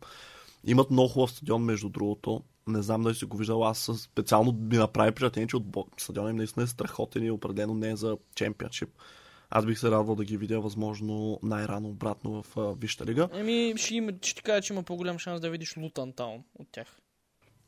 Имат 0.64 0.92
много 0.92 1.10
хубав 1.10 1.32
стадион, 1.32 1.64
между 1.64 1.90
другото. 1.90 2.44
Не 2.68 2.82
знам 2.82 3.04
дали 3.04 3.16
си 3.16 3.26
го 3.26 3.38
виждал. 3.38 3.68
Аз 3.68 3.92
специално 3.98 4.52
ми 4.52 4.78
направи 4.78 5.12
приятеление, 5.12 5.48
че 5.48 5.58
от 5.58 5.64
стадиона 5.98 6.30
им 6.30 6.36
наистина 6.36 6.64
е 6.64 6.68
страхотен 6.68 7.24
и 7.24 7.32
определено 7.32 7.74
не 7.74 7.90
е 7.90 7.96
за 7.96 8.18
чемпионшип. 8.36 8.90
аз 9.50 9.66
бих 9.66 9.80
се 9.80 9.92
радвал 9.92 10.16
да 10.16 10.26
ги 10.26 10.38
видя 10.38 10.60
възможно 10.60 11.40
най-рано 11.44 11.90
обратно 11.90 12.44
в 12.44 12.58
а, 12.58 12.74
Висшата 12.74 13.06
лига. 13.06 13.30
Еми, 13.34 13.74
ще, 13.78 13.96
има, 13.96 14.12
ще 14.22 14.36
ти 14.36 14.44
кажа, 14.44 14.62
че 14.62 14.74
има 14.74 14.84
по-голям 14.84 15.20
шанс 15.20 15.42
да 15.42 15.50
видиш 15.50 15.78
Лутан 15.78 16.14
Таун 16.14 16.44
от 16.60 16.68
тях. 16.72 16.88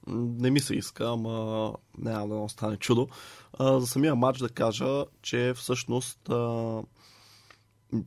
Не 0.07 0.51
ми 0.51 0.59
се 0.59 0.75
иска, 0.75 1.05
ама 1.05 1.73
няма 1.97 2.41
да 2.41 2.49
стане 2.49 2.77
чудо. 2.77 3.07
А, 3.53 3.79
за 3.79 3.87
самия 3.87 4.15
матч 4.15 4.39
да 4.39 4.49
кажа, 4.49 5.05
че 5.21 5.53
всъщност 5.55 6.29
а, 6.29 6.81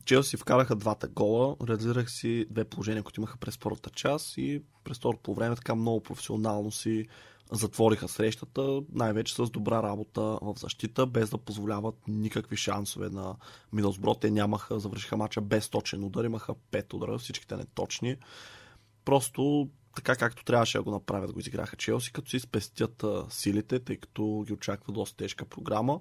Челси 0.05 0.37
вкараха 0.37 0.75
двата 0.75 1.07
гола, 1.07 1.55
реализирах 1.67 2.11
си 2.11 2.45
две 2.49 2.65
положения, 2.65 3.03
които 3.03 3.19
имаха 3.19 3.37
през 3.37 3.57
първата 3.57 3.89
част 3.89 4.37
и 4.37 4.63
през 4.83 4.97
второто 4.97 5.23
по 5.23 5.33
време 5.33 5.55
така 5.55 5.75
много 5.75 6.03
професионално 6.03 6.71
си 6.71 7.07
затвориха 7.51 8.07
срещата, 8.07 8.81
най-вече 8.91 9.35
с 9.35 9.49
добра 9.49 9.83
работа 9.83 10.21
в 10.21 10.55
защита, 10.57 11.05
без 11.05 11.29
да 11.29 11.37
позволяват 11.37 11.95
никакви 12.07 12.57
шансове 12.57 13.09
на 13.09 13.35
Мидълсбро. 13.73 14.15
Те 14.15 14.31
нямаха, 14.31 14.79
завършиха 14.79 15.17
мача 15.17 15.41
без 15.41 15.69
точен 15.69 16.03
удар, 16.03 16.23
имаха 16.23 16.55
пет 16.71 16.93
удара, 16.93 17.17
всичките 17.17 17.57
неточни. 17.57 18.15
Просто 19.05 19.69
така 19.95 20.15
както 20.15 20.45
трябваше 20.45 20.77
да 20.77 20.83
го 20.83 20.91
направят, 20.91 21.33
го 21.33 21.39
изиграха 21.39 21.75
Челси, 21.75 22.11
като 22.11 22.29
си 22.29 22.39
спестят 22.39 23.05
силите, 23.29 23.79
тъй 23.79 23.97
като 23.97 24.43
ги 24.47 24.53
очаква 24.53 24.93
доста 24.93 25.17
тежка 25.17 25.45
програма. 25.45 25.99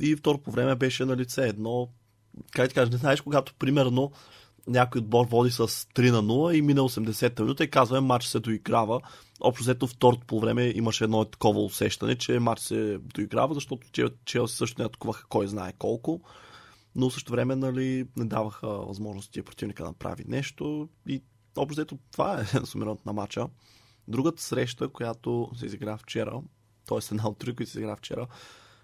И 0.00 0.16
второ 0.16 0.38
по 0.38 0.50
време 0.50 0.74
беше 0.76 1.04
на 1.04 1.16
лице 1.16 1.48
едно, 1.48 1.88
как 2.52 2.74
кажа, 2.74 2.90
не 2.90 2.96
знаеш, 2.96 3.20
когато 3.20 3.54
примерно 3.54 4.12
някой 4.68 4.98
отбор 4.98 5.26
води 5.26 5.50
с 5.50 5.68
3 5.68 6.10
на 6.10 6.22
0 6.22 6.54
и 6.54 6.62
мина 6.62 6.80
80-та 6.80 7.42
минута 7.42 7.64
и 7.64 7.70
казваме 7.70 8.06
матч 8.06 8.24
се 8.24 8.40
доиграва. 8.40 9.00
Общо 9.40 9.62
взето 9.62 9.86
второто 9.86 10.26
по 10.26 10.40
време 10.40 10.72
имаше 10.74 11.04
едно 11.04 11.24
такова 11.24 11.60
усещане, 11.60 12.14
че 12.14 12.38
матч 12.38 12.60
се 12.60 12.98
доиграва, 12.98 13.54
защото 13.54 13.88
Челси 14.24 14.56
също 14.56 14.82
не 14.82 14.86
атакуваха 14.86 15.26
кой 15.28 15.46
знае 15.46 15.72
колко. 15.78 16.20
Но 16.94 17.10
също 17.10 17.32
време 17.32 17.56
нали, 17.56 18.06
не 18.16 18.24
даваха 18.24 18.68
възможности 18.68 19.42
противника 19.42 19.82
да 19.82 19.88
направи 19.88 20.24
нещо 20.28 20.88
и 21.08 21.22
общо 21.56 21.74
взето 21.74 21.98
това 22.12 22.40
е 22.40 22.44
сумирането 22.66 23.02
на 23.06 23.12
матча. 23.12 23.46
Другата 24.08 24.42
среща, 24.42 24.88
която 24.88 25.50
се 25.56 25.66
изигра 25.66 25.96
вчера, 25.96 26.40
т.е. 26.88 26.98
една 27.12 27.28
от 27.28 27.38
три, 27.38 27.54
които 27.54 27.72
се 27.72 27.78
изигра 27.78 27.96
вчера, 27.96 28.26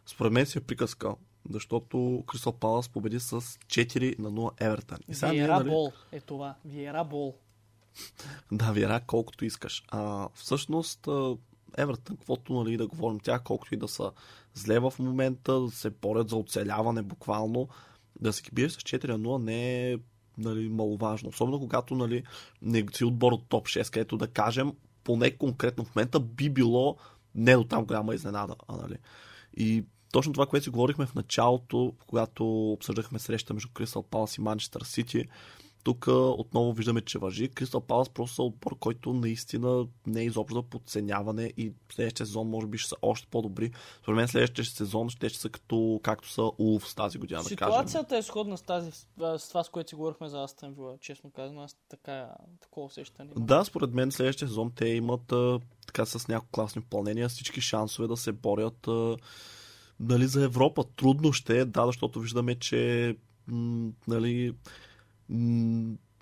според 0.06 0.32
мен 0.32 0.46
си 0.46 0.58
е 0.58 0.60
приказка, 0.60 1.14
защото 1.50 2.24
Кристал 2.26 2.52
Палас 2.52 2.88
победи 2.88 3.20
с 3.20 3.40
4 3.40 4.18
на 4.18 4.32
0 4.32 4.50
Евертън. 4.60 4.98
И 5.08 5.14
сега 5.14 5.32
Виера 5.32 5.56
нали... 5.56 5.68
бол 5.68 5.92
е 6.12 6.20
това. 6.20 6.54
Виера 6.64 7.04
бол. 7.04 7.34
да, 8.52 8.72
Виера 8.72 9.00
колкото 9.06 9.44
искаш. 9.44 9.84
А, 9.88 10.28
всъщност 10.34 11.08
Евертън, 11.78 12.16
каквото 12.16 12.52
нали, 12.52 12.76
да 12.76 12.86
говорим 12.86 13.20
тя, 13.20 13.38
колкото 13.38 13.74
и 13.74 13.76
да 13.76 13.88
са 13.88 14.12
зле 14.54 14.78
в 14.78 14.92
момента, 14.98 15.60
да 15.60 15.70
се 15.70 15.90
борят 15.90 16.28
за 16.28 16.36
оцеляване 16.36 17.02
буквално, 17.02 17.68
да 18.20 18.32
се 18.32 18.42
биеш 18.52 18.72
с 18.72 18.76
4 18.76 19.08
на 19.08 19.18
0 19.18 19.42
не 19.42 19.90
е 19.92 19.98
нали, 20.38 20.68
маловажно. 20.68 21.28
Особено 21.28 21.60
когато 21.60 21.94
нали, 21.94 22.22
не 22.62 22.86
си 22.92 23.04
отбор 23.04 23.32
от 23.32 23.48
топ 23.48 23.66
6, 23.66 23.92
където 23.92 24.16
да 24.16 24.26
кажем, 24.26 24.72
поне 25.04 25.30
конкретно 25.30 25.84
в 25.84 25.94
момента 25.94 26.20
би 26.20 26.50
било 26.50 26.96
не 27.34 27.56
до 27.56 27.64
там 27.64 27.84
голяма 27.84 28.14
изненада. 28.14 28.54
А, 28.68 28.76
нали. 28.76 28.96
И 29.56 29.84
точно 30.14 30.32
това, 30.32 30.46
което 30.46 30.64
си 30.64 30.70
говорихме 30.70 31.06
в 31.06 31.14
началото, 31.14 31.92
когато 32.06 32.72
обсъждахме 32.72 33.18
среща 33.18 33.54
между 33.54 33.68
Кристал 33.74 34.02
Палас 34.02 34.36
и 34.36 34.40
Манчестър 34.40 34.82
Сити, 34.82 35.24
тук 35.84 36.06
отново 36.08 36.72
виждаме, 36.72 37.00
че 37.00 37.18
въжи. 37.18 37.48
Кристал 37.48 37.80
Палас 37.80 38.08
просто 38.08 38.42
е 38.42 38.44
отбор, 38.44 38.78
който 38.78 39.12
наистина 39.12 39.86
не 40.06 40.20
е 40.20 40.24
изобщо 40.24 40.62
подценяване 40.62 41.52
и 41.56 41.72
следващия 41.92 42.26
сезон 42.26 42.48
може 42.48 42.66
би 42.66 42.78
ще 42.78 42.88
са 42.88 42.96
още 43.02 43.26
по-добри. 43.30 43.72
Според 44.02 44.16
мен 44.16 44.28
следващия 44.28 44.64
сезон 44.64 45.08
ще, 45.08 45.28
ще 45.28 45.38
са 45.38 45.48
като, 45.48 46.00
както 46.02 46.30
са 46.30 46.50
Улф 46.58 46.94
тази 46.94 47.18
година. 47.18 47.44
Ситуацията 47.44 48.08
да 48.08 48.16
е 48.16 48.22
сходна 48.22 48.58
с, 48.58 48.62
тази, 48.62 48.90
с 49.18 49.48
това, 49.48 49.64
с 49.64 49.68
което 49.68 49.88
си 49.88 49.94
говорихме 49.94 50.28
за 50.28 50.46
Вила, 50.62 50.98
честно 51.00 51.30
казвам. 51.30 51.58
Аз 51.58 51.76
така, 51.88 52.28
такова 52.60 52.86
усещане. 52.86 53.30
Да, 53.36 53.64
според 53.64 53.94
мен 53.94 54.12
следващия 54.12 54.48
сезон 54.48 54.72
те 54.76 54.88
имат 54.88 55.32
така 55.86 56.06
с 56.06 56.28
няколко 56.28 56.52
класни 56.52 56.82
попълнения, 56.82 57.28
всички 57.28 57.60
шансове 57.60 58.08
да 58.08 58.16
се 58.16 58.32
борят 58.32 58.88
нали, 60.00 60.26
за 60.26 60.44
Европа. 60.44 60.84
Трудно 60.96 61.32
ще 61.32 61.60
е, 61.60 61.64
да, 61.64 61.86
защото 61.86 62.20
виждаме, 62.20 62.54
че 62.54 63.16
м- 63.46 63.90
нали, 64.08 64.54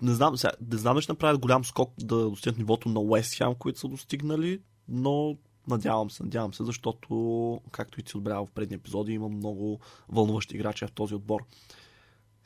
не 0.01 0.13
знам, 0.13 0.37
сега, 0.37 0.51
не 0.71 0.77
знам, 0.77 1.01
ще 1.01 1.11
направят 1.11 1.39
голям 1.39 1.65
скок 1.65 1.93
да 1.99 2.29
достигнат 2.29 2.57
нивото 2.57 2.89
на 2.89 2.99
Уест 2.99 3.35
Хем, 3.35 3.55
които 3.55 3.79
са 3.79 3.87
достигнали, 3.87 4.59
но 4.87 5.37
надявам 5.67 6.11
се, 6.11 6.23
надявам 6.23 6.53
се, 6.53 6.63
защото, 6.63 7.61
както 7.71 7.99
и 7.99 8.03
ти 8.03 8.17
отбелява 8.17 8.45
в 8.45 8.51
предни 8.51 8.75
епизоди, 8.75 9.13
има 9.13 9.29
много 9.29 9.79
вълнуващи 10.09 10.55
играчи 10.55 10.85
в 10.85 10.91
този 10.91 11.15
отбор. 11.15 11.45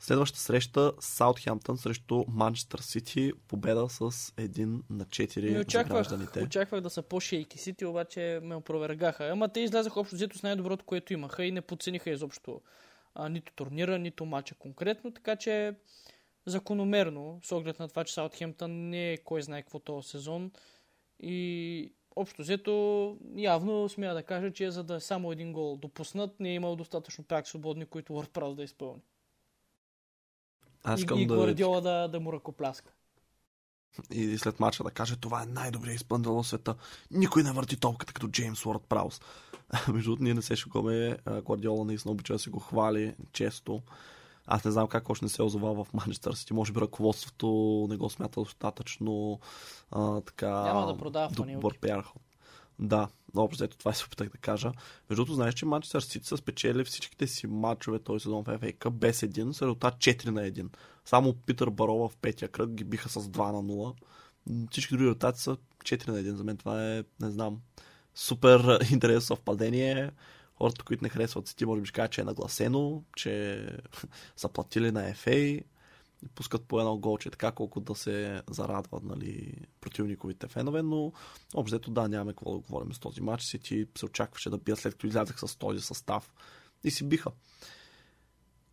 Следващата 0.00 0.40
среща 0.40 0.92
Саутхемптън 1.00 1.78
срещу 1.78 2.24
Манчестър 2.28 2.78
Сити, 2.78 3.32
победа 3.48 3.88
с 3.88 4.00
1 4.00 4.80
на 4.90 5.04
4 5.04 5.60
очаквах, 5.60 5.86
за 5.86 5.94
гражданите. 5.94 6.42
Очаквах 6.42 6.80
да 6.80 6.90
са 6.90 7.02
по-шейки 7.02 7.58
Сити, 7.58 7.84
обаче 7.84 8.40
ме 8.42 8.54
опровергаха. 8.54 9.24
Ама 9.24 9.48
те 9.48 9.60
излязаха 9.60 10.00
общо 10.00 10.14
взето 10.14 10.38
с 10.38 10.42
най-доброто, 10.42 10.84
което 10.84 11.12
имаха 11.12 11.44
и 11.44 11.52
не 11.52 11.60
подцениха 11.60 12.10
изобщо 12.10 12.60
а, 13.14 13.28
нито 13.28 13.52
турнира, 13.52 13.98
нито 13.98 14.24
матча 14.24 14.54
конкретно, 14.54 15.12
така 15.12 15.36
че 15.36 15.74
закономерно, 16.46 17.40
с 17.42 17.52
оглед 17.52 17.78
на 17.78 17.88
това, 17.88 18.04
че 18.04 18.14
Саутхемптън 18.14 18.70
не 18.88 19.12
е 19.12 19.16
кой 19.16 19.42
знае 19.42 19.62
какво 19.62 19.78
този 19.78 20.08
сезон. 20.08 20.50
И 21.20 21.92
общо 22.16 22.42
взето, 22.42 23.16
явно 23.36 23.88
смея 23.88 24.14
да 24.14 24.22
кажа, 24.22 24.52
че 24.52 24.70
за 24.70 24.84
да 24.84 24.94
е 24.94 25.00
само 25.00 25.32
един 25.32 25.52
гол 25.52 25.76
допуснат, 25.76 26.40
не 26.40 26.50
е 26.50 26.54
имал 26.54 26.76
достатъчно 26.76 27.24
пак 27.24 27.48
свободни, 27.48 27.86
които 27.86 28.12
WordPress 28.12 28.54
да 28.54 28.62
изпълни. 28.62 29.02
Аз 30.88 31.00
и, 31.00 31.06
и 31.16 31.26
да... 31.26 31.34
Гвардиола 31.34 31.80
да, 31.80 32.08
да 32.08 32.20
му 32.20 32.32
ръкопляска. 32.32 32.92
И 34.10 34.38
след 34.38 34.60
мача 34.60 34.84
да 34.84 34.90
каже, 34.90 35.16
това 35.16 35.42
е 35.42 35.46
най-добрият 35.46 35.96
изпълнител 35.96 36.42
в 36.42 36.46
света. 36.46 36.74
Никой 37.10 37.42
не 37.42 37.52
върти 37.52 37.76
топката 37.76 38.12
като 38.12 38.28
Джеймс 38.28 38.66
Уорд 38.66 38.82
Праус. 38.88 39.20
Между 39.92 40.10
другото, 40.10 40.22
ние 40.22 40.34
не 40.34 40.42
се 40.42 40.56
шукаме. 40.56 41.16
Гвардиола 41.44 41.84
наистина 41.84 42.12
обича 42.12 42.32
да 42.32 42.38
се 42.38 42.50
го 42.50 42.60
хвали 42.60 43.14
често. 43.32 43.82
Аз 44.46 44.64
не 44.64 44.70
знам 44.70 44.88
как 44.88 45.10
още 45.10 45.24
не 45.24 45.28
се 45.28 45.42
е 45.42 45.44
озовал 45.44 45.84
в 45.84 45.92
Манчестър 45.92 46.32
Сити. 46.32 46.54
Може 46.54 46.72
би 46.72 46.80
ръководството 46.80 47.86
не 47.90 47.96
го 47.96 48.10
смята 48.10 48.40
достатъчно 48.40 49.40
а, 49.90 50.20
така... 50.20 50.62
Няма 50.62 50.86
да 50.86 50.98
продава 50.98 51.28
добър 51.28 51.78
пиар 51.78 52.04
Да, 52.78 53.08
общо 53.36 53.64
ето 53.64 53.78
това 53.78 53.92
се 53.92 54.04
опитах 54.04 54.28
да 54.28 54.38
кажа. 54.38 54.72
Между 55.10 55.16
другото, 55.16 55.34
знаеш, 55.34 55.54
че 55.54 55.66
Манчестър 55.66 56.00
Сити 56.00 56.26
са 56.26 56.36
спечели 56.36 56.84
всичките 56.84 57.26
си 57.26 57.46
матчове 57.46 57.98
този 57.98 58.22
сезон 58.22 58.44
в 58.44 58.58
FA 58.58 58.76
Cup 58.76 58.90
без 58.90 59.22
един, 59.22 59.54
с 59.54 59.62
резултат 59.62 59.94
4 59.94 60.26
на 60.26 60.40
1. 60.40 60.68
Само 61.04 61.34
Питър 61.34 61.70
Барова 61.70 62.08
в 62.08 62.16
петия 62.16 62.48
кръг 62.48 62.70
ги 62.70 62.84
биха 62.84 63.08
с 63.08 63.20
2 63.20 63.52
на 63.52 63.72
0. 63.72 63.94
Всички 64.70 64.94
други 64.94 65.04
резултати 65.04 65.40
са 65.40 65.56
4 65.84 66.08
на 66.08 66.18
1. 66.18 66.34
За 66.34 66.44
мен 66.44 66.56
това 66.56 66.92
е, 66.92 67.04
не 67.20 67.30
знам, 67.30 67.60
супер 68.14 68.78
интересно 68.92 69.20
съвпадение 69.20 70.10
хората, 70.58 70.84
които 70.84 71.04
не 71.04 71.08
харесват 71.08 71.48
Сити, 71.48 71.66
може 71.66 71.80
би 71.80 71.86
ще 71.86 71.96
кажат, 71.96 72.12
че 72.12 72.20
е 72.20 72.24
нагласено, 72.24 73.04
че 73.16 73.66
са 74.36 74.48
платили 74.48 74.90
на 74.90 75.12
FA, 75.14 75.62
пускат 76.34 76.64
по 76.64 76.80
едно 76.80 76.98
голче, 76.98 77.30
така 77.30 77.52
колко 77.52 77.80
да 77.80 77.94
се 77.94 78.42
зарадват 78.50 79.02
нали, 79.02 79.54
противниковите 79.80 80.48
фенове, 80.48 80.82
но 80.82 81.12
общо 81.54 81.90
да, 81.90 82.08
нямаме 82.08 82.32
какво 82.32 82.52
да 82.52 82.58
говорим 82.58 82.92
с 82.92 82.98
този 82.98 83.20
матч. 83.20 83.42
Сити 83.42 83.86
се 83.98 84.06
очакваше 84.06 84.50
да 84.50 84.58
бият 84.58 84.78
след 84.78 84.92
като 84.92 85.06
излязах 85.06 85.40
с 85.40 85.56
този 85.56 85.80
състав 85.80 86.32
и 86.84 86.90
си 86.90 87.08
биха. 87.08 87.30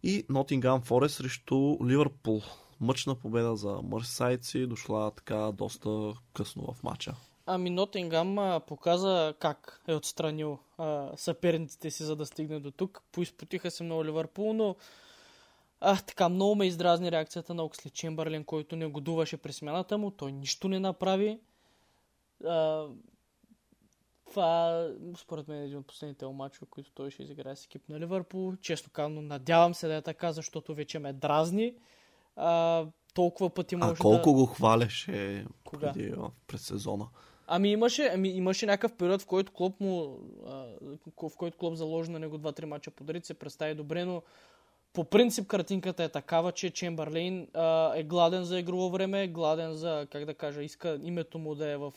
И 0.04 0.26
Нотингам 0.30 0.82
Форест 0.82 1.16
срещу 1.16 1.78
Ливърпул. 1.86 2.42
Мъчна 2.80 3.16
победа 3.16 3.56
за 3.56 3.80
мърсайци, 3.84 4.68
дошла 4.68 5.12
така 5.12 5.52
доста 5.52 6.14
късно 6.34 6.74
в 6.74 6.84
матча. 6.84 7.16
Ами 7.46 7.70
Нотингам 7.70 8.62
показа 8.68 9.34
как 9.40 9.82
е 9.88 9.94
отстранил 9.94 10.60
а, 10.78 11.12
съперниците 11.16 11.92
си, 11.92 12.04
за 12.04 12.16
да 12.16 12.26
стигне 12.26 12.60
до 12.60 12.72
тук. 12.72 13.02
Поизпотиха 13.12 13.72
се 13.72 13.84
много 13.84 14.06
Ливърпул, 14.06 14.54
но 14.54 14.76
а, 15.80 15.96
така 15.96 16.30
много 16.30 16.56
ме 16.56 16.66
издразни 16.68 17.12
реакцията 17.12 17.54
на 17.54 17.64
Оксли 17.64 17.90
Чембърлин, 17.90 18.44
който 18.44 18.76
не 18.76 18.86
годуваше 18.86 19.38
при 19.38 19.54
смяната 19.54 19.98
му. 19.98 20.12
Той 20.12 20.32
нищо 20.32 20.68
не 20.68 20.80
направи. 20.80 21.40
А, 22.46 22.86
това, 24.26 24.88
според 25.18 25.48
мен, 25.48 25.62
е 25.62 25.66
един 25.66 25.78
от 25.78 25.88
последните 25.88 26.26
матчове, 26.26 26.68
които 26.70 26.92
той 26.92 27.12
ще 27.12 27.24
изиграе 27.24 27.56
с 27.56 27.66
екип 27.66 27.90
на 27.90 28.00
Ливърпул. 28.00 28.56
Често 28.56 28.90
казано, 28.90 29.22
надявам 29.22 29.74
се 29.74 29.88
да 29.88 29.96
е 29.96 30.02
така, 30.02 30.32
защото 30.32 30.76
вече 30.76 31.00
ме 31.00 31.14
дразни. 31.14 31.74
А, 32.36 32.86
толкова 33.14 33.50
пъти 33.50 33.76
може 33.76 33.92
А 33.92 33.96
колко 33.96 34.30
да... 34.30 34.36
го 34.36 34.46
хвалеше 34.46 35.46
Кога? 35.64 35.94
преди, 35.94 36.14
през 36.48 36.62
сезона? 36.62 37.08
Ами 37.48 37.72
имаше, 37.72 38.12
ами 38.14 38.30
имаше 38.30 38.66
някакъв 38.66 38.98
период, 38.98 39.22
в 39.22 39.26
който 39.26 39.52
Клоп 39.52 39.80
му, 39.80 40.20
а, 40.48 40.66
в 41.30 41.36
който 41.38 41.58
Клоп 41.58 41.76
заложи 41.76 42.12
на 42.12 42.20
него 42.20 42.38
два-три 42.38 42.66
мача 42.66 42.92
подред, 42.92 43.26
се 43.26 43.34
представи 43.34 43.76
добре, 43.76 44.06
но 44.06 44.22
по 44.96 45.04
принцип 45.04 45.48
картинката 45.48 46.04
е 46.04 46.10
такава, 46.10 46.52
че 46.52 46.70
Чемберлейн 46.70 47.48
а, 47.54 47.94
е 47.96 48.04
гладен 48.04 48.44
за 48.44 48.60
игрово 48.60 48.90
време, 48.90 49.28
гладен 49.28 49.74
за, 49.74 50.08
как 50.12 50.26
да 50.26 50.34
кажа, 50.34 50.64
иска 50.64 51.00
името 51.04 51.40
му 51.40 51.56
да 51.56 51.70
е 51.70 51.78
в 51.78 51.94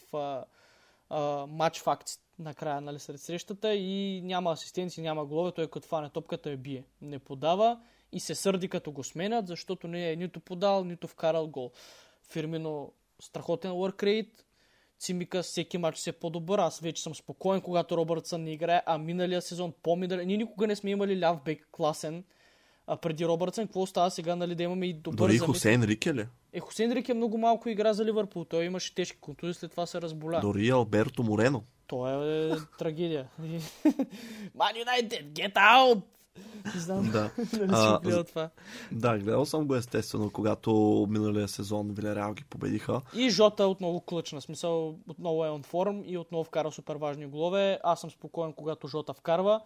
матч 1.48 1.80
факт 1.80 2.10
накрая, 2.38 2.80
нали, 2.80 2.98
сред 2.98 3.20
срещата 3.20 3.74
и 3.74 4.20
няма 4.24 4.52
асистенции, 4.52 5.02
няма 5.02 5.26
голове, 5.26 5.52
той 5.52 5.66
като 5.66 5.88
фане 5.88 6.10
топката 6.10 6.50
я 6.50 6.56
бие. 6.56 6.84
Не 7.02 7.18
подава 7.18 7.80
и 8.12 8.20
се 8.20 8.34
сърди 8.34 8.68
като 8.68 8.92
го 8.92 9.04
сменят, 9.04 9.46
защото 9.46 9.88
не 9.88 10.12
е 10.12 10.16
нито 10.16 10.40
подал, 10.40 10.84
нито 10.84 11.06
вкарал 11.06 11.46
гол. 11.46 11.70
Фирмино 12.22 12.92
страхотен 13.20 13.70
work 13.70 14.28
Цимика 14.98 15.42
всеки 15.42 15.78
матч 15.78 15.98
се 15.98 16.10
е 16.10 16.12
по-добър. 16.12 16.58
Аз 16.58 16.80
вече 16.80 17.02
съм 17.02 17.14
спокоен, 17.14 17.60
когато 17.60 17.96
Робъртсън 17.96 18.42
не 18.42 18.52
играе, 18.52 18.82
а 18.86 18.98
миналия 18.98 19.42
сезон, 19.42 19.72
по-миналия, 19.82 20.26
ние 20.26 20.36
никога 20.36 20.66
не 20.66 20.76
сме 20.76 20.90
имали 20.90 21.20
ляв 21.20 21.42
бек 21.44 21.68
класен 21.72 22.24
а 22.88 22.96
преди 22.96 23.26
Робъртсън. 23.26 23.66
Какво 23.66 23.86
става 23.86 24.10
сега, 24.10 24.36
нали, 24.36 24.54
да 24.54 24.62
имаме 24.62 24.86
и 24.86 24.92
добър 24.92 25.16
Дори 25.16 25.38
Хусейн 25.38 25.82
Рике 25.82 26.14
ли? 26.14 26.26
Е, 26.52 26.60
Хусейн 26.60 26.92
Рике 26.92 27.14
много 27.14 27.38
малко 27.38 27.68
игра 27.68 27.92
за 27.92 28.04
Ливърпул. 28.04 28.44
Той 28.44 28.64
имаше 28.64 28.94
тежки 28.94 29.18
контузи, 29.20 29.54
след 29.54 29.70
това 29.70 29.86
се 29.86 30.00
разболя. 30.00 30.40
Дори 30.40 30.68
Алберто 30.68 31.22
Морено. 31.22 31.62
Това 31.86 32.12
е 32.12 32.50
трагедия. 32.78 33.28
Man 34.58 34.84
United, 34.84 35.32
get 35.32 35.54
out! 35.54 36.02
Не 36.74 36.80
знам 36.80 37.10
Да. 37.10 37.30
дали 37.58 37.70
А, 37.72 38.00
гледал 38.00 38.24
това. 38.24 38.50
Да, 38.92 39.18
гледал 39.18 39.44
съм 39.44 39.66
го 39.66 39.74
естествено, 39.74 40.30
когато 40.30 41.06
миналия 41.10 41.48
сезон 41.48 41.90
Вилереал 41.92 42.34
ги 42.34 42.44
победиха. 42.44 43.00
И 43.14 43.30
Жота 43.30 43.66
отново 43.66 44.00
клъчна. 44.00 44.40
Смисъл, 44.40 44.98
отново 45.08 45.44
е 45.44 45.48
on 45.48 45.64
форм 45.64 46.02
и 46.06 46.18
отново 46.18 46.44
вкара 46.44 46.72
супер 46.72 46.96
важни 46.96 47.26
голове. 47.26 47.78
Аз 47.84 48.00
съм 48.00 48.10
спокоен, 48.10 48.52
когато 48.52 48.88
Жота 48.88 49.12
вкарва. 49.12 49.60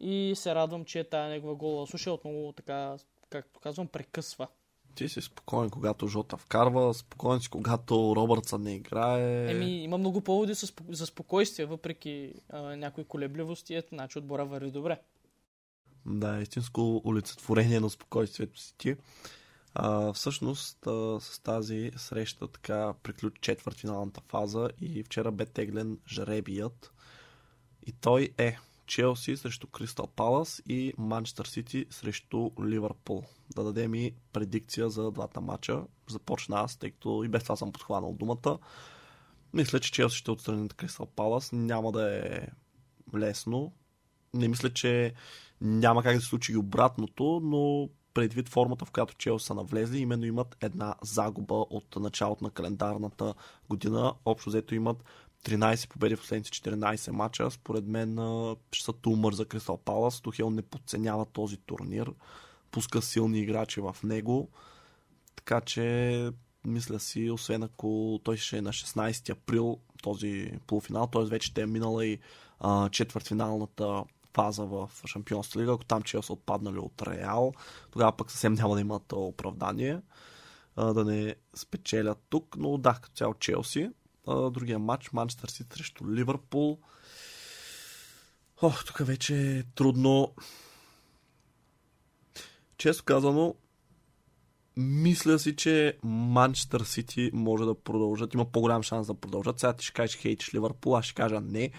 И 0.00 0.32
се 0.36 0.54
радвам, 0.54 0.84
че 0.84 1.04
тая 1.04 1.28
негова 1.28 1.54
гола 1.54 1.86
слуша 1.86 2.12
отново 2.12 2.52
така, 2.52 2.96
както 3.30 3.60
казвам, 3.60 3.86
прекъсва. 3.86 4.48
Ти 4.94 5.08
си 5.08 5.22
спокоен, 5.22 5.70
когато 5.70 6.08
Жота 6.08 6.36
вкарва, 6.36 6.94
спокоен 6.94 7.40
си, 7.40 7.48
когато 7.48 8.14
Робъртсън 8.16 8.62
не 8.62 8.74
играе. 8.74 9.50
Еми, 9.50 9.82
има 9.84 9.98
много 9.98 10.20
поводи 10.20 10.54
за 10.88 11.06
спокойствие, 11.06 11.66
въпреки 11.66 12.34
а, 12.48 12.76
някои 12.76 13.04
колебливости. 13.04 13.74
Ето, 13.74 13.88
значи 13.88 14.18
отбора 14.18 14.44
върви 14.44 14.70
добре. 14.70 15.00
Да, 16.06 16.40
истинско 16.40 17.02
олицетворение 17.04 17.80
на 17.80 17.90
спокойствието 17.90 18.60
си 18.60 18.74
ти. 18.78 18.96
А, 19.74 20.12
всъщност 20.12 20.86
а, 20.86 21.20
с 21.20 21.38
тази 21.38 21.90
среща 21.96 22.48
така 22.48 22.94
приключи 23.02 23.40
четвъртфиналната 23.40 24.20
фаза 24.28 24.68
и 24.80 25.02
вчера 25.02 25.32
бе 25.32 25.46
теглен 25.46 25.98
жребият. 26.08 26.92
И 27.86 27.92
той 27.92 28.30
е 28.38 28.56
Челси 28.86 29.36
срещу 29.36 29.66
Кристал 29.66 30.06
Палас 30.06 30.62
и 30.68 30.92
Манчестър 30.98 31.46
Сити 31.46 31.86
срещу 31.90 32.50
Ливърпул. 32.64 33.22
Да 33.54 33.64
дадем 33.64 33.94
и 33.94 34.14
предикция 34.32 34.90
за 34.90 35.10
двата 35.10 35.40
матча. 35.40 35.82
Започна 36.10 36.60
аз, 36.60 36.76
тъй 36.76 36.90
като 36.90 37.22
и 37.24 37.28
без 37.28 37.42
това 37.42 37.56
съм 37.56 37.72
подхванал 37.72 38.12
думата. 38.12 38.58
Мисля, 39.52 39.80
че 39.80 39.92
Челси 39.92 40.16
ще 40.16 40.30
отстрани 40.30 40.68
Кристал 40.68 41.06
Палас. 41.06 41.52
Няма 41.52 41.92
да 41.92 42.16
е 42.16 42.48
лесно. 43.16 43.72
Не 44.34 44.48
мисля, 44.48 44.70
че 44.70 45.14
няма 45.60 46.02
как 46.02 46.14
да 46.16 46.20
се 46.20 46.28
случи 46.28 46.52
и 46.52 46.56
обратното, 46.56 47.40
но 47.44 47.88
предвид 48.14 48.48
формата, 48.48 48.84
в 48.84 48.90
която 48.90 49.14
Челси 49.14 49.46
са 49.46 49.54
навлезли, 49.54 49.98
именно 49.98 50.24
имат 50.24 50.56
една 50.60 50.94
загуба 51.02 51.54
от 51.54 51.96
началото 51.96 52.44
на 52.44 52.50
календарната 52.50 53.34
година. 53.68 54.14
Общо 54.24 54.50
взето 54.50 54.74
имат 54.74 55.04
13 55.44 55.88
победи 55.88 56.16
в 56.16 56.20
последните 56.20 56.50
14 56.50 57.10
мача. 57.10 57.50
Според 57.50 57.86
мен 57.86 58.18
ще 58.72 58.84
са 58.84 58.92
тумър 58.92 59.34
за 59.34 59.44
Кристал 59.44 59.76
Палас. 59.76 60.20
Тухел 60.20 60.50
не 60.50 60.62
подценява 60.62 61.26
този 61.26 61.56
турнир. 61.56 62.12
Пуска 62.70 63.02
силни 63.02 63.38
играчи 63.40 63.80
в 63.80 63.96
него. 64.02 64.48
Така 65.36 65.60
че 65.60 66.30
мисля 66.64 67.00
си, 67.00 67.30
освен 67.30 67.62
ако 67.62 68.20
той 68.24 68.36
ще 68.36 68.58
е 68.58 68.62
на 68.62 68.72
16 68.72 69.30
април 69.30 69.78
този 70.02 70.52
полуфинал, 70.66 71.06
т.е. 71.06 71.24
вече 71.24 71.46
ще 71.46 71.62
е 71.62 71.66
минала 71.66 72.06
и 72.06 72.18
а, 72.60 72.88
четвъртфиналната 72.88 74.04
фаза 74.34 74.64
в 74.64 74.90
Шампионска 75.06 75.58
лига, 75.58 75.72
ако 75.72 75.84
там 75.84 76.02
че 76.02 76.22
са 76.22 76.32
отпаднали 76.32 76.78
от 76.78 77.02
Реал, 77.02 77.52
тогава 77.90 78.16
пък 78.16 78.30
съвсем 78.30 78.52
няма 78.52 78.74
да 78.74 78.80
имат 78.80 79.12
оправдание 79.12 80.00
да 80.76 81.04
не 81.04 81.34
спечелят 81.54 82.18
тук, 82.28 82.56
но 82.58 82.78
да, 82.78 82.94
като 82.94 83.14
цяло 83.14 83.34
Челси. 83.34 83.90
А, 84.26 84.50
другия 84.50 84.78
матч, 84.78 85.12
Манчестър 85.12 85.48
Сити 85.48 85.76
срещу 85.76 86.10
Ливърпул. 86.10 86.78
Ох, 88.62 88.84
тук 88.84 88.98
вече 89.06 89.58
е 89.58 89.62
трудно. 89.62 90.34
Често 92.78 93.04
казано, 93.04 93.54
мисля 94.76 95.38
си, 95.38 95.56
че 95.56 95.98
Манчестър 96.04 96.80
Сити 96.80 97.30
може 97.32 97.64
да 97.64 97.74
продължат. 97.74 98.34
Има 98.34 98.44
по-голям 98.44 98.82
шанс 98.82 99.06
да 99.06 99.14
продължат. 99.14 99.60
Сега 99.60 99.72
ти 99.72 99.84
ще 99.84 99.94
кажеш 99.94 100.16
хейтиш 100.16 100.54
Ливърпул, 100.54 100.96
аз 100.96 101.04
ще 101.04 101.14
кажа 101.14 101.40
не. 101.40 101.70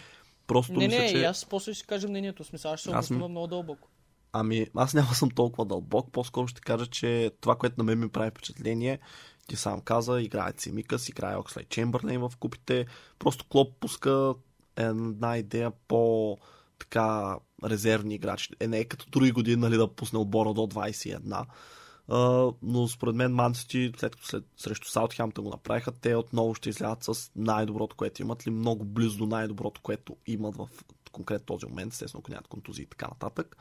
Просто 0.47 0.73
Не, 0.73 0.87
мисля, 0.87 0.99
не, 0.99 1.09
че... 1.09 1.23
аз 1.23 1.45
после 1.45 1.73
ще 1.73 1.87
кажа 1.87 2.07
мнението. 2.07 2.43
Смисъл, 2.43 2.71
аз 2.71 2.79
ще 2.79 2.89
се 2.89 2.95
Аз 2.95 3.09
м- 3.09 3.15
обоснувам 3.15 3.31
много 3.31 3.47
дълбоко. 3.47 3.89
Ами, 4.33 4.67
аз 4.75 4.93
няма 4.93 5.13
съм 5.13 5.31
толкова 5.31 5.65
дълбок. 5.65 6.11
По-скоро 6.11 6.47
ще 6.47 6.61
кажа, 6.61 6.87
че 6.87 7.31
това, 7.41 7.55
което 7.55 7.75
на 7.77 7.83
мен 7.83 7.99
ми 7.99 8.09
прави 8.09 8.29
впечатление, 8.29 8.99
ти 9.47 9.55
сам 9.55 9.81
каза, 9.81 10.21
играе 10.21 10.53
Цимикас, 10.53 11.09
играе 11.09 11.35
Окслей 11.35 11.65
Чембърлейн 11.69 12.21
в 12.21 12.31
купите. 12.39 12.85
Просто 13.19 13.45
Клоп 13.49 13.73
пуска 13.79 14.33
една 14.75 15.37
идея 15.37 15.71
по 15.87 16.37
така 16.79 17.37
резервни 17.63 18.15
играчи. 18.15 18.49
Е, 18.59 18.67
не 18.67 18.79
е 18.79 18.85
като 18.85 19.09
други 19.09 19.31
години, 19.31 19.55
нали, 19.55 19.77
да 19.77 19.95
пусне 19.95 20.19
отбора 20.19 20.53
до 20.53 20.61
21. 20.61 21.45
Uh, 22.09 22.55
но 22.61 22.87
според 22.87 23.15
мен 23.15 23.33
Мансити, 23.33 23.91
след 23.97 24.15
като 24.15 24.27
след, 24.27 24.43
срещу 24.57 24.87
Саутхемптън 24.87 25.43
го 25.43 25.49
направиха, 25.49 25.91
те 25.91 26.15
отново 26.15 26.55
ще 26.55 26.69
излязат 26.69 27.03
с 27.03 27.31
най-доброто, 27.35 27.95
което 27.95 28.21
имат, 28.21 28.47
ли 28.47 28.51
много 28.51 28.85
близо 28.85 29.17
до 29.17 29.25
най-доброто, 29.25 29.81
което 29.81 30.15
имат 30.27 30.55
в 30.55 30.67
конкрет 31.11 31.45
този 31.45 31.65
момент, 31.65 31.93
естествено, 31.93 32.19
ако 32.19 32.31
нямат 32.31 32.47
контузии 32.47 32.83
и 32.83 32.87
така 32.87 33.07
нататък. 33.07 33.57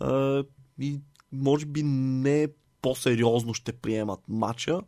Uh, 0.00 0.46
и 0.78 1.00
може 1.32 1.66
би 1.66 1.82
не 1.82 2.48
по-сериозно 2.82 3.54
ще 3.54 3.72
приемат 3.72 4.20
матча, 4.28 4.80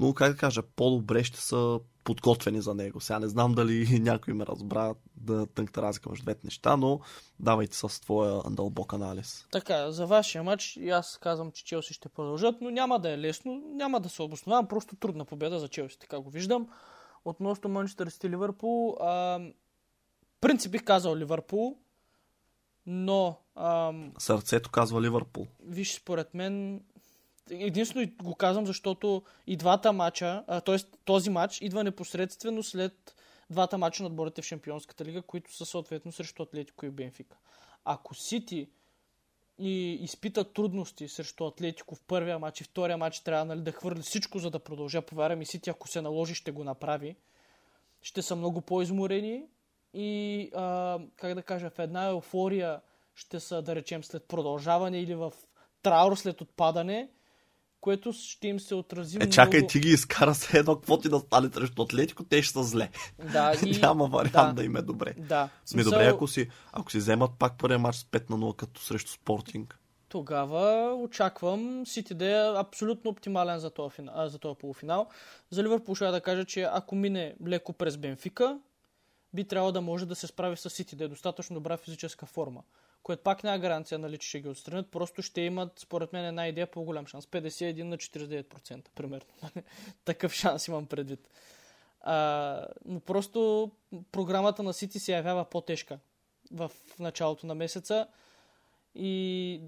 но 0.00 0.14
как 0.14 0.32
да 0.32 0.38
кажа, 0.38 0.62
по-добре 0.62 1.24
ще 1.24 1.40
са 1.40 1.80
подготвени 2.04 2.60
за 2.60 2.74
него. 2.74 3.00
Сега 3.00 3.18
не 3.18 3.28
знам 3.28 3.52
дали 3.52 3.98
някой 4.02 4.34
ме 4.34 4.46
разбра 4.46 4.94
да 5.16 5.46
тънката 5.46 5.82
разлика 5.82 6.10
между 6.10 6.24
двете 6.24 6.40
неща, 6.44 6.76
но 6.76 7.00
давайте 7.40 7.76
с 7.76 8.00
твоя 8.00 8.42
дълбок 8.50 8.92
анализ. 8.92 9.46
Така, 9.50 9.90
за 9.90 10.06
вашия 10.06 10.42
матч 10.42 10.76
и 10.76 10.90
аз 10.90 11.18
казвам, 11.22 11.52
че 11.52 11.64
Челси 11.64 11.94
ще 11.94 12.08
продължат, 12.08 12.60
но 12.60 12.70
няма 12.70 12.98
да 12.98 13.10
е 13.10 13.18
лесно, 13.18 13.62
няма 13.74 14.00
да 14.00 14.08
се 14.08 14.22
обосновавам, 14.22 14.68
просто 14.68 14.96
трудна 14.96 15.24
победа 15.24 15.58
за 15.58 15.68
Челси, 15.68 15.98
така 15.98 16.20
го 16.20 16.30
виждам. 16.30 16.68
Относно 17.24 17.70
Манчестър 17.70 18.08
Сити 18.08 18.30
Ливърпул, 18.30 18.96
а, 19.00 19.40
принцип 20.40 20.72
бих 20.72 20.84
казал 20.84 21.16
Ливърпул, 21.16 21.76
но 22.86 23.36
ам, 23.56 24.12
Сърцето 24.18 24.70
казва 24.70 25.02
Ливърпул. 25.02 25.46
виж, 25.60 25.94
според 25.94 26.34
мен, 26.34 26.82
единствено 27.50 28.10
го 28.22 28.34
казвам, 28.34 28.66
защото 28.66 29.22
и 29.46 29.56
двата 29.56 29.92
матча, 29.92 30.44
т.е. 30.64 30.76
този 31.04 31.30
матч 31.30 31.60
идва 31.60 31.84
непосредствено 31.84 32.62
след 32.62 33.14
двата 33.50 33.78
матча 33.78 34.02
на 34.02 34.06
отборите 34.06 34.42
в 34.42 34.44
Шампионската 34.44 35.04
лига, 35.04 35.22
които 35.22 35.56
са 35.56 35.66
съответно 35.66 36.12
срещу 36.12 36.42
Атлетико 36.42 36.86
и 36.86 36.90
Бенфика. 36.90 37.36
Ако 37.84 38.14
Сити 38.14 38.68
и 39.58 39.92
изпитат 39.94 40.52
трудности 40.52 41.08
срещу 41.08 41.46
Атлетико 41.46 41.94
в 41.94 42.02
първия 42.02 42.38
матч 42.38 42.60
и 42.60 42.64
втория 42.64 42.98
матч 42.98 43.20
трябва 43.20 43.44
нали, 43.44 43.60
да 43.60 43.72
хвърли 43.72 44.02
всичко, 44.02 44.38
за 44.38 44.50
да 44.50 44.58
продължа. 44.58 45.02
Повярвам 45.02 45.42
и 45.42 45.46
Сити, 45.46 45.70
ако 45.70 45.88
се 45.88 46.00
наложи, 46.00 46.34
ще 46.34 46.50
го 46.50 46.64
направи. 46.64 47.16
Ще 48.02 48.22
са 48.22 48.36
много 48.36 48.60
по-изморени 48.60 49.44
и, 49.94 50.50
а, 50.54 50.98
как 51.16 51.34
да 51.34 51.42
кажа, 51.42 51.70
в 51.70 51.78
една 51.78 52.08
еуфория 52.08 52.80
ще 53.14 53.40
са, 53.40 53.62
да 53.62 53.74
речем, 53.74 54.04
след 54.04 54.24
продължаване 54.24 55.00
или 55.00 55.14
в 55.14 55.32
траур 55.82 56.16
след 56.16 56.40
отпадане, 56.40 57.08
което 57.80 58.12
ще 58.12 58.48
им 58.48 58.60
се 58.60 58.74
отрази 58.74 59.18
Е, 59.20 59.30
чакай, 59.30 59.60
много... 59.60 59.70
ти 59.70 59.80
ги 59.80 59.88
изкара 59.88 60.34
се 60.34 60.58
едно, 60.58 60.76
какво 60.76 60.98
ти 60.98 61.08
да 61.08 61.18
стане 61.18 61.48
срещу 61.54 61.82
Атлетико, 61.82 62.24
те 62.24 62.42
ще 62.42 62.52
са 62.52 62.64
зле. 62.64 62.90
Да, 63.32 63.52
и... 63.66 63.78
Няма 63.78 64.06
вариант 64.06 64.32
да. 64.32 64.52
да 64.52 64.64
им 64.64 64.76
е 64.76 64.82
добре. 64.82 65.14
Да. 65.18 65.48
Сме 65.64 65.82
добре, 65.82 66.06
ако 66.06 66.28
си, 66.28 66.48
ако 66.72 66.90
си 66.90 66.98
вземат 66.98 67.30
пак 67.38 67.58
първия 67.58 67.78
матч 67.78 67.96
с 67.96 68.04
5 68.04 68.30
на 68.30 68.36
0 68.36 68.56
като 68.56 68.80
срещу 68.80 69.10
Спортинг. 69.10 69.78
Тогава 70.08 70.94
очаквам 70.94 71.86
Сити 71.86 72.14
да 72.14 72.26
е 72.26 72.60
абсолютно 72.60 73.10
оптимален 73.10 73.58
за 73.58 73.70
този, 73.70 73.94
финал, 73.94 74.28
за 74.28 74.38
този 74.38 74.58
полуфинал. 74.58 75.08
За 75.50 75.62
Ливърпул 75.62 75.94
ще 75.94 76.06
да 76.06 76.20
кажа, 76.20 76.44
че 76.44 76.62
ако 76.72 76.94
мине 76.94 77.34
леко 77.46 77.72
през 77.72 77.96
Бенфика, 77.96 78.58
би 79.34 79.44
трябвало 79.44 79.72
да 79.72 79.80
може 79.80 80.06
да 80.06 80.14
се 80.14 80.26
справи 80.26 80.56
с 80.56 80.70
Сити, 80.70 80.96
да 80.96 81.04
е 81.04 81.08
достатъчно 81.08 81.54
добра 81.54 81.76
физическа 81.76 82.26
форма. 82.26 82.62
Което 83.02 83.22
пак 83.22 83.44
няма 83.44 83.58
гаранция, 83.58 83.98
нали, 83.98 84.18
че 84.18 84.28
ще 84.28 84.40
ги 84.40 84.48
отстранят. 84.48 84.90
Просто 84.90 85.22
ще 85.22 85.40
имат, 85.40 85.78
според 85.78 86.12
мен, 86.12 86.24
една 86.24 86.48
идея 86.48 86.66
по-голям 86.66 87.06
шанс. 87.06 87.26
51 87.26 87.82
на 87.82 87.96
49%, 87.96 88.88
примерно. 88.94 89.26
Такъв 90.04 90.32
шанс 90.32 90.68
имам 90.68 90.86
предвид. 90.86 91.28
А, 92.00 92.66
но 92.84 93.00
просто 93.00 93.70
програмата 94.12 94.62
на 94.62 94.72
Сити 94.72 94.98
се 94.98 95.12
явява 95.12 95.44
по-тежка 95.44 95.98
в 96.52 96.70
началото 96.98 97.46
на 97.46 97.54
месеца 97.54 98.06
и 98.94 99.60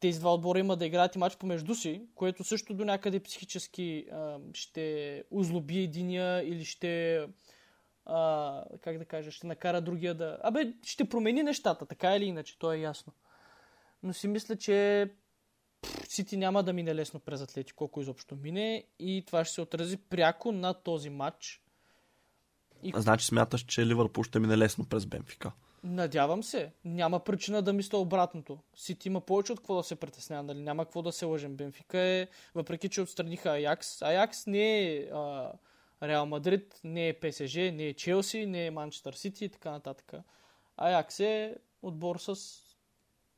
тези 0.00 0.20
два 0.20 0.34
отбора 0.34 0.58
имат 0.58 0.78
да 0.78 0.86
играят 0.86 1.14
и 1.14 1.18
матч 1.18 1.36
помежду 1.36 1.74
си, 1.74 2.02
което 2.14 2.44
също 2.44 2.74
до 2.74 2.84
някъде 2.84 3.20
психически 3.20 4.06
а, 4.12 4.38
ще 4.54 5.24
озлоби 5.30 5.78
единия 5.78 6.48
или 6.48 6.64
ще 6.64 7.22
а, 8.06 8.64
как 8.80 8.98
да 8.98 9.04
кажа, 9.04 9.30
ще 9.30 9.46
накара 9.46 9.80
другия 9.80 10.14
да... 10.14 10.38
Абе, 10.42 10.72
ще 10.82 11.08
промени 11.08 11.42
нещата, 11.42 11.86
така 11.86 12.16
или 12.16 12.24
иначе, 12.24 12.58
то 12.58 12.72
е 12.72 12.78
ясно. 12.78 13.12
Но 14.02 14.12
си 14.12 14.28
мисля, 14.28 14.56
че 14.56 15.08
Сити 16.08 16.36
няма 16.36 16.62
да 16.62 16.72
мине 16.72 16.94
лесно 16.94 17.20
през 17.20 17.42
Атлетико, 17.42 17.76
колко 17.76 18.00
изобщо 18.00 18.36
мине 18.36 18.84
и 18.98 19.24
това 19.26 19.44
ще 19.44 19.54
се 19.54 19.60
отрази 19.60 19.96
пряко 19.96 20.52
на 20.52 20.74
този 20.74 21.10
матч. 21.10 21.62
И... 22.82 22.92
Значи 22.96 23.26
смяташ, 23.26 23.64
че 23.64 23.86
Ливърпул 23.86 24.24
ще 24.24 24.38
мине 24.38 24.58
лесно 24.58 24.84
през 24.84 25.06
Бенфика? 25.06 25.52
Надявам 25.84 26.42
се. 26.42 26.72
Няма 26.84 27.20
причина 27.20 27.62
да 27.62 27.72
мисля 27.72 27.98
обратното. 27.98 28.58
Сити 28.74 29.08
има 29.08 29.20
повече 29.20 29.52
от 29.52 29.58
какво 29.58 29.76
да 29.76 29.82
се 29.82 29.96
притеснява, 29.96 30.42
нали? 30.42 30.62
Няма 30.62 30.84
какво 30.84 31.02
да 31.02 31.12
се 31.12 31.24
лъжем. 31.24 31.56
Бенфика 31.56 31.98
е, 31.98 32.28
въпреки 32.54 32.88
че 32.88 33.00
отстраниха 33.00 33.50
Аякс. 33.50 34.02
Аякс 34.02 34.46
не 34.46 34.80
е 34.80 35.08
а, 35.12 35.52
Реал 36.02 36.26
Мадрид, 36.26 36.80
не 36.84 37.08
е 37.08 37.20
ПСЖ, 37.20 37.54
не 37.54 37.86
е 37.86 37.94
Челси, 37.94 38.46
не 38.46 38.66
е 38.66 38.70
Манчестър 38.70 39.12
Сити 39.12 39.44
и 39.44 39.48
така 39.48 39.70
нататък. 39.70 40.12
Аякс 40.76 41.20
е 41.20 41.56
отбор 41.82 42.16
с 42.18 42.34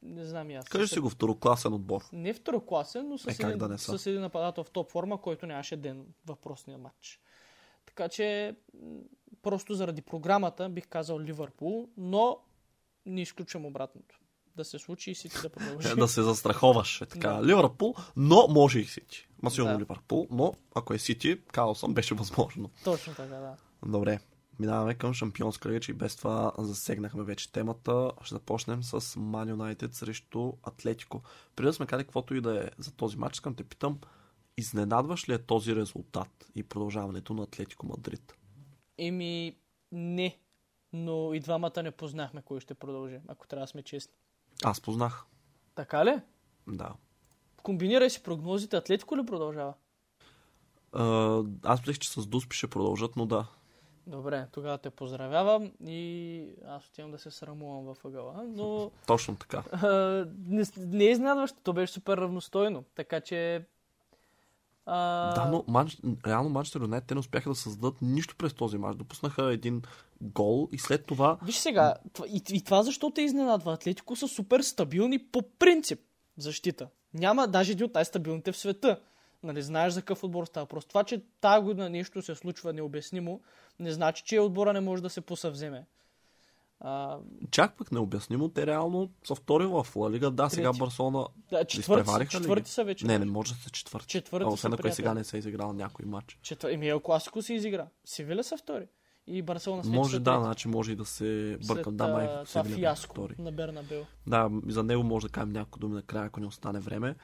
не 0.05 0.25
знам 0.25 0.51
аз. 0.51 0.69
Кажи 0.69 0.89
си 0.89 1.01
го 1.01 1.11
второкласен 1.11 1.73
отбор. 1.73 2.05
Не 2.13 2.33
второкласен, 2.33 3.09
но 3.09 3.19
с, 3.19 3.27
е, 3.27 3.47
един, 3.47 3.59
да 3.59 3.79
с 3.79 4.07
един 4.07 4.21
нападател 4.21 4.65
в 4.65 4.71
топ 4.71 4.91
форма, 4.91 5.21
който 5.21 5.47
нямаше 5.47 5.77
ден 5.77 6.07
въпросния 6.27 6.79
матч. 6.79 7.21
Така 7.87 8.09
че 8.09 8.57
просто 9.43 9.75
заради 9.75 10.03
програмата 10.03 10.69
бих 10.69 10.89
казал 10.89 11.21
Ливърпул, 11.21 11.89
но 11.97 12.39
не 13.07 13.23
изключвам 13.23 13.67
обратното. 13.67 14.21
Да 14.57 14.65
се 14.65 14.79
случи 14.79 15.11
и 15.11 15.15
Сити 15.15 15.37
да 15.43 15.49
продължи. 15.49 15.89
да 15.97 16.09
се 16.09 16.23
застраховаш. 16.23 17.01
Е 17.01 17.07
така. 17.07 17.33
Да. 17.33 17.47
Ливърпул, 17.47 17.95
но 18.17 18.47
може 18.49 18.79
и 18.79 18.85
Сити. 18.85 19.29
Масилно 19.43 19.73
да. 19.73 19.79
Ливърпул, 19.79 20.27
но 20.31 20.55
ако 20.75 20.95
е 20.95 20.99
Сити, 20.99 21.41
казал 21.53 21.75
съм, 21.75 21.95
беше 21.95 22.15
възможно. 22.15 22.71
Точно 22.85 23.15
така, 23.15 23.37
да. 23.37 23.57
Добре. 23.87 24.19
Минаваме 24.59 24.95
към 24.95 25.15
Шампионска 25.15 25.69
лига, 25.69 25.81
че 25.81 25.91
и 25.91 25.95
без 25.95 26.17
това 26.17 26.53
засегнахме 26.59 27.23
вече 27.23 27.53
темата. 27.53 28.13
Ще 28.23 28.35
започнем 28.35 28.83
с 28.83 29.01
Man 29.01 29.55
United 29.55 29.93
срещу 29.93 30.53
Атлетико. 30.63 31.23
Преди 31.57 31.67
да 31.67 31.73
сме 31.73 31.87
казали 31.87 32.05
каквото 32.05 32.35
и 32.35 32.41
да 32.41 32.65
е 32.65 32.71
за 32.79 32.93
този 32.93 33.17
матч, 33.17 33.37
искам 33.37 33.55
те 33.55 33.65
питам, 33.65 33.99
изненадваш 34.57 35.29
ли 35.29 35.35
е 35.35 35.39
този 35.39 35.77
резултат 35.77 36.51
и 36.55 36.63
продължаването 36.63 37.35
на 37.35 37.43
Атлетико 37.43 37.87
Мадрид? 37.87 38.35
Еми, 38.99 39.57
не. 39.93 40.39
Но 40.93 41.35
и 41.35 41.41
двамата 41.41 41.83
не 41.83 41.91
познахме 41.91 42.43
кой 42.43 42.61
ще 42.61 42.75
продължи, 42.75 43.19
ако 43.29 43.47
трябва 43.47 43.65
да 43.65 43.69
сме 43.69 43.83
честни. 43.83 44.15
Аз 44.65 44.81
познах. 44.81 45.25
Така 45.75 46.05
ли? 46.05 46.21
Да. 46.67 46.95
Комбинирай 47.63 48.11
си 48.11 48.23
прогнозите. 48.23 48.77
Атлетико 48.77 49.17
ли 49.17 49.27
продължава? 49.27 49.75
Аз 51.63 51.81
мислех, 51.81 51.99
че 51.99 52.11
с 52.11 52.27
Дуспи 52.27 52.57
ще 52.57 52.67
продължат, 52.67 53.17
но 53.17 53.27
да. 53.27 53.47
Добре, 54.07 54.47
тогава 54.53 54.79
те 54.79 54.91
поздравявам 54.91 55.73
и 55.87 56.49
аз 56.67 56.87
отивам 56.87 57.11
да 57.11 57.19
се 57.19 57.31
срамувам 57.31 57.95
в 57.95 58.05
ъгъла. 58.05 58.45
Но... 58.47 58.91
Точно 59.07 59.37
така. 59.37 59.63
Uh, 59.63 60.31
не, 60.47 60.87
не 60.97 61.05
е 61.05 61.11
изненадващо, 61.11 61.59
то 61.63 61.73
беше 61.73 61.93
супер 61.93 62.17
равностойно. 62.17 62.85
Така 62.95 63.21
че 63.21 63.67
а... 64.87 65.35
Да, 65.35 65.51
но 65.51 65.65
манч... 65.69 65.99
реално 66.27 66.51
Манчестър 66.51 66.81
Юнайтед 66.81 67.09
те 67.09 67.15
не 67.15 67.21
успяха 67.21 67.51
да 67.51 67.55
създадат 67.55 68.03
нищо 68.03 68.37
през 68.37 68.55
този 68.55 68.79
мач. 68.79 68.97
Допуснаха 68.97 69.53
един 69.53 69.83
гол 70.21 70.69
и 70.73 70.79
след 70.79 71.07
това... 71.07 71.39
Виж 71.43 71.57
сега, 71.57 71.95
и, 72.29 72.43
и 72.51 72.65
това 72.65 72.83
защо 72.83 73.11
те 73.11 73.23
изненадва? 73.23 73.73
Атлетико 73.73 74.17
са 74.17 74.29
супер 74.29 74.61
стабилни 74.61 75.19
по 75.19 75.43
принцип 75.59 76.01
защита. 76.39 76.89
Няма 77.15 77.49
даже 77.49 77.73
един 77.73 77.87
от 77.87 77.95
най-стабилните 77.95 78.53
в 78.53 78.57
света. 78.57 79.01
Нали, 79.43 79.63
знаеш 79.63 79.93
за 79.93 80.01
какъв 80.01 80.25
отбор 80.25 80.45
става. 80.45 80.67
Просто 80.67 80.89
това, 80.89 81.05
че 81.05 81.23
тази 81.41 81.65
година 81.65 81.91
нещо 81.91 82.23
се 82.23 82.35
случва 82.35 82.73
необяснимо, 82.73 83.41
не 83.79 83.93
значи, 83.93 84.25
че 84.27 84.41
отбора 84.41 84.73
не 84.73 84.81
може 84.81 85.03
да 85.03 85.11
се 85.11 85.21
посъвземе. 85.21 85.87
А... 86.81 87.19
Чак 87.51 87.77
пък 87.77 87.93
необяснимо, 87.93 88.49
те 88.49 88.67
реално 88.67 89.11
са 89.25 89.35
втори 89.35 89.67
в 89.67 89.87
Ла 89.97 90.11
Лига. 90.11 90.31
Да, 90.31 90.49
сега 90.49 90.73
Барселона 90.73 91.27
да, 91.51 91.65
четвърти, 91.65 92.29
четвърти 92.29 92.71
са 92.71 92.85
вече. 92.85 93.07
Не, 93.07 93.19
не 93.19 93.25
може 93.25 93.55
да 93.55 93.61
са 93.61 93.71
четвърти. 93.71 94.07
Четвърти 94.07 94.47
освен 94.47 94.73
ако 94.73 94.93
сега 94.93 95.15
не 95.15 95.23
е 95.35 95.37
изиграл 95.37 95.73
някой 95.73 96.05
матч. 96.07 96.39
Четвър... 96.43 96.71
Еми, 96.71 96.89
Ел 96.89 97.01
Класико 97.01 97.43
се 97.43 97.55
изигра. 97.55 97.87
Севиля 98.05 98.45
са 98.45 98.57
втори. 98.57 98.87
И 99.27 99.43
Барселона 99.43 99.85
са 99.85 99.91
Може 99.91 100.19
да, 100.19 100.41
значи 100.41 100.69
може 100.69 100.93
и 100.93 100.97
да 100.97 101.05
се 101.05 101.59
бъркам. 101.67 101.97
Да, 101.97 102.09
май 102.09 102.29
това 102.45 102.65
фиаско 102.65 103.15
втори. 103.15 103.35
на 103.39 103.53
Бернабел. 103.53 104.07
Да, 104.27 104.51
за 104.67 104.83
него 104.83 105.03
може 105.03 105.27
да 105.27 105.33
кажем 105.33 105.53
няколко 105.53 105.79
думи 105.79 105.95
накрая, 105.95 106.27
ако 106.27 106.41
не 106.41 106.47
остане 106.47 106.81
време. 106.81 107.15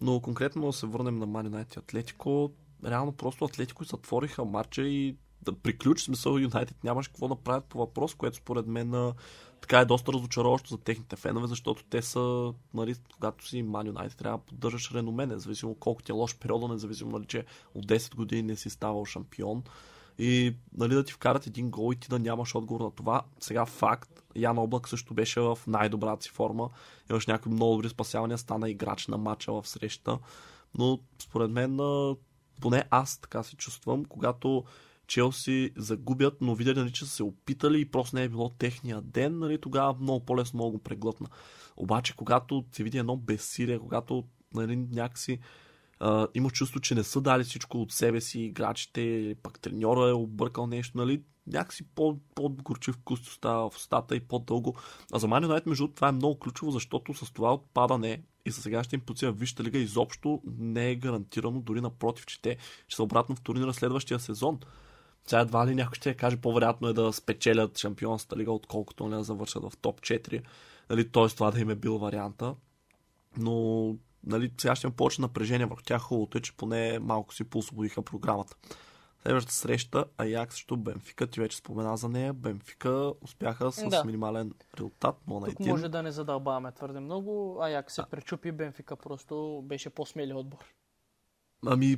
Но 0.00 0.20
конкретно 0.20 0.66
да 0.66 0.72
се 0.72 0.86
върнем 0.86 1.18
на 1.18 1.26
Ман 1.26 1.46
Юнайтед 1.46 1.76
Атлетико. 1.76 2.50
Реално 2.84 3.12
просто 3.12 3.44
Атлетико 3.44 3.84
затвориха 3.84 4.44
матча 4.44 4.82
и 4.82 5.16
да 5.42 5.52
приключи. 5.52 6.04
Смисъл 6.04 6.38
Юнайтед 6.38 6.84
нямаше 6.84 7.08
какво 7.08 7.28
да 7.28 7.36
правят 7.36 7.64
по 7.64 7.78
въпрос, 7.78 8.14
което 8.14 8.36
според 8.36 8.66
мен 8.66 9.12
така 9.60 9.80
е 9.80 9.84
доста 9.84 10.12
разочароващо 10.12 10.68
за 10.68 10.78
техните 10.78 11.16
фенове, 11.16 11.46
защото 11.46 11.84
те 11.90 12.02
са, 12.02 12.52
нали, 12.74 12.94
когато 13.14 13.48
си 13.48 13.62
Ман 13.62 13.86
Юнайтед, 13.86 14.18
трябва 14.18 14.38
да 14.38 14.44
поддържаш 14.44 14.92
реноме, 14.92 15.26
независимо 15.26 15.74
колко 15.74 16.02
ти 16.02 16.12
е 16.12 16.14
лош 16.14 16.36
периода, 16.38 16.68
независимо, 16.68 17.10
нали, 17.10 17.26
че 17.26 17.44
от 17.74 17.86
10 17.86 18.14
години 18.14 18.42
не 18.42 18.56
си 18.56 18.70
ставал 18.70 19.04
шампион. 19.04 19.62
И 20.18 20.56
нали, 20.76 20.94
да 20.94 21.04
ти 21.04 21.12
вкарат 21.12 21.46
един 21.46 21.70
гол 21.70 21.92
и 21.92 21.96
ти 21.96 22.08
да 22.08 22.18
нямаш 22.18 22.54
отговор 22.54 22.80
на 22.80 22.90
това. 22.90 23.22
Сега 23.40 23.66
факт, 23.66 24.22
Ян 24.36 24.58
Облак 24.58 24.88
също 24.88 25.14
беше 25.14 25.40
в 25.40 25.58
най-добрата 25.66 26.22
си 26.22 26.30
форма. 26.30 26.70
Имаш 27.10 27.26
някакви 27.26 27.50
много 27.50 27.72
добри 27.72 27.88
спасявания, 27.88 28.38
стана 28.38 28.70
играч 28.70 29.06
на 29.06 29.18
матча 29.18 29.52
в 29.52 29.68
среща. 29.68 30.18
Но 30.78 30.98
според 31.18 31.50
мен, 31.50 31.76
поне 32.60 32.84
аз 32.90 33.18
така 33.18 33.42
се 33.42 33.56
чувствам, 33.56 34.04
когато 34.04 34.64
Челси 35.06 35.70
загубят, 35.76 36.36
но 36.40 36.54
видели, 36.54 36.78
нали, 36.78 36.92
че 36.92 37.04
са 37.04 37.10
се 37.10 37.22
опитали 37.22 37.80
и 37.80 37.90
просто 37.90 38.16
не 38.16 38.24
е 38.24 38.28
било 38.28 38.48
техния 38.48 39.00
ден, 39.00 39.38
нали, 39.38 39.60
тогава 39.60 39.94
много 40.00 40.24
по-лесно 40.24 40.58
мога 40.58 40.72
го 40.72 40.82
преглътна. 40.82 41.28
Обаче, 41.76 42.16
когато 42.16 42.64
се 42.72 42.82
види 42.82 42.98
едно 42.98 43.16
безсилие, 43.16 43.78
когато 43.78 44.24
нали, 44.54 44.76
някакси 44.76 45.38
а, 46.00 46.28
има 46.34 46.50
чувство, 46.50 46.80
че 46.80 46.94
не 46.94 47.04
са 47.04 47.20
дали 47.20 47.44
всичко 47.44 47.82
от 47.82 47.92
себе 47.92 48.20
си 48.20 48.40
играчите, 48.40 49.34
пък 49.42 49.60
треньора 49.60 50.08
е 50.08 50.12
объркал 50.12 50.66
нещо, 50.66 50.98
нали, 50.98 51.22
някакси 51.46 51.84
по, 51.94 52.18
по-горчив 52.34 52.94
вкус 52.94 53.20
остава 53.20 53.70
в 53.70 53.76
устата 53.76 54.16
и 54.16 54.20
по-дълго. 54.20 54.76
А 55.12 55.18
за 55.18 55.28
Man 55.28 55.46
United, 55.46 55.66
между 55.66 55.88
това 55.88 56.08
е 56.08 56.12
много 56.12 56.38
ключово, 56.38 56.70
защото 56.70 57.14
с 57.14 57.32
това 57.32 57.54
отпадане 57.54 58.22
и 58.44 58.50
за 58.50 58.62
сега 58.62 58.84
ще 58.84 58.96
им 58.96 59.00
позиция 59.00 59.32
в 59.32 59.38
Висшата 59.38 59.64
лига 59.64 59.78
изобщо 59.78 60.42
не 60.58 60.90
е 60.90 60.96
гарантирано, 60.96 61.60
дори 61.60 61.80
напротив, 61.80 62.26
че 62.26 62.42
те 62.42 62.56
ще 62.88 62.96
са 62.96 63.02
обратно 63.02 63.36
в 63.36 63.40
турнира 63.40 63.74
следващия 63.74 64.20
сезон. 64.20 64.58
Сега 65.26 65.40
едва 65.40 65.66
ли 65.66 65.74
някой 65.74 65.94
ще 65.94 66.14
каже 66.14 66.36
по-вероятно 66.36 66.88
е 66.88 66.92
да 66.92 67.12
спечелят 67.12 67.78
шампионската 67.78 68.36
лига, 68.36 68.52
отколкото 68.52 69.04
не 69.04 69.10
нали, 69.10 69.20
да 69.20 69.24
завършат 69.24 69.62
в 69.62 69.76
топ 69.76 70.00
4. 70.00 70.42
Нали, 70.90 71.08
т.е. 71.08 71.28
това 71.28 71.50
да 71.50 71.60
им 71.60 71.70
е 71.70 71.74
бил 71.74 71.98
варианта. 71.98 72.54
Но 73.36 73.96
нали, 74.26 74.52
сега 74.60 74.76
ще 74.76 74.86
има 74.86 74.96
повече 74.96 75.20
напрежение 75.20 75.66
върху 75.66 75.82
тях. 75.82 76.02
Хубавото 76.02 76.38
е, 76.38 76.40
че 76.40 76.56
поне 76.56 76.98
малко 76.98 77.34
си 77.34 77.44
поосвободиха 77.44 78.02
програмата. 78.02 78.56
Следващата 79.22 79.54
среща 79.54 80.04
Аякс 80.18 80.54
срещу 80.54 80.76
Бенфика. 80.76 81.26
Ти 81.26 81.40
вече 81.40 81.56
спомена 81.56 81.96
за 81.96 82.08
нея. 82.08 82.32
Бенфика 82.32 83.12
успяха 83.20 83.72
с 83.72 83.88
да. 83.88 84.04
минимален 84.04 84.52
резултат, 84.74 85.16
Тук 85.26 85.60
може 85.60 85.88
да 85.88 86.02
не 86.02 86.10
задълбаваме 86.10 86.72
твърде 86.72 87.00
много. 87.00 87.58
Аякс 87.62 87.94
се 87.94 88.02
пречупи, 88.10 88.52
Бенфика 88.52 88.96
просто 88.96 89.62
беше 89.64 89.90
по-смели 89.90 90.32
отбор. 90.32 90.75
Ами, 91.66 91.96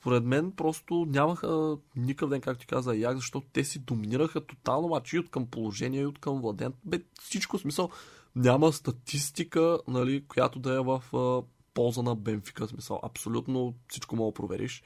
според 0.00 0.24
мен 0.24 0.52
просто 0.52 1.06
нямаха 1.08 1.76
никакъв 1.96 2.30
ден, 2.30 2.40
както 2.40 2.60
ти 2.60 2.66
каза, 2.66 2.94
як, 2.94 3.16
защото 3.16 3.46
те 3.52 3.64
си 3.64 3.78
доминираха 3.78 4.46
тотално 4.46 4.88
матчи 4.88 5.18
от 5.18 5.30
към 5.30 5.46
положение 5.46 6.00
и 6.00 6.06
от 6.06 6.18
към 6.18 6.40
владен. 6.40 6.72
Бе, 6.84 7.00
всичко 7.20 7.58
смисъл. 7.58 7.90
Няма 8.36 8.72
статистика, 8.72 9.78
нали, 9.88 10.24
която 10.28 10.58
да 10.58 10.74
е 10.74 10.80
в 10.80 11.02
а, 11.16 11.42
полза 11.74 12.02
на 12.02 12.14
Бенфика. 12.14 12.68
Смисъл. 12.68 13.00
Абсолютно 13.02 13.74
всичко 13.88 14.16
мога 14.16 14.30
да 14.30 14.34
провериш. 14.34 14.82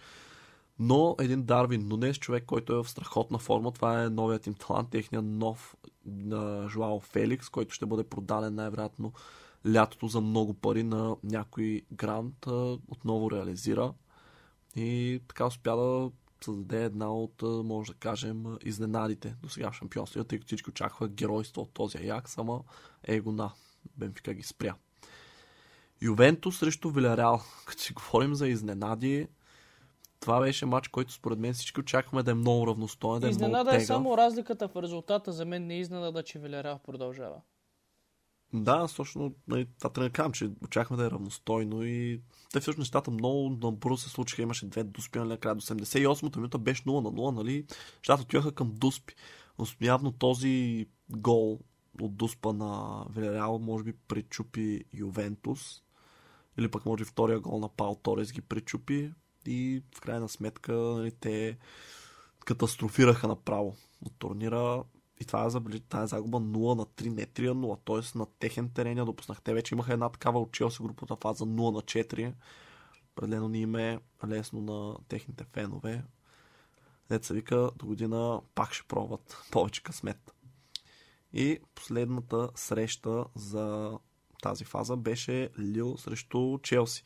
Но 0.78 1.16
един 1.20 1.42
Дарвин 1.42 1.88
Нунес, 1.88 2.18
човек, 2.18 2.44
който 2.46 2.72
е 2.72 2.82
в 2.82 2.88
страхотна 2.88 3.38
форма, 3.38 3.72
това 3.72 4.02
е 4.02 4.08
новият 4.08 4.46
им 4.46 4.54
талант, 4.54 4.90
техния 4.90 5.22
нов 5.22 5.76
на 6.06 6.68
Жуао 6.68 7.00
Феликс, 7.00 7.48
който 7.48 7.74
ще 7.74 7.86
бъде 7.86 8.04
продаден 8.04 8.54
най-вероятно 8.54 9.12
лятото 9.72 10.08
за 10.08 10.20
много 10.20 10.54
пари 10.54 10.82
на 10.82 11.16
някой 11.22 11.82
грант, 11.92 12.46
отново 12.88 13.30
реализира. 13.30 13.92
И 14.76 15.20
така 15.28 15.46
успя 15.46 15.76
да 15.76 16.10
създаде 16.44 16.84
една 16.84 17.14
от, 17.14 17.42
може 17.42 17.92
да 17.92 17.98
кажем, 17.98 18.44
изненадите 18.64 19.36
до 19.42 19.48
сега 19.48 19.70
в 19.70 19.74
шампионството, 19.74 20.28
тъй 20.28 20.38
като 20.38 20.46
всички 20.46 20.70
очаква 20.70 21.08
геройство 21.08 21.62
от 21.62 21.72
този 21.72 21.98
Аякс, 21.98 22.38
ама 22.38 22.60
его 23.04 23.32
на 23.32 23.50
Бенфика 23.96 24.34
ги 24.34 24.42
спря. 24.42 24.74
Ювентус 26.02 26.58
срещу 26.58 26.90
Вилярял. 26.90 27.40
Като 27.66 27.82
си 27.82 27.92
говорим 27.92 28.34
за 28.34 28.48
изненади, 28.48 29.28
това 30.20 30.40
беше 30.40 30.66
матч, 30.66 30.88
който 30.88 31.12
според 31.12 31.38
мен 31.38 31.54
всички 31.54 31.80
очакваме 31.80 32.22
да 32.22 32.30
е 32.30 32.34
много 32.34 32.66
равностоен, 32.66 33.20
да 33.20 33.26
е 33.26 33.30
Изненада 33.30 33.70
много 33.70 33.82
е 33.82 33.86
само 33.86 34.16
разликата 34.16 34.68
в 34.68 34.82
резултата. 34.82 35.32
За 35.32 35.44
мен 35.44 35.66
не 35.66 35.74
е 35.74 35.80
изненада, 35.80 36.22
че 36.22 36.38
Вилярял 36.38 36.78
продължава. 36.78 37.40
Да, 38.54 38.88
точно 38.96 39.34
нали, 39.48 39.66
трябва 39.78 40.02
да 40.02 40.10
кажам, 40.10 40.32
че 40.32 40.50
очакваме 40.64 41.02
да 41.02 41.06
е 41.06 41.10
равностойно 41.10 41.84
и 41.84 42.20
те 42.52 42.60
всъщност 42.60 42.78
нещата 42.86 43.10
много 43.10 43.58
набързо 43.62 43.96
се 43.96 44.08
случиха. 44.08 44.42
Имаше 44.42 44.66
две 44.66 44.84
дуспи 44.84 45.18
на 45.18 45.36
края 45.36 45.54
до 45.54 45.60
88-та 45.60 46.38
минута 46.38 46.58
беше 46.58 46.82
0 46.82 46.86
на 46.86 47.10
0, 47.10 47.34
нали? 47.34 47.66
Нещата 47.98 48.22
отиваха 48.22 48.52
към 48.52 48.72
дуспи. 48.74 49.14
Но 49.58 49.66
явно 49.80 50.12
този 50.12 50.86
гол 51.10 51.60
от 52.00 52.16
дуспа 52.16 52.52
на 52.52 53.04
Вилереал 53.10 53.58
може 53.58 53.84
би 53.84 53.92
пречупи 54.08 54.84
Ювентус 54.92 55.82
Или 56.58 56.70
пък 56.70 56.86
може 56.86 57.04
втория 57.04 57.40
гол 57.40 57.58
на 57.58 57.68
Пал 57.68 57.94
Торес 58.02 58.32
ги 58.32 58.40
причупи 58.40 59.12
и 59.46 59.82
в 59.96 60.00
крайна 60.00 60.28
сметка 60.28 60.72
нали, 60.72 61.12
те 61.20 61.58
катастрофираха 62.44 63.28
направо 63.28 63.76
от 64.06 64.12
турнира. 64.18 64.84
И 65.24 65.26
това 65.26 65.44
е 65.44 65.50
забележи, 65.50 65.80
тази 65.80 66.10
загуба 66.10 66.38
0 66.38 66.76
на 66.76 66.86
3, 66.86 67.08
не 67.08 67.26
3 67.26 67.46
на 67.46 67.54
0, 67.54 67.78
т.е. 67.84 68.18
на 68.18 68.26
техен 68.38 68.70
терен 68.70 68.98
я 68.98 69.04
допуснах. 69.04 69.42
Те 69.42 69.54
вече 69.54 69.74
имаха 69.74 69.92
една 69.92 70.08
такава 70.08 70.40
от 70.40 70.52
Челси 70.52 70.82
групата 70.82 71.16
фаза 71.16 71.44
0 71.44 71.46
на 71.46 71.82
4. 71.82 72.34
Определено 73.12 73.48
ни 73.48 73.60
им 73.60 73.74
е 73.74 73.98
лесно 74.26 74.60
на 74.60 74.96
техните 75.08 75.44
фенове. 75.52 76.04
Деца 77.08 77.34
вика, 77.34 77.70
до 77.76 77.86
година 77.86 78.40
пак 78.54 78.72
ще 78.72 78.88
пробват 78.88 79.36
повече 79.50 79.82
късмет. 79.82 80.34
И 81.32 81.58
последната 81.74 82.50
среща 82.54 83.24
за 83.34 83.98
тази 84.42 84.64
фаза 84.64 84.96
беше 84.96 85.50
Лил 85.58 85.96
срещу 85.98 86.58
Челси. 86.62 87.02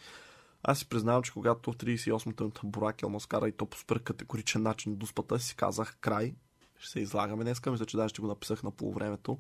Аз 0.63 0.79
си 0.79 0.89
признавам, 0.89 1.23
че 1.23 1.33
когато 1.33 1.73
в 1.73 1.77
38-та 1.77 2.45
минута 2.45 2.61
Буракел 2.65 3.09
му 3.09 3.21
скара 3.21 3.49
и 3.49 3.53
то 3.53 3.67
по 3.67 3.77
супер 3.77 4.03
категоричен 4.03 4.63
начин 4.63 4.97
до 4.97 5.07
спата, 5.07 5.39
си 5.39 5.57
казах 5.57 5.97
край. 6.01 6.35
Ще 6.79 6.91
се 6.91 7.01
излагаме 7.01 7.45
днеска, 7.45 7.71
мисля, 7.71 7.87
че 7.87 7.97
даже 7.97 8.09
ще 8.09 8.21
го 8.21 8.29
написах 8.29 8.63
на 8.63 8.71
полувремето. 8.71 9.39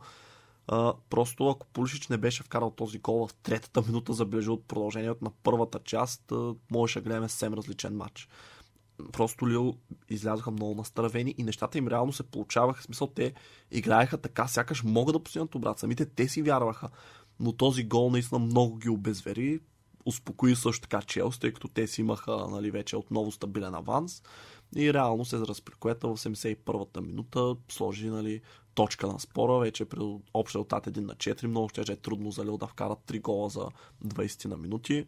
Uh, 0.68 0.96
просто 1.10 1.48
ако 1.48 1.66
Пулишич 1.66 2.08
не 2.08 2.16
беше 2.16 2.42
вкарал 2.42 2.70
този 2.70 2.98
гол 2.98 3.26
в 3.26 3.34
третата 3.34 3.82
минута, 3.82 4.12
забележи 4.12 4.50
от 4.50 4.68
продължението 4.68 5.24
на 5.24 5.30
първата 5.42 5.78
част, 5.78 6.32
можеше 6.70 7.00
да 7.00 7.04
гледаме 7.04 7.28
съвсем 7.28 7.54
различен 7.54 7.96
матч. 7.96 8.28
Просто 9.12 9.48
Лил 9.48 9.76
излязоха 10.08 10.50
много 10.50 10.74
настървени 10.74 11.34
и 11.38 11.42
нещата 11.42 11.78
им 11.78 11.88
реално 11.88 12.12
се 12.12 12.22
получаваха. 12.22 12.80
В 12.80 12.84
смисъл, 12.84 13.06
те 13.06 13.34
играеха 13.70 14.18
така, 14.18 14.48
сякаш 14.48 14.82
могат 14.82 15.12
да 15.12 15.22
постигнат 15.22 15.54
обрат. 15.54 15.78
Самите 15.78 16.06
те 16.06 16.28
си 16.28 16.42
вярваха. 16.42 16.88
Но 17.40 17.52
този 17.52 17.84
гол 17.84 18.10
наистина 18.10 18.38
много 18.38 18.76
ги 18.76 18.88
обезвери. 18.88 19.60
Успокои 20.04 20.56
също 20.56 20.82
така 20.82 21.02
Челси, 21.02 21.40
тъй 21.40 21.52
като 21.52 21.68
те 21.68 21.86
си 21.86 22.00
имаха 22.00 22.46
нали, 22.50 22.70
вече 22.70 22.96
отново 22.96 23.32
стабилен 23.32 23.74
аванс. 23.74 24.22
И 24.76 24.94
реално 24.94 25.24
се 25.24 25.38
разпрекоета 25.38 26.08
в 26.08 26.16
71-та 26.16 27.00
минута, 27.00 27.56
сложи 27.68 28.10
нали, 28.10 28.40
точка 28.74 29.06
на 29.06 29.20
спора, 29.20 29.58
вече 29.58 29.84
при 29.84 30.18
общ 30.34 30.54
резултат 30.54 30.86
1 30.86 31.00
на 31.00 31.14
4. 31.14 31.46
Много 31.46 31.68
ще 31.68 31.92
е 31.92 31.96
трудно 31.96 32.30
за 32.30 32.44
Лил 32.44 32.56
да 32.56 32.66
вкарат 32.66 32.98
3 33.06 33.20
гола 33.20 33.48
за 33.48 33.68
20 34.04 34.44
на 34.44 34.56
минути. 34.56 35.06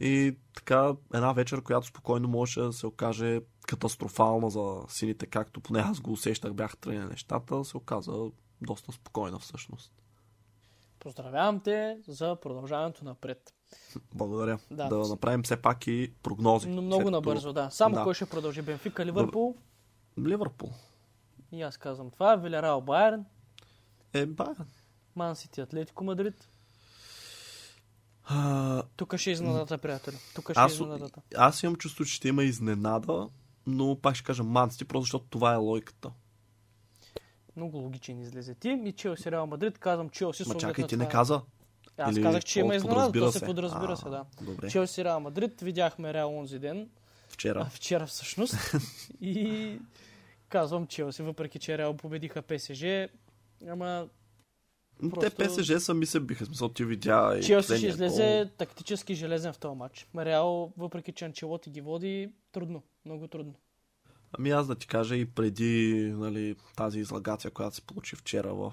И 0.00 0.36
така, 0.54 0.94
една 1.14 1.32
вечер, 1.32 1.62
която 1.62 1.86
спокойно 1.86 2.28
може 2.28 2.60
да 2.60 2.72
се 2.72 2.86
окаже 2.86 3.40
катастрофална 3.66 4.50
за 4.50 4.82
сините, 4.88 5.26
както 5.26 5.60
поне 5.60 5.80
аз 5.80 6.00
го 6.00 6.12
усещах, 6.12 6.52
бях 6.52 6.76
тръгнали 6.76 7.08
нещата, 7.08 7.64
се 7.64 7.76
оказа 7.76 8.30
доста 8.62 8.92
спокойна 8.92 9.38
всъщност. 9.38 9.92
Поздравявам 10.98 11.60
те 11.60 11.98
за 12.08 12.36
продължаването 12.36 13.04
напред. 13.04 13.54
Благодаря. 14.14 14.58
Да, 14.70 14.88
да 14.88 14.98
направим 14.98 15.42
все 15.42 15.56
пак 15.56 15.86
и 15.86 16.12
прогнози. 16.22 16.68
Но 16.68 16.82
много 16.82 17.02
След 17.02 17.12
набързо, 17.12 17.52
да. 17.52 17.70
Само 17.70 17.94
да. 17.94 18.02
кой 18.02 18.14
ще 18.14 18.26
продължи? 18.26 18.62
Бенфика, 18.62 19.06
Ливърпул? 19.06 19.56
Ливърпул. 20.18 20.70
И 21.52 21.62
аз 21.62 21.76
казвам 21.76 22.10
това. 22.10 22.36
Вилярал, 22.36 22.80
Байерн. 22.80 23.24
Е, 24.12 24.26
Байерн. 24.26 24.66
Ман 25.16 25.36
Сити, 25.36 25.60
Атлетико, 25.60 26.04
Мадрид. 26.04 26.48
А... 28.24 28.82
Тук 28.96 29.16
ще 29.16 29.30
е 29.30 29.32
изненадата, 29.32 29.78
приятели. 29.78 30.16
Тук 30.34 30.50
ще 30.50 30.62
е 30.62 30.66
изненадата. 30.66 31.20
Аз 31.36 31.62
имам 31.62 31.76
чувство, 31.76 32.04
че 32.04 32.14
ще 32.14 32.28
има 32.28 32.44
изненада, 32.44 33.28
но 33.66 33.96
пак 34.02 34.14
ще 34.14 34.24
кажа 34.24 34.44
Ман 34.44 34.70
Сити, 34.70 34.84
просто 34.84 35.04
защото 35.04 35.26
това 35.30 35.52
е 35.52 35.56
логиката. 35.56 36.10
Много 37.56 37.78
логичен 37.78 38.20
излезе 38.20 38.54
ти. 38.54 38.68
И 38.84 38.92
Челси 38.92 39.30
Реал 39.30 39.46
Мадрид, 39.46 39.78
казвам 39.78 40.10
Челси. 40.10 40.48
Ма 40.48 40.54
чакай, 40.54 40.86
ти 40.86 40.96
не 40.96 41.08
каза. 41.08 41.42
Аз 42.00 42.16
Или 42.16 42.22
казах, 42.22 42.44
че 42.44 42.60
има 42.60 42.74
изненада, 42.74 43.20
то 43.20 43.32
се 43.32 43.44
подразбира 43.44 43.96
се, 43.96 44.08
да. 44.08 44.24
Добре. 44.42 44.70
Челси 44.70 45.04
Реал 45.04 45.20
Мадрид, 45.20 45.60
видяхме 45.60 46.14
Реал 46.14 46.38
онзи 46.38 46.58
ден. 46.58 46.88
Вчера. 47.28 47.60
А, 47.60 47.70
вчера 47.70 48.06
всъщност. 48.06 48.54
и 49.20 49.78
казвам 50.48 50.86
Челси, 50.86 51.22
въпреки 51.22 51.58
че 51.58 51.78
Реал 51.78 51.96
победиха 51.96 52.42
ПСЖ. 52.42 52.84
Ама 53.68 54.08
Просто... 55.10 55.20
Те 55.20 55.30
ПСЖ 55.30 55.78
сами 55.78 56.06
се 56.06 56.20
биха, 56.20 56.46
смисъл 56.46 56.68
ти 56.68 56.84
видя 56.84 57.36
и 57.38 57.42
Челси 57.42 57.76
ще 57.76 57.86
излезе 57.86 58.42
гол. 58.44 58.54
тактически 58.58 59.14
железен 59.14 59.52
в 59.52 59.58
този 59.58 59.76
матч. 59.76 60.06
Реал, 60.16 60.72
въпреки 60.76 61.12
че 61.12 61.24
Анчелоти 61.24 61.70
ги 61.70 61.80
води, 61.80 62.32
трудно, 62.52 62.82
много 63.04 63.28
трудно. 63.28 63.54
Ами 64.38 64.50
аз 64.50 64.66
да 64.66 64.74
ти 64.74 64.86
кажа 64.86 65.16
и 65.16 65.26
преди 65.26 66.12
нали, 66.16 66.56
тази 66.76 67.00
излагация, 67.00 67.50
която 67.50 67.76
се 67.76 67.82
получи 67.82 68.16
вчера 68.16 68.54
в 68.54 68.72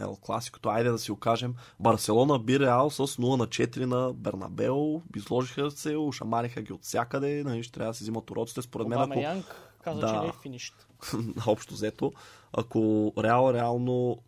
Ел 0.00 0.16
Класикото, 0.20 0.68
айде 0.68 0.90
да 0.90 0.98
си 0.98 1.12
окажем, 1.12 1.54
Барселона 1.80 2.38
би 2.38 2.60
Реал 2.60 2.90
с 2.90 2.98
0 2.98 3.36
на 3.36 3.46
4 3.46 3.84
на 3.84 4.12
Бернабел, 4.12 5.02
изложиха 5.16 5.70
се, 5.70 5.96
ушамариха 5.96 6.62
ги 6.62 6.72
от 6.72 6.82
всякъде, 6.82 7.44
нали, 7.44 7.62
ще 7.62 7.72
трябва 7.72 7.90
да 7.90 7.96
си 7.96 8.04
взимат 8.04 8.30
уроците. 8.30 8.62
Според 8.62 8.88
мен, 8.88 8.98
ако... 8.98 9.18
Янг 9.18 9.44
каза, 9.82 10.00
да, 10.00 10.08
че 10.08 10.20
не 10.20 10.26
е 10.26 10.32
финишт. 10.42 10.86
общо 11.46 11.74
взето, 11.74 12.12
ако 12.52 13.12
Реал 13.18 13.54
реално 13.54 14.18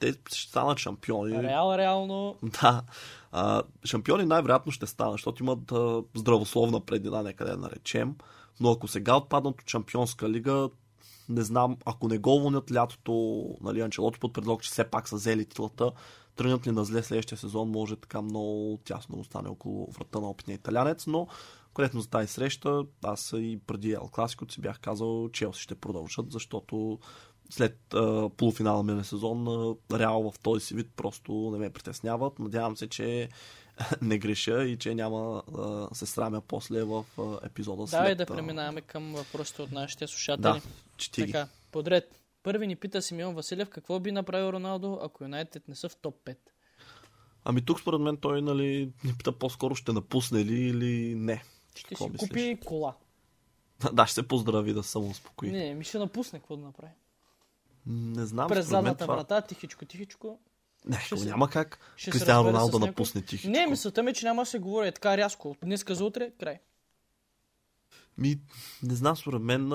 те 0.00 0.14
ще 0.26 0.48
станат 0.48 0.78
шампиони. 0.78 1.42
Реал, 1.42 1.74
реално. 1.78 2.36
Да. 2.62 2.82
А, 3.32 3.62
шампиони 3.84 4.24
най-вероятно 4.24 4.72
ще 4.72 4.86
станат, 4.86 5.14
защото 5.14 5.42
имат 5.42 5.72
а, 5.72 6.02
здравословна 6.14 6.80
предина, 6.80 7.22
нека 7.22 7.44
да 7.44 7.50
я 7.50 7.56
наречем. 7.56 8.14
Но 8.60 8.70
ако 8.70 8.88
сега 8.88 9.16
отпаднат 9.16 9.60
от 9.62 9.70
Шампионска 9.70 10.30
лига, 10.30 10.70
не 11.28 11.42
знам, 11.42 11.76
ако 11.84 12.08
не 12.08 12.18
го 12.18 12.36
уволнят 12.36 12.72
лятото, 12.72 13.44
нали, 13.60 13.80
Анчелото 13.80 14.20
под 14.20 14.32
предлог, 14.32 14.62
че 14.62 14.70
все 14.70 14.84
пак 14.84 15.08
са 15.08 15.16
взели 15.16 15.44
титлата, 15.44 15.92
тръгнат 16.36 16.66
ли 16.66 16.70
на 16.70 16.84
зле 16.84 17.02
следващия 17.02 17.38
сезон, 17.38 17.70
може 17.70 17.96
така 17.96 18.22
много 18.22 18.80
тясно 18.84 19.14
да 19.14 19.20
остане 19.20 19.48
около 19.48 19.90
врата 19.90 20.20
на 20.20 20.30
опитния 20.30 20.54
италянец, 20.54 21.06
но 21.06 21.26
конкретно 21.74 22.00
за 22.00 22.10
тази 22.10 22.28
среща, 22.28 22.84
аз 23.04 23.32
и 23.36 23.60
преди 23.66 23.92
Ел 23.92 24.08
Класикото 24.12 24.54
си 24.54 24.60
бях 24.60 24.80
казал, 24.80 25.28
Челси 25.32 25.62
ще 25.62 25.74
продължат, 25.74 26.32
защото 26.32 26.98
след 27.50 27.94
а, 27.94 28.28
полуфинала 28.28 28.82
миналия 28.82 29.04
сезон 29.04 29.48
а, 29.48 29.98
Реал 29.98 30.30
в 30.30 30.38
този 30.38 30.66
си 30.66 30.74
вид 30.74 30.90
просто 30.96 31.32
не 31.52 31.58
ме 31.58 31.70
притесняват. 31.70 32.38
Надявам 32.38 32.76
се, 32.76 32.88
че 32.88 33.28
не 34.02 34.18
греша 34.18 34.64
и 34.64 34.76
че 34.76 34.94
няма 34.94 35.42
да 35.52 35.88
се 35.92 36.06
срамя 36.06 36.40
после 36.40 36.84
в 36.84 37.04
а, 37.18 37.46
епизода 37.46 37.82
да, 37.82 37.88
след... 37.88 38.18
Да, 38.18 38.24
да 38.24 38.34
преминаваме 38.34 38.80
към 38.80 39.14
въпросите 39.14 39.62
от 39.62 39.72
нашите 39.72 40.06
слушатели. 40.06 40.42
Да, 40.42 40.60
чети 40.96 41.26
Така, 41.26 41.48
подред. 41.72 42.20
Първи 42.42 42.66
ни 42.66 42.76
пита 42.76 43.02
Симеон 43.02 43.34
Василев 43.34 43.70
какво 43.70 44.00
би 44.00 44.12
направил 44.12 44.52
Роналдо, 44.52 44.98
ако 45.02 45.24
Юнайтед 45.24 45.68
не 45.68 45.74
са 45.74 45.88
в 45.88 45.96
топ 45.96 46.24
5. 46.24 46.36
Ами 47.44 47.64
тук 47.64 47.80
според 47.80 48.00
мен 48.00 48.16
той 48.16 48.42
нали, 48.42 48.92
ни 49.04 49.14
пита 49.18 49.32
по-скоро 49.32 49.74
ще 49.74 49.92
напусне 49.92 50.44
ли 50.44 50.60
или 50.60 51.14
не. 51.14 51.42
Ще 51.74 51.88
какво 51.88 52.04
си 52.04 52.10
мислиш? 52.10 52.28
купи 52.28 52.58
кола. 52.66 52.94
да, 53.92 54.06
ще 54.06 54.14
се 54.14 54.28
поздрави 54.28 54.72
да 54.72 54.82
само 54.82 55.10
успокои. 55.10 55.50
Не, 55.50 55.74
ми 55.74 55.84
ще 55.84 55.98
напусне 55.98 56.38
какво 56.38 56.56
да 56.56 56.64
направи. 56.64 56.92
Не 57.86 58.26
знам. 58.26 58.48
През 58.48 58.66
задната 58.66 59.04
това... 59.04 59.14
врата, 59.14 59.40
тихичко, 59.40 59.84
тихичко. 59.84 60.38
Не, 60.84 61.00
ще 61.00 61.14
няма 61.14 61.50
как 61.50 61.78
ще 61.96 62.10
Кристиан 62.10 62.46
Роналдо 62.46 62.78
да 62.78 62.86
напусне 62.86 63.22
тихичко. 63.22 63.50
Не, 63.50 63.66
мисълта 63.66 64.02
ми, 64.02 64.10
е, 64.10 64.14
че 64.14 64.26
няма 64.26 64.42
да 64.42 64.46
се 64.46 64.58
говори 64.58 64.88
е 64.88 64.92
така 64.92 65.16
рязко. 65.16 65.56
Днеска 65.64 65.94
за 65.94 66.04
утре, 66.04 66.30
край. 66.40 66.58
Ми, 68.18 68.40
не 68.82 68.94
знам, 68.94 69.16
според 69.16 69.42
мен 69.42 69.72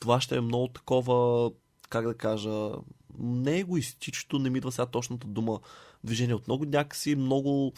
това 0.00 0.20
ще 0.20 0.36
е 0.36 0.40
много 0.40 0.68
такова, 0.68 1.50
как 1.88 2.06
да 2.06 2.14
кажа, 2.14 2.70
не 3.18 3.58
егоистично, 3.58 4.38
не 4.38 4.50
ми 4.50 4.58
идва 4.58 4.72
сега 4.72 4.86
точната 4.86 5.26
дума, 5.26 5.60
движение 6.04 6.34
от 6.34 6.48
много 6.48 6.64
някакси, 6.64 7.16
много 7.16 7.72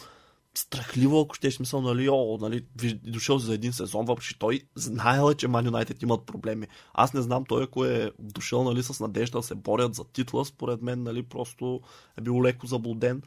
страхливо, 0.53 1.21
ако 1.21 1.35
ще 1.35 1.47
е 1.47 1.51
смисъл, 1.51 1.81
нали, 1.81 2.09
о, 2.09 2.37
нали, 2.41 2.65
дошъл 3.03 3.39
за 3.39 3.53
един 3.53 3.73
сезон, 3.73 4.05
въпреки 4.05 4.39
той 4.39 4.61
знаел, 4.75 5.33
че 5.33 5.47
Ман 5.47 5.65
Юнайтед 5.65 6.01
имат 6.01 6.25
проблеми. 6.25 6.67
Аз 6.93 7.13
не 7.13 7.21
знам 7.21 7.45
той, 7.45 7.63
ако 7.63 7.85
е 7.85 8.11
дошъл, 8.19 8.63
нали, 8.63 8.83
с 8.83 8.99
надежда 8.99 9.37
да 9.39 9.43
се 9.43 9.55
борят 9.55 9.95
за 9.95 10.03
титла, 10.03 10.45
според 10.45 10.81
мен, 10.81 11.03
нали, 11.03 11.23
просто 11.23 11.81
е 12.17 12.21
бил 12.21 12.41
леко 12.41 12.67
заблуден, 12.67 13.21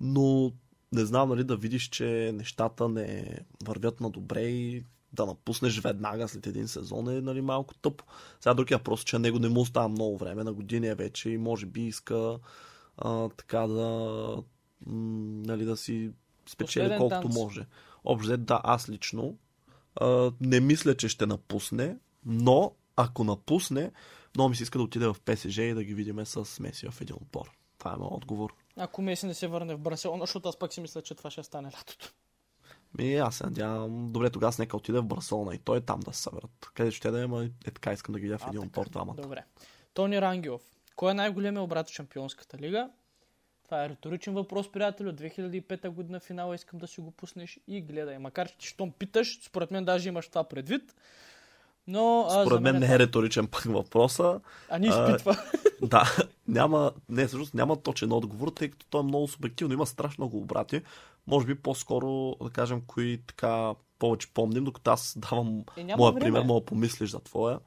но 0.00 0.52
не 0.92 1.04
знам, 1.04 1.28
нали, 1.28 1.44
да 1.44 1.56
видиш, 1.56 1.88
че 1.88 2.32
нещата 2.34 2.88
не 2.88 3.38
вървят 3.64 4.00
на 4.00 4.10
добре 4.10 4.42
и 4.42 4.84
да 5.12 5.26
напуснеш 5.26 5.80
веднага 5.80 6.28
след 6.28 6.46
един 6.46 6.68
сезон 6.68 7.08
е 7.08 7.20
нали, 7.20 7.40
малко 7.40 7.74
тъпо. 7.74 8.04
Сега 8.40 8.54
другия 8.54 8.78
въпрос, 8.78 9.04
че 9.04 9.18
него 9.18 9.38
не 9.38 9.48
му 9.48 9.60
остава 9.60 9.88
много 9.88 10.18
време, 10.18 10.44
на 10.44 10.52
години 10.52 10.86
е 10.86 10.94
вече 10.94 11.30
и 11.30 11.38
може 11.38 11.66
би 11.66 11.86
иска 11.86 12.38
а, 12.96 13.28
така 13.28 13.66
да, 13.66 14.36
м, 14.86 15.42
нали, 15.46 15.64
да 15.64 15.76
си 15.76 16.10
спечели 16.46 16.84
Последен 16.84 16.98
колкото 16.98 17.20
танц. 17.20 17.34
може. 17.34 17.66
Общо 18.04 18.36
да, 18.36 18.60
аз 18.64 18.88
лично 18.88 19.36
а, 19.96 20.32
не 20.40 20.60
мисля, 20.60 20.96
че 20.96 21.08
ще 21.08 21.26
напусне, 21.26 21.96
но 22.26 22.72
ако 22.96 23.24
напусне, 23.24 23.92
много 24.34 24.48
ми 24.48 24.56
се 24.56 24.62
иска 24.62 24.78
да 24.78 24.84
отиде 24.84 25.06
в 25.06 25.16
ПСЖ 25.24 25.58
и 25.58 25.74
да 25.74 25.84
ги 25.84 25.94
видиме 25.94 26.24
с 26.26 26.60
Меси 26.60 26.88
в 26.90 27.00
един 27.00 27.16
отбор. 27.16 27.50
Това 27.78 27.92
е 27.92 27.96
моят 27.96 28.12
отговор. 28.12 28.54
Ако 28.76 29.02
Меси 29.02 29.26
не 29.26 29.34
се 29.34 29.46
върне 29.46 29.74
в 29.74 29.78
Барселона, 29.78 30.22
защото 30.22 30.48
аз 30.48 30.58
пак 30.58 30.72
си 30.72 30.80
мисля, 30.80 31.02
че 31.02 31.14
това 31.14 31.30
ще 31.30 31.42
стане 31.42 31.68
лятото. 31.68 32.12
Ми, 32.98 33.14
аз 33.14 33.36
се 33.36 33.44
надявам. 33.44 34.12
Добре, 34.12 34.30
тогава 34.30 34.52
с 34.52 34.58
нека 34.58 34.76
отиде 34.76 34.98
в 34.98 35.04
Барселона 35.04 35.54
и 35.54 35.58
той 35.58 35.78
е 35.78 35.80
там 35.80 36.00
да 36.00 36.12
се 36.12 36.22
съберат. 36.22 36.70
Къде 36.74 36.90
ще 36.90 37.10
да 37.10 37.22
е, 37.22 37.50
е 37.66 37.70
така 37.70 37.92
искам 37.92 38.12
да 38.12 38.18
ги 38.18 38.26
видя 38.26 38.38
в 38.38 38.46
един 38.48 38.60
отбор 38.60 38.88
двамата. 38.88 39.14
Добре. 39.14 39.44
Тони 39.94 40.20
Рангелов. 40.20 40.62
Кой 40.96 41.10
е 41.10 41.14
най-големият 41.14 41.64
обрат 41.64 41.88
в 41.88 41.92
Шампионската 41.92 42.58
лига? 42.58 42.90
Това 43.64 43.84
е 43.84 43.88
риторичен 43.88 44.34
въпрос, 44.34 44.72
приятели. 44.72 45.08
От 45.08 45.20
2005 45.20 45.88
година 45.88 46.20
финала 46.20 46.54
искам 46.54 46.78
да 46.78 46.86
си 46.86 47.00
го 47.00 47.10
пуснеш 47.10 47.60
и 47.68 47.80
гледай. 47.82 48.18
Макар 48.18 48.48
че 48.58 48.68
щом 48.68 48.92
питаш, 48.92 49.38
според 49.42 49.70
мен 49.70 49.84
даже 49.84 50.08
имаш 50.08 50.28
това 50.28 50.44
предвид. 50.44 50.94
Но, 51.86 52.26
а, 52.30 52.44
Според 52.44 52.60
мен 52.60 52.76
е 52.76 52.78
не 52.78 52.94
е 52.94 52.98
риторичен 52.98 53.46
пък 53.46 53.62
въпроса. 53.62 54.40
А 54.70 54.78
ни 54.78 54.86
изпитва. 54.86 55.36
Да, 55.82 56.16
няма, 56.48 56.92
не, 57.08 57.26
всъщност 57.26 57.54
няма 57.54 57.76
точен 57.82 58.12
отговор, 58.12 58.48
тъй 58.48 58.70
като 58.70 58.86
той 58.90 59.00
е 59.00 59.04
много 59.04 59.28
субективно. 59.28 59.74
Има 59.74 59.86
страшно 59.86 60.22
много 60.24 60.38
обрати. 60.38 60.82
Може 61.26 61.46
би 61.46 61.54
по-скоро, 61.54 62.36
да 62.42 62.50
кажем, 62.50 62.82
кои 62.86 63.20
така 63.26 63.74
повече 63.98 64.28
помним, 64.34 64.64
докато 64.64 64.90
аз 64.90 65.14
давам 65.18 65.64
Е, 65.76 65.96
моя 65.96 66.12
време. 66.12 66.24
пример, 66.24 66.42
мога 66.42 66.60
да 66.60 66.66
помислиш 66.66 67.10
за 67.10 67.20
твоя. 67.20 67.58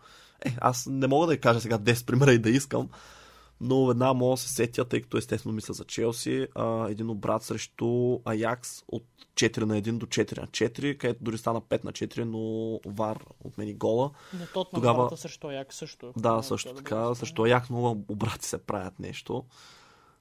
Е, 0.46 0.56
аз 0.62 0.86
не 0.86 1.08
мога 1.08 1.28
да 1.28 1.34
я 1.34 1.40
кажа 1.40 1.62
сега 1.62 1.78
10 1.78 2.06
примера 2.06 2.34
и 2.34 2.40
да 2.40 2.50
искам, 2.50 2.90
но 3.62 3.92
една 3.92 4.14
мога 4.14 4.34
да 4.34 4.38
се 4.38 4.50
сетя, 4.50 4.86
тъй 4.86 5.02
като 5.02 5.18
естествено 5.18 5.56
мисля 5.56 5.74
за 5.74 5.84
Челси, 5.86 6.48
а, 6.56 6.90
един 6.90 7.10
обрат 7.10 7.44
срещу 7.44 8.20
Аякс 8.26 8.84
от 8.88 9.04
4 9.36 9.58
на 9.66 9.78
1 9.78 9.92
до 9.98 10.06
4 10.06 10.42
на 10.42 10.48
4, 10.48 10.98
където 10.98 11.24
дори 11.24 11.38
стана 11.38 11.62
5 11.62 11.84
на 11.84 11.92
4, 11.92 12.24
но 12.24 12.80
Вар 12.86 13.18
отмени 13.44 13.74
гола. 13.74 14.12
Но 14.34 14.46
тот 14.54 14.74
на 14.74 14.78
Тогава- 14.78 15.18
срещу 15.18 15.50
Як 15.50 15.74
също. 15.74 16.14
Да, 16.18 16.42
също 16.44 16.74
така. 16.74 16.96
да 16.96 17.16
Също 17.16 17.44
Аякс 17.44 17.70
много 17.70 18.06
обрати 18.08 18.46
се 18.46 18.58
правят 18.58 19.00
нещо. 19.00 19.44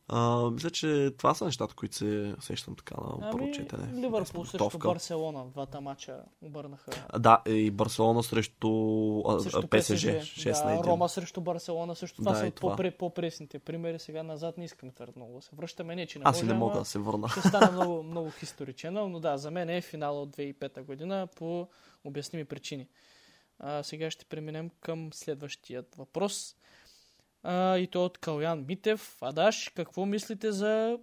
А, 0.09 0.51
мисля, 0.51 0.71
че 0.71 1.11
това 1.19 1.35
са 1.35 1.45
нещата, 1.45 1.75
които 1.75 1.97
се 1.97 2.35
сещам 2.41 2.77
така 2.77 2.95
на 2.95 3.31
първо 3.31 3.45
Ами, 3.45 3.53
четене. 3.53 3.87
без 3.87 3.99
Ливърпул 3.99 4.45
срещу. 4.45 4.79
Барселона. 4.79 5.47
Двата 5.47 5.81
мача 5.81 6.19
обърнаха. 6.43 6.91
А, 7.09 7.19
Да, 7.19 7.43
и 7.47 7.71
Барселона 7.71 8.23
срещу, 8.23 9.23
Срещу 9.41 9.69
ПСЖ. 9.69 10.05
6 10.05 10.65
да, 10.65 10.71
на 10.71 10.83
1. 10.83 10.87
Рома 10.87 11.09
срещу 11.09 11.41
Барселона 11.41 11.95
също. 11.95 12.17
Това 12.17 12.33
Да, 12.33 12.39
са 12.39 12.51
по-пре- 12.51 12.97
по-пресните 12.97 13.59
примери. 13.59 13.99
Сега 13.99 14.23
назад 14.23 14.59
не 14.59 14.65
искам 14.65 14.91
твърде 14.91 15.13
много 15.17 15.35
да 15.35 15.43
се 15.43 15.57
връщаме. 15.57 15.97
Не, 15.97 16.07
че 16.07 16.19
не 16.19 16.23
Аз 16.27 16.43
и 16.43 16.45
не 16.45 16.55
мога 16.55 16.79
да 16.79 16.85
се 16.85 16.99
върна. 16.99 17.29
Ще 17.29 17.41
стана 17.41 17.73
много, 17.73 18.03
много 18.03 18.33
историчен, 18.43 18.95
но 18.95 19.21
да, 19.21 19.39
за 19.39 19.51
мен 19.51 19.71
е 19.71 19.81
финала 19.81 20.23
от 20.23 20.31
2005 20.31 20.83
година 20.83 21.29
по 21.37 21.69
обясними 22.05 22.45
причини. 22.45 22.89
А, 23.59 23.83
сега 23.83 24.11
ще 24.11 24.25
преминем 24.25 24.71
към 24.81 25.13
следващият 25.13 25.95
въпрос. 25.95 26.57
А, 27.49 27.79
и 27.79 27.87
то 27.87 28.05
от 28.05 28.19
Калян 28.19 28.65
Митев. 28.69 29.17
Адаш, 29.21 29.73
какво 29.77 30.07
мислите 30.07 30.53
за 30.53 30.99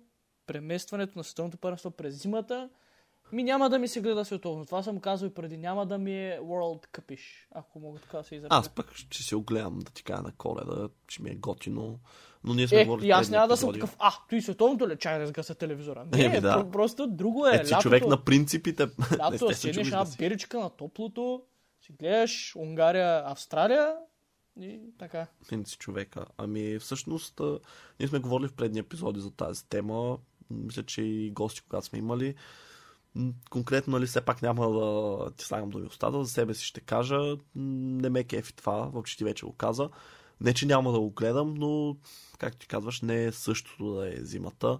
преместването 0.47 1.17
на 1.17 1.23
световното 1.23 1.57
първенство 1.57 1.91
през 1.91 2.21
зимата? 2.21 2.69
Ми 3.31 3.43
няма 3.43 3.69
да 3.69 3.79
ми 3.79 3.87
се 3.87 4.01
гледа 4.01 4.25
световно. 4.25 4.65
Това 4.65 4.83
съм 4.83 4.99
казал 4.99 5.27
и 5.27 5.33
преди. 5.33 5.57
Няма 5.57 5.85
да 5.85 5.97
ми 5.97 6.29
е 6.29 6.39
World 6.39 6.87
Cup 6.87 7.19
ако 7.51 7.79
мога 7.79 7.99
така 7.99 8.17
да 8.17 8.23
се 8.23 8.35
изразя. 8.35 8.47
Аз 8.51 8.69
пък 8.69 8.93
ще 8.93 9.23
се 9.23 9.35
огледам 9.35 9.79
да 9.79 9.91
ти 9.91 10.03
кажа 10.03 10.21
на 10.21 10.31
коледа, 10.31 10.89
ще 11.09 11.23
ми 11.23 11.29
е 11.29 11.35
готино. 11.35 11.99
Но 12.43 12.53
ние 12.53 12.67
сме 12.67 12.81
Е, 12.81 12.85
говорили 12.85 13.07
и 13.07 13.11
аз 13.11 13.29
няма 13.29 13.47
да 13.47 13.57
съм 13.57 13.73
такъв, 13.73 13.95
а, 13.99 14.11
той 14.29 14.41
световното 14.41 14.89
ли 14.89 14.97
чай 14.97 15.19
да 15.19 15.27
сгъса 15.27 15.55
телевизора? 15.55 16.05
Не, 16.13 16.25
Еми, 16.25 16.41
да. 16.41 16.57
про- 16.57 16.71
просто 16.71 17.07
друго 17.07 17.47
е. 17.47 17.55
Е, 17.55 17.65
си 17.65 17.73
човек 17.81 18.07
на 18.07 18.23
принципите. 18.23 18.83
Лято 19.19 19.47
вижда 19.63 19.81
една 19.81 20.05
биричка 20.17 20.59
на 20.59 20.69
топлото, 20.69 21.43
си 21.81 21.93
гледаш 21.99 22.55
Унгария, 22.55 23.23
Австралия 23.25 23.95
и 24.59 24.79
така. 24.99 25.27
Си 25.65 25.77
човека. 25.77 26.25
Ами 26.37 26.79
всъщност, 26.79 27.41
ние 27.99 28.07
сме 28.07 28.19
говорили 28.19 28.47
в 28.47 28.53
предни 28.53 28.79
епизоди 28.79 29.19
за 29.19 29.31
тази 29.31 29.65
тема. 29.65 30.17
Мисля, 30.49 30.83
че 30.83 31.01
и 31.01 31.31
гости, 31.31 31.61
когато 31.61 31.85
сме 31.85 31.99
имали. 31.99 32.35
Конкретно, 33.49 33.91
нали, 33.91 34.05
все 34.05 34.21
пак 34.21 34.41
няма 34.41 34.71
да 34.71 35.31
ти 35.31 35.45
слагам 35.45 35.71
в 35.71 35.87
устата. 35.87 36.23
За 36.23 36.29
себе 36.29 36.53
си 36.53 36.65
ще 36.65 36.81
кажа, 36.81 37.37
не 37.55 38.09
ме 38.09 38.23
кефи 38.23 38.55
това, 38.55 38.77
въобще 38.77 39.17
ти 39.17 39.23
вече 39.23 39.45
го 39.45 39.53
каза. 39.53 39.89
Не, 40.41 40.53
че 40.53 40.65
няма 40.65 40.91
да 40.91 40.99
го 40.99 41.09
гледам, 41.09 41.53
но, 41.53 41.97
както 42.39 42.59
ти 42.59 42.67
казваш, 42.67 43.01
не 43.01 43.23
е 43.23 43.31
същото 43.31 43.93
да 43.93 44.13
е 44.13 44.15
зимата. 44.17 44.79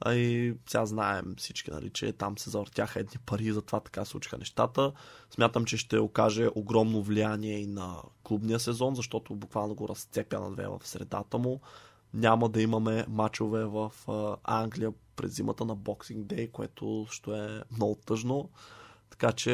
А 0.00 0.14
и 0.14 0.54
сега 0.66 0.86
знаем 0.86 1.34
всички, 1.38 1.70
нали, 1.70 1.90
че 1.90 2.12
там 2.12 2.38
се 2.38 2.50
завъртяха 2.50 3.00
едни 3.00 3.18
пари, 3.26 3.52
затова 3.52 3.80
така 3.80 4.04
случиха 4.04 4.38
нещата. 4.38 4.92
Смятам, 5.30 5.64
че 5.64 5.76
ще 5.76 5.98
окаже 5.98 6.48
огромно 6.54 7.02
влияние 7.02 7.58
и 7.58 7.66
на 7.66 7.96
клубния 8.22 8.60
сезон, 8.60 8.94
защото 8.94 9.34
буквално 9.34 9.74
го 9.74 9.88
разцепя 9.88 10.40
на 10.40 10.52
две 10.52 10.66
в 10.66 10.80
средата 10.84 11.38
му. 11.38 11.60
Няма 12.14 12.48
да 12.48 12.62
имаме 12.62 13.04
мачове 13.08 13.64
в 13.64 13.92
Англия 14.44 14.92
през 15.16 15.32
зимата 15.32 15.64
на 15.64 15.76
Boxing 15.76 16.24
Day, 16.24 16.50
което 16.50 17.06
ще 17.10 17.30
е 17.30 17.60
много 17.76 17.94
тъжно. 18.06 18.50
Така 19.10 19.32
че 19.32 19.52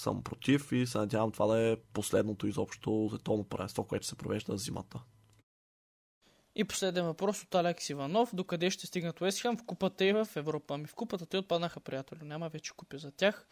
съм 0.00 0.22
против 0.22 0.72
и 0.72 0.86
се 0.86 0.98
надявам 0.98 1.32
това 1.32 1.46
да 1.46 1.60
е 1.60 1.76
последното 1.92 2.46
изобщо 2.46 3.08
световно 3.10 3.44
първенство, 3.44 3.84
което 3.84 4.06
се 4.06 4.16
провежда 4.16 4.56
зимата. 4.56 5.00
И 6.54 6.64
последен 6.64 7.04
въпрос 7.04 7.42
от 7.42 7.54
Алекс 7.54 7.90
Иванов. 7.90 8.34
Докъде 8.34 8.70
ще 8.70 8.86
стигнат 8.86 9.20
Уестхам 9.20 9.56
в 9.56 9.64
купата 9.66 10.04
и 10.04 10.12
в 10.12 10.28
Европа? 10.36 10.74
Ами 10.74 10.86
в 10.86 10.94
купата 10.94 11.26
те 11.26 11.38
отпаднаха, 11.38 11.80
приятели. 11.80 12.18
Няма 12.22 12.48
вече 12.48 12.72
купи 12.76 12.98
за 12.98 13.10
тях. 13.10 13.46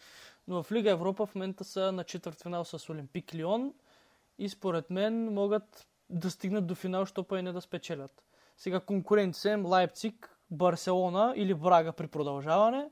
Но 0.49 0.63
в 0.63 0.73
Лига 0.73 0.91
Европа 0.91 1.27
в 1.27 1.35
момента 1.35 1.65
са 1.65 1.93
на 1.93 2.05
четвъртфинал 2.05 2.65
с 2.65 2.91
Олимпик 2.91 3.35
Лион. 3.35 3.75
И 4.39 4.49
според 4.49 4.91
мен 4.91 5.35
могат 5.35 5.87
да 6.11 6.31
стигнат 6.31 6.67
до 6.67 6.75
финал, 6.75 7.07
що 7.07 7.25
па 7.25 7.39
и 7.39 7.43
не 7.43 7.53
да 7.53 7.61
спечелят. 7.61 8.25
Сега 8.57 8.81
конкуренция 8.81 9.59
са 9.59 9.69
Лайпциг, 9.69 10.37
Барселона 10.51 11.33
или 11.37 11.55
Брага 11.55 11.93
при 11.93 12.07
продължаване. 12.07 12.91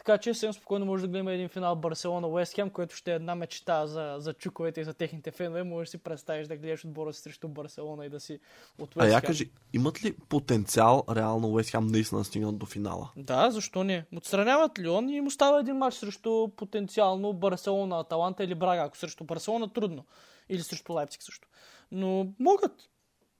Така 0.00 0.18
че 0.18 0.34
съвсем 0.34 0.52
спокойно 0.52 0.86
може 0.86 1.02
да 1.02 1.08
гледаме 1.08 1.34
един 1.34 1.48
финал 1.48 1.76
Барселона 1.76 2.28
Уест 2.28 2.54
Хем, 2.54 2.70
което 2.70 2.96
ще 2.96 3.12
е 3.12 3.14
една 3.14 3.34
мечта 3.34 3.86
за, 3.86 4.14
за 4.18 4.34
чуковете 4.34 4.80
и 4.80 4.84
за 4.84 4.94
техните 4.94 5.30
фенове. 5.30 5.62
Може 5.62 5.86
да 5.86 5.90
си 5.90 5.98
представиш 5.98 6.46
да 6.46 6.56
гледаш 6.56 6.84
отбора 6.84 7.12
си 7.12 7.22
срещу 7.22 7.48
Барселона 7.48 8.06
и 8.06 8.08
да 8.08 8.20
си 8.20 8.38
от 8.78 8.94
А 8.98 9.06
я 9.06 9.12
Уест 9.14 9.26
кажи, 9.26 9.50
имат 9.72 10.04
ли 10.04 10.16
потенциал 10.28 11.04
реално 11.10 11.48
Уест 11.48 11.70
Хем 11.70 11.86
наистина 11.86 12.20
да 12.20 12.24
стигнат 12.24 12.58
до 12.58 12.66
финала? 12.66 13.10
Да, 13.16 13.50
защо 13.50 13.84
не? 13.84 14.04
Отстраняват 14.16 14.78
Лион 14.78 15.08
и 15.08 15.16
им 15.16 15.26
остава 15.26 15.60
един 15.60 15.76
матч 15.76 15.96
срещу 15.96 16.48
потенциално 16.56 17.32
Барселона, 17.32 18.00
Аталанта 18.00 18.44
или 18.44 18.54
Брага. 18.54 18.82
Ако 18.82 18.96
срещу 18.96 19.24
Барселона 19.24 19.72
трудно. 19.72 20.04
Или 20.48 20.62
срещу 20.62 20.92
Лайпциг 20.92 21.22
също. 21.22 21.48
Но 21.92 22.32
могат. 22.38 22.72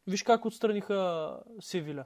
Виж 0.07 0.23
как 0.23 0.45
отстраниха 0.45 1.31
Севиля. 1.61 2.05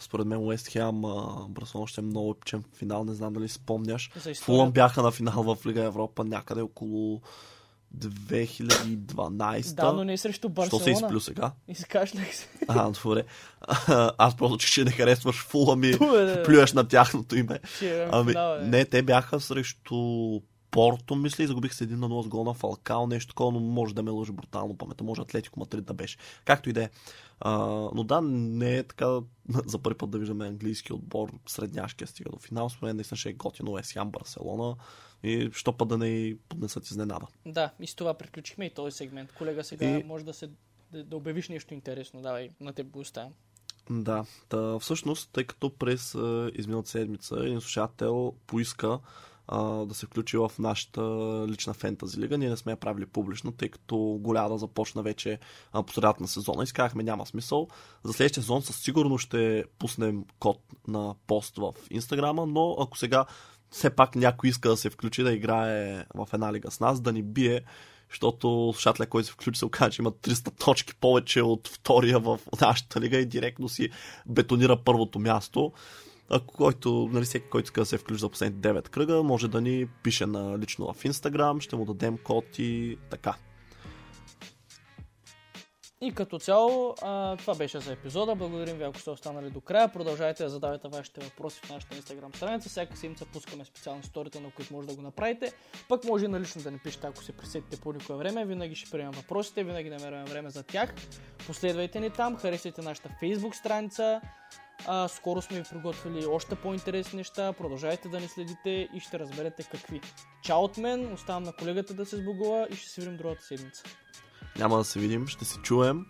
Според 0.00 0.26
мен 0.26 0.38
Уест 0.38 0.68
Хем, 0.68 1.02
Барселона 1.48 1.86
ще 1.86 2.00
е 2.00 2.04
много 2.04 2.30
епичен 2.30 2.64
финал, 2.76 3.04
не 3.04 3.14
знам 3.14 3.32
дали 3.32 3.48
спомняш. 3.48 4.10
Фулъм 4.42 4.72
бяха 4.72 5.02
на 5.02 5.10
финал 5.10 5.42
в 5.42 5.66
Лига 5.66 5.82
Европа 5.82 6.24
някъде 6.24 6.60
около 6.60 7.20
2012. 7.98 9.74
Да, 9.74 9.92
но 9.92 10.04
не 10.04 10.18
срещу 10.18 10.38
Що 10.38 10.48
Барселона. 10.48 10.84
се 10.84 10.90
изплю 10.90 11.20
сега? 11.20 11.52
Изкашлях 11.68 12.36
се. 12.36 12.48
А, 12.68 12.90
добре. 12.90 13.24
Аз 14.18 14.36
просто, 14.36 14.58
че 14.58 14.66
ще 14.66 14.84
не 14.84 14.90
харесваш 14.90 15.36
фула 15.36 15.76
ми, 15.76 15.98
плюеш 16.44 16.72
на 16.72 16.88
тяхното 16.88 17.36
име. 17.36 17.60
Ами, 18.10 18.34
не, 18.62 18.84
те 18.84 19.02
бяха 19.02 19.40
срещу 19.40 20.40
Порто, 20.72 21.14
мисля, 21.14 21.44
и 21.44 21.46
загубих 21.46 21.74
се 21.74 21.84
един 21.84 21.98
на 21.98 22.08
0 22.08 22.22
с 22.24 22.28
гол 22.28 22.44
на 22.44 22.54
Фалкао, 22.54 23.06
нещо 23.06 23.28
такова, 23.28 23.52
но 23.52 23.60
може 23.60 23.94
да 23.94 24.02
ме 24.02 24.10
лъжи 24.10 24.32
брутално 24.32 24.78
памета, 24.78 25.04
може 25.04 25.20
Атлетико 25.20 25.60
Мадрид 25.60 25.84
да 25.84 25.94
беше. 25.94 26.18
Както 26.44 26.70
и 26.70 26.72
да 26.72 26.82
е. 26.84 26.90
Но 27.94 28.04
да, 28.04 28.20
не 28.22 28.76
е 28.76 28.82
така 28.82 29.06
за 29.66 29.78
първи 29.78 29.98
път 29.98 30.10
да 30.10 30.18
виждаме 30.18 30.46
английски 30.46 30.92
отбор 30.92 31.32
средняшкия 31.46 32.08
стига 32.08 32.30
до 32.30 32.38
финал. 32.38 32.68
Според 32.68 32.82
мен 32.82 32.96
наистина 32.96 33.18
ще 33.18 33.28
е 33.28 33.32
готино 33.32 33.78
Хем, 33.92 34.10
Барселона 34.10 34.76
и 35.22 35.50
що 35.52 35.76
път 35.76 35.88
да 35.88 35.98
не 35.98 36.36
поднесат 36.48 36.90
изненада. 36.90 37.26
Да, 37.46 37.70
и 37.80 37.86
с 37.86 37.94
това 37.94 38.14
приключихме 38.14 38.64
и 38.64 38.74
този 38.74 38.96
сегмент. 38.96 39.32
Колега, 39.32 39.64
сега 39.64 39.86
И- 39.86 40.04
може 40.04 40.24
да 40.24 40.34
се 40.34 40.50
да, 40.92 41.04
да 41.04 41.16
обявиш 41.16 41.48
нещо 41.48 41.74
интересно. 41.74 42.22
Давай, 42.22 42.50
на 42.60 42.72
теб 42.72 42.86
го 42.86 42.98
оставям. 43.00 43.32
Да, 43.90 44.24
та, 44.48 44.78
всъщност, 44.78 45.30
тъй 45.32 45.44
като 45.44 45.70
през 45.70 46.14
изминалата 46.54 46.90
седмица 46.90 47.36
един 47.40 47.60
слушател 47.60 48.34
поиска 48.46 48.98
а, 49.54 49.86
да 49.86 49.94
се 49.94 50.06
включи 50.06 50.36
в 50.36 50.50
нашата 50.58 51.02
лична 51.48 51.74
фентази 51.74 52.20
лига. 52.20 52.38
Ние 52.38 52.48
не 52.50 52.56
сме 52.56 52.72
я 52.72 52.76
правили 52.76 53.06
публично, 53.06 53.52
тъй 53.52 53.68
като 53.68 53.96
голяда 54.20 54.58
започна 54.58 55.02
вече 55.02 55.38
а, 55.72 56.12
на 56.20 56.28
сезона. 56.28 56.62
Изказахме 56.62 57.02
няма 57.02 57.26
смисъл. 57.26 57.68
За 58.04 58.12
следващия 58.12 58.42
сезон 58.42 58.62
със 58.62 58.76
сигурност 58.76 59.24
ще 59.24 59.64
пуснем 59.78 60.24
код 60.38 60.60
на 60.88 61.14
пост 61.26 61.56
в 61.56 61.72
Инстаграма, 61.90 62.46
но 62.46 62.76
ако 62.80 62.98
сега 62.98 63.24
все 63.70 63.90
пак 63.90 64.16
някой 64.16 64.50
иска 64.50 64.68
да 64.68 64.76
се 64.76 64.90
включи 64.90 65.22
да 65.22 65.32
играе 65.32 66.04
в 66.14 66.28
една 66.32 66.52
лига 66.52 66.70
с 66.70 66.80
нас, 66.80 67.00
да 67.00 67.12
ни 67.12 67.22
бие, 67.22 67.60
защото 68.10 68.72
слушателя, 68.72 69.06
който 69.06 69.26
се 69.26 69.32
включи, 69.32 69.58
се 69.58 69.64
оказа, 69.64 69.90
че 69.90 70.02
има 70.02 70.12
300 70.12 70.64
точки 70.64 70.94
повече 70.94 71.42
от 71.42 71.68
втория 71.68 72.18
в 72.18 72.38
нашата 72.60 73.00
лига 73.00 73.18
и 73.18 73.26
директно 73.26 73.68
си 73.68 73.90
бетонира 74.26 74.76
първото 74.84 75.18
място. 75.18 75.72
Ако 76.34 76.54
който, 76.54 77.08
нали, 77.12 77.24
всеки, 77.24 77.48
който 77.50 77.64
иска 77.64 77.80
да 77.80 77.86
се 77.86 77.98
включи 77.98 78.20
за 78.20 78.28
последните 78.28 78.68
9 78.68 78.88
кръга, 78.88 79.22
може 79.22 79.48
да 79.48 79.60
ни 79.60 79.86
пише 80.02 80.26
на 80.26 80.58
лично 80.58 80.92
в 80.92 81.04
Инстаграм, 81.04 81.60
ще 81.60 81.76
му 81.76 81.84
дадем 81.84 82.18
код 82.18 82.44
и 82.58 82.98
така. 83.10 83.34
И 86.00 86.14
като 86.14 86.38
цяло, 86.38 86.94
а, 87.02 87.36
това 87.36 87.54
беше 87.54 87.80
за 87.80 87.92
епизода. 87.92 88.34
Благодарим 88.34 88.76
ви, 88.76 88.84
ако 88.84 88.98
сте 88.98 89.10
останали 89.10 89.50
до 89.50 89.60
края. 89.60 89.92
Продължайте 89.92 90.42
да 90.42 90.48
задавате 90.48 90.88
вашите 90.88 91.20
въпроси 91.20 91.60
в 91.64 91.70
нашата 91.70 91.96
Instagram 91.96 92.36
страница. 92.36 92.68
Всяка 92.68 92.96
седмица 92.96 93.26
пускаме 93.32 93.64
специални 93.64 94.02
сторите, 94.02 94.40
на 94.40 94.50
които 94.50 94.74
може 94.74 94.88
да 94.88 94.94
го 94.94 95.02
направите. 95.02 95.52
Пък 95.88 96.04
може 96.04 96.24
и 96.24 96.28
налично 96.28 96.62
да 96.62 96.70
ни 96.70 96.78
пишете, 96.78 97.06
ако 97.06 97.24
се 97.24 97.32
присетите 97.32 97.80
по 97.80 97.92
никое 97.92 98.16
време. 98.16 98.44
Винаги 98.44 98.74
ще 98.74 98.90
приемам 98.90 99.14
въпросите, 99.14 99.64
винаги 99.64 99.90
намеряме 99.90 100.24
време 100.24 100.50
за 100.50 100.62
тях. 100.62 100.94
Последвайте 101.46 102.00
ни 102.00 102.10
там, 102.10 102.36
харесайте 102.36 102.82
нашата 102.82 103.08
Facebook 103.22 103.52
страница. 103.52 104.20
А, 104.86 105.08
скоро 105.08 105.42
сме 105.42 105.56
ви 105.56 105.64
приготвили 105.70 106.26
още 106.26 106.54
по-интересни 106.54 107.16
неща. 107.16 107.52
Продължайте 107.52 108.08
да 108.08 108.20
ни 108.20 108.28
следите 108.28 108.88
и 108.94 109.00
ще 109.00 109.18
разберете 109.18 109.62
какви. 109.62 110.00
Чао 110.42 110.60
от 110.64 110.76
мен, 110.76 111.12
оставам 111.12 111.42
на 111.42 111.52
колегата 111.52 111.94
да 111.94 112.06
се 112.06 112.16
сбогува 112.16 112.66
и 112.70 112.76
ще 112.76 112.88
се 112.88 113.00
видим 113.00 113.16
другата 113.16 113.42
седмица. 113.42 113.84
Няма 114.58 114.78
да 114.78 114.84
се 114.84 114.98
видим, 114.98 115.26
ще 115.26 115.44
се 115.44 115.58
чуем. 115.58 116.06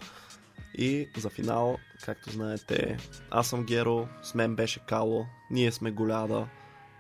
И 0.74 1.08
за 1.16 1.30
финал, 1.30 1.76
както 2.04 2.30
знаете, 2.30 2.96
аз 3.30 3.48
съм 3.48 3.64
Геро, 3.64 4.08
с 4.22 4.34
мен 4.34 4.56
беше 4.56 4.80
Кало, 4.80 5.24
ние 5.50 5.72
сме 5.72 5.90
Голяда. 5.90 6.48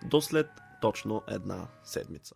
До 0.04 0.20
след 0.20 0.46
точно 0.80 1.22
една 1.28 1.68
седмица. 1.84 2.30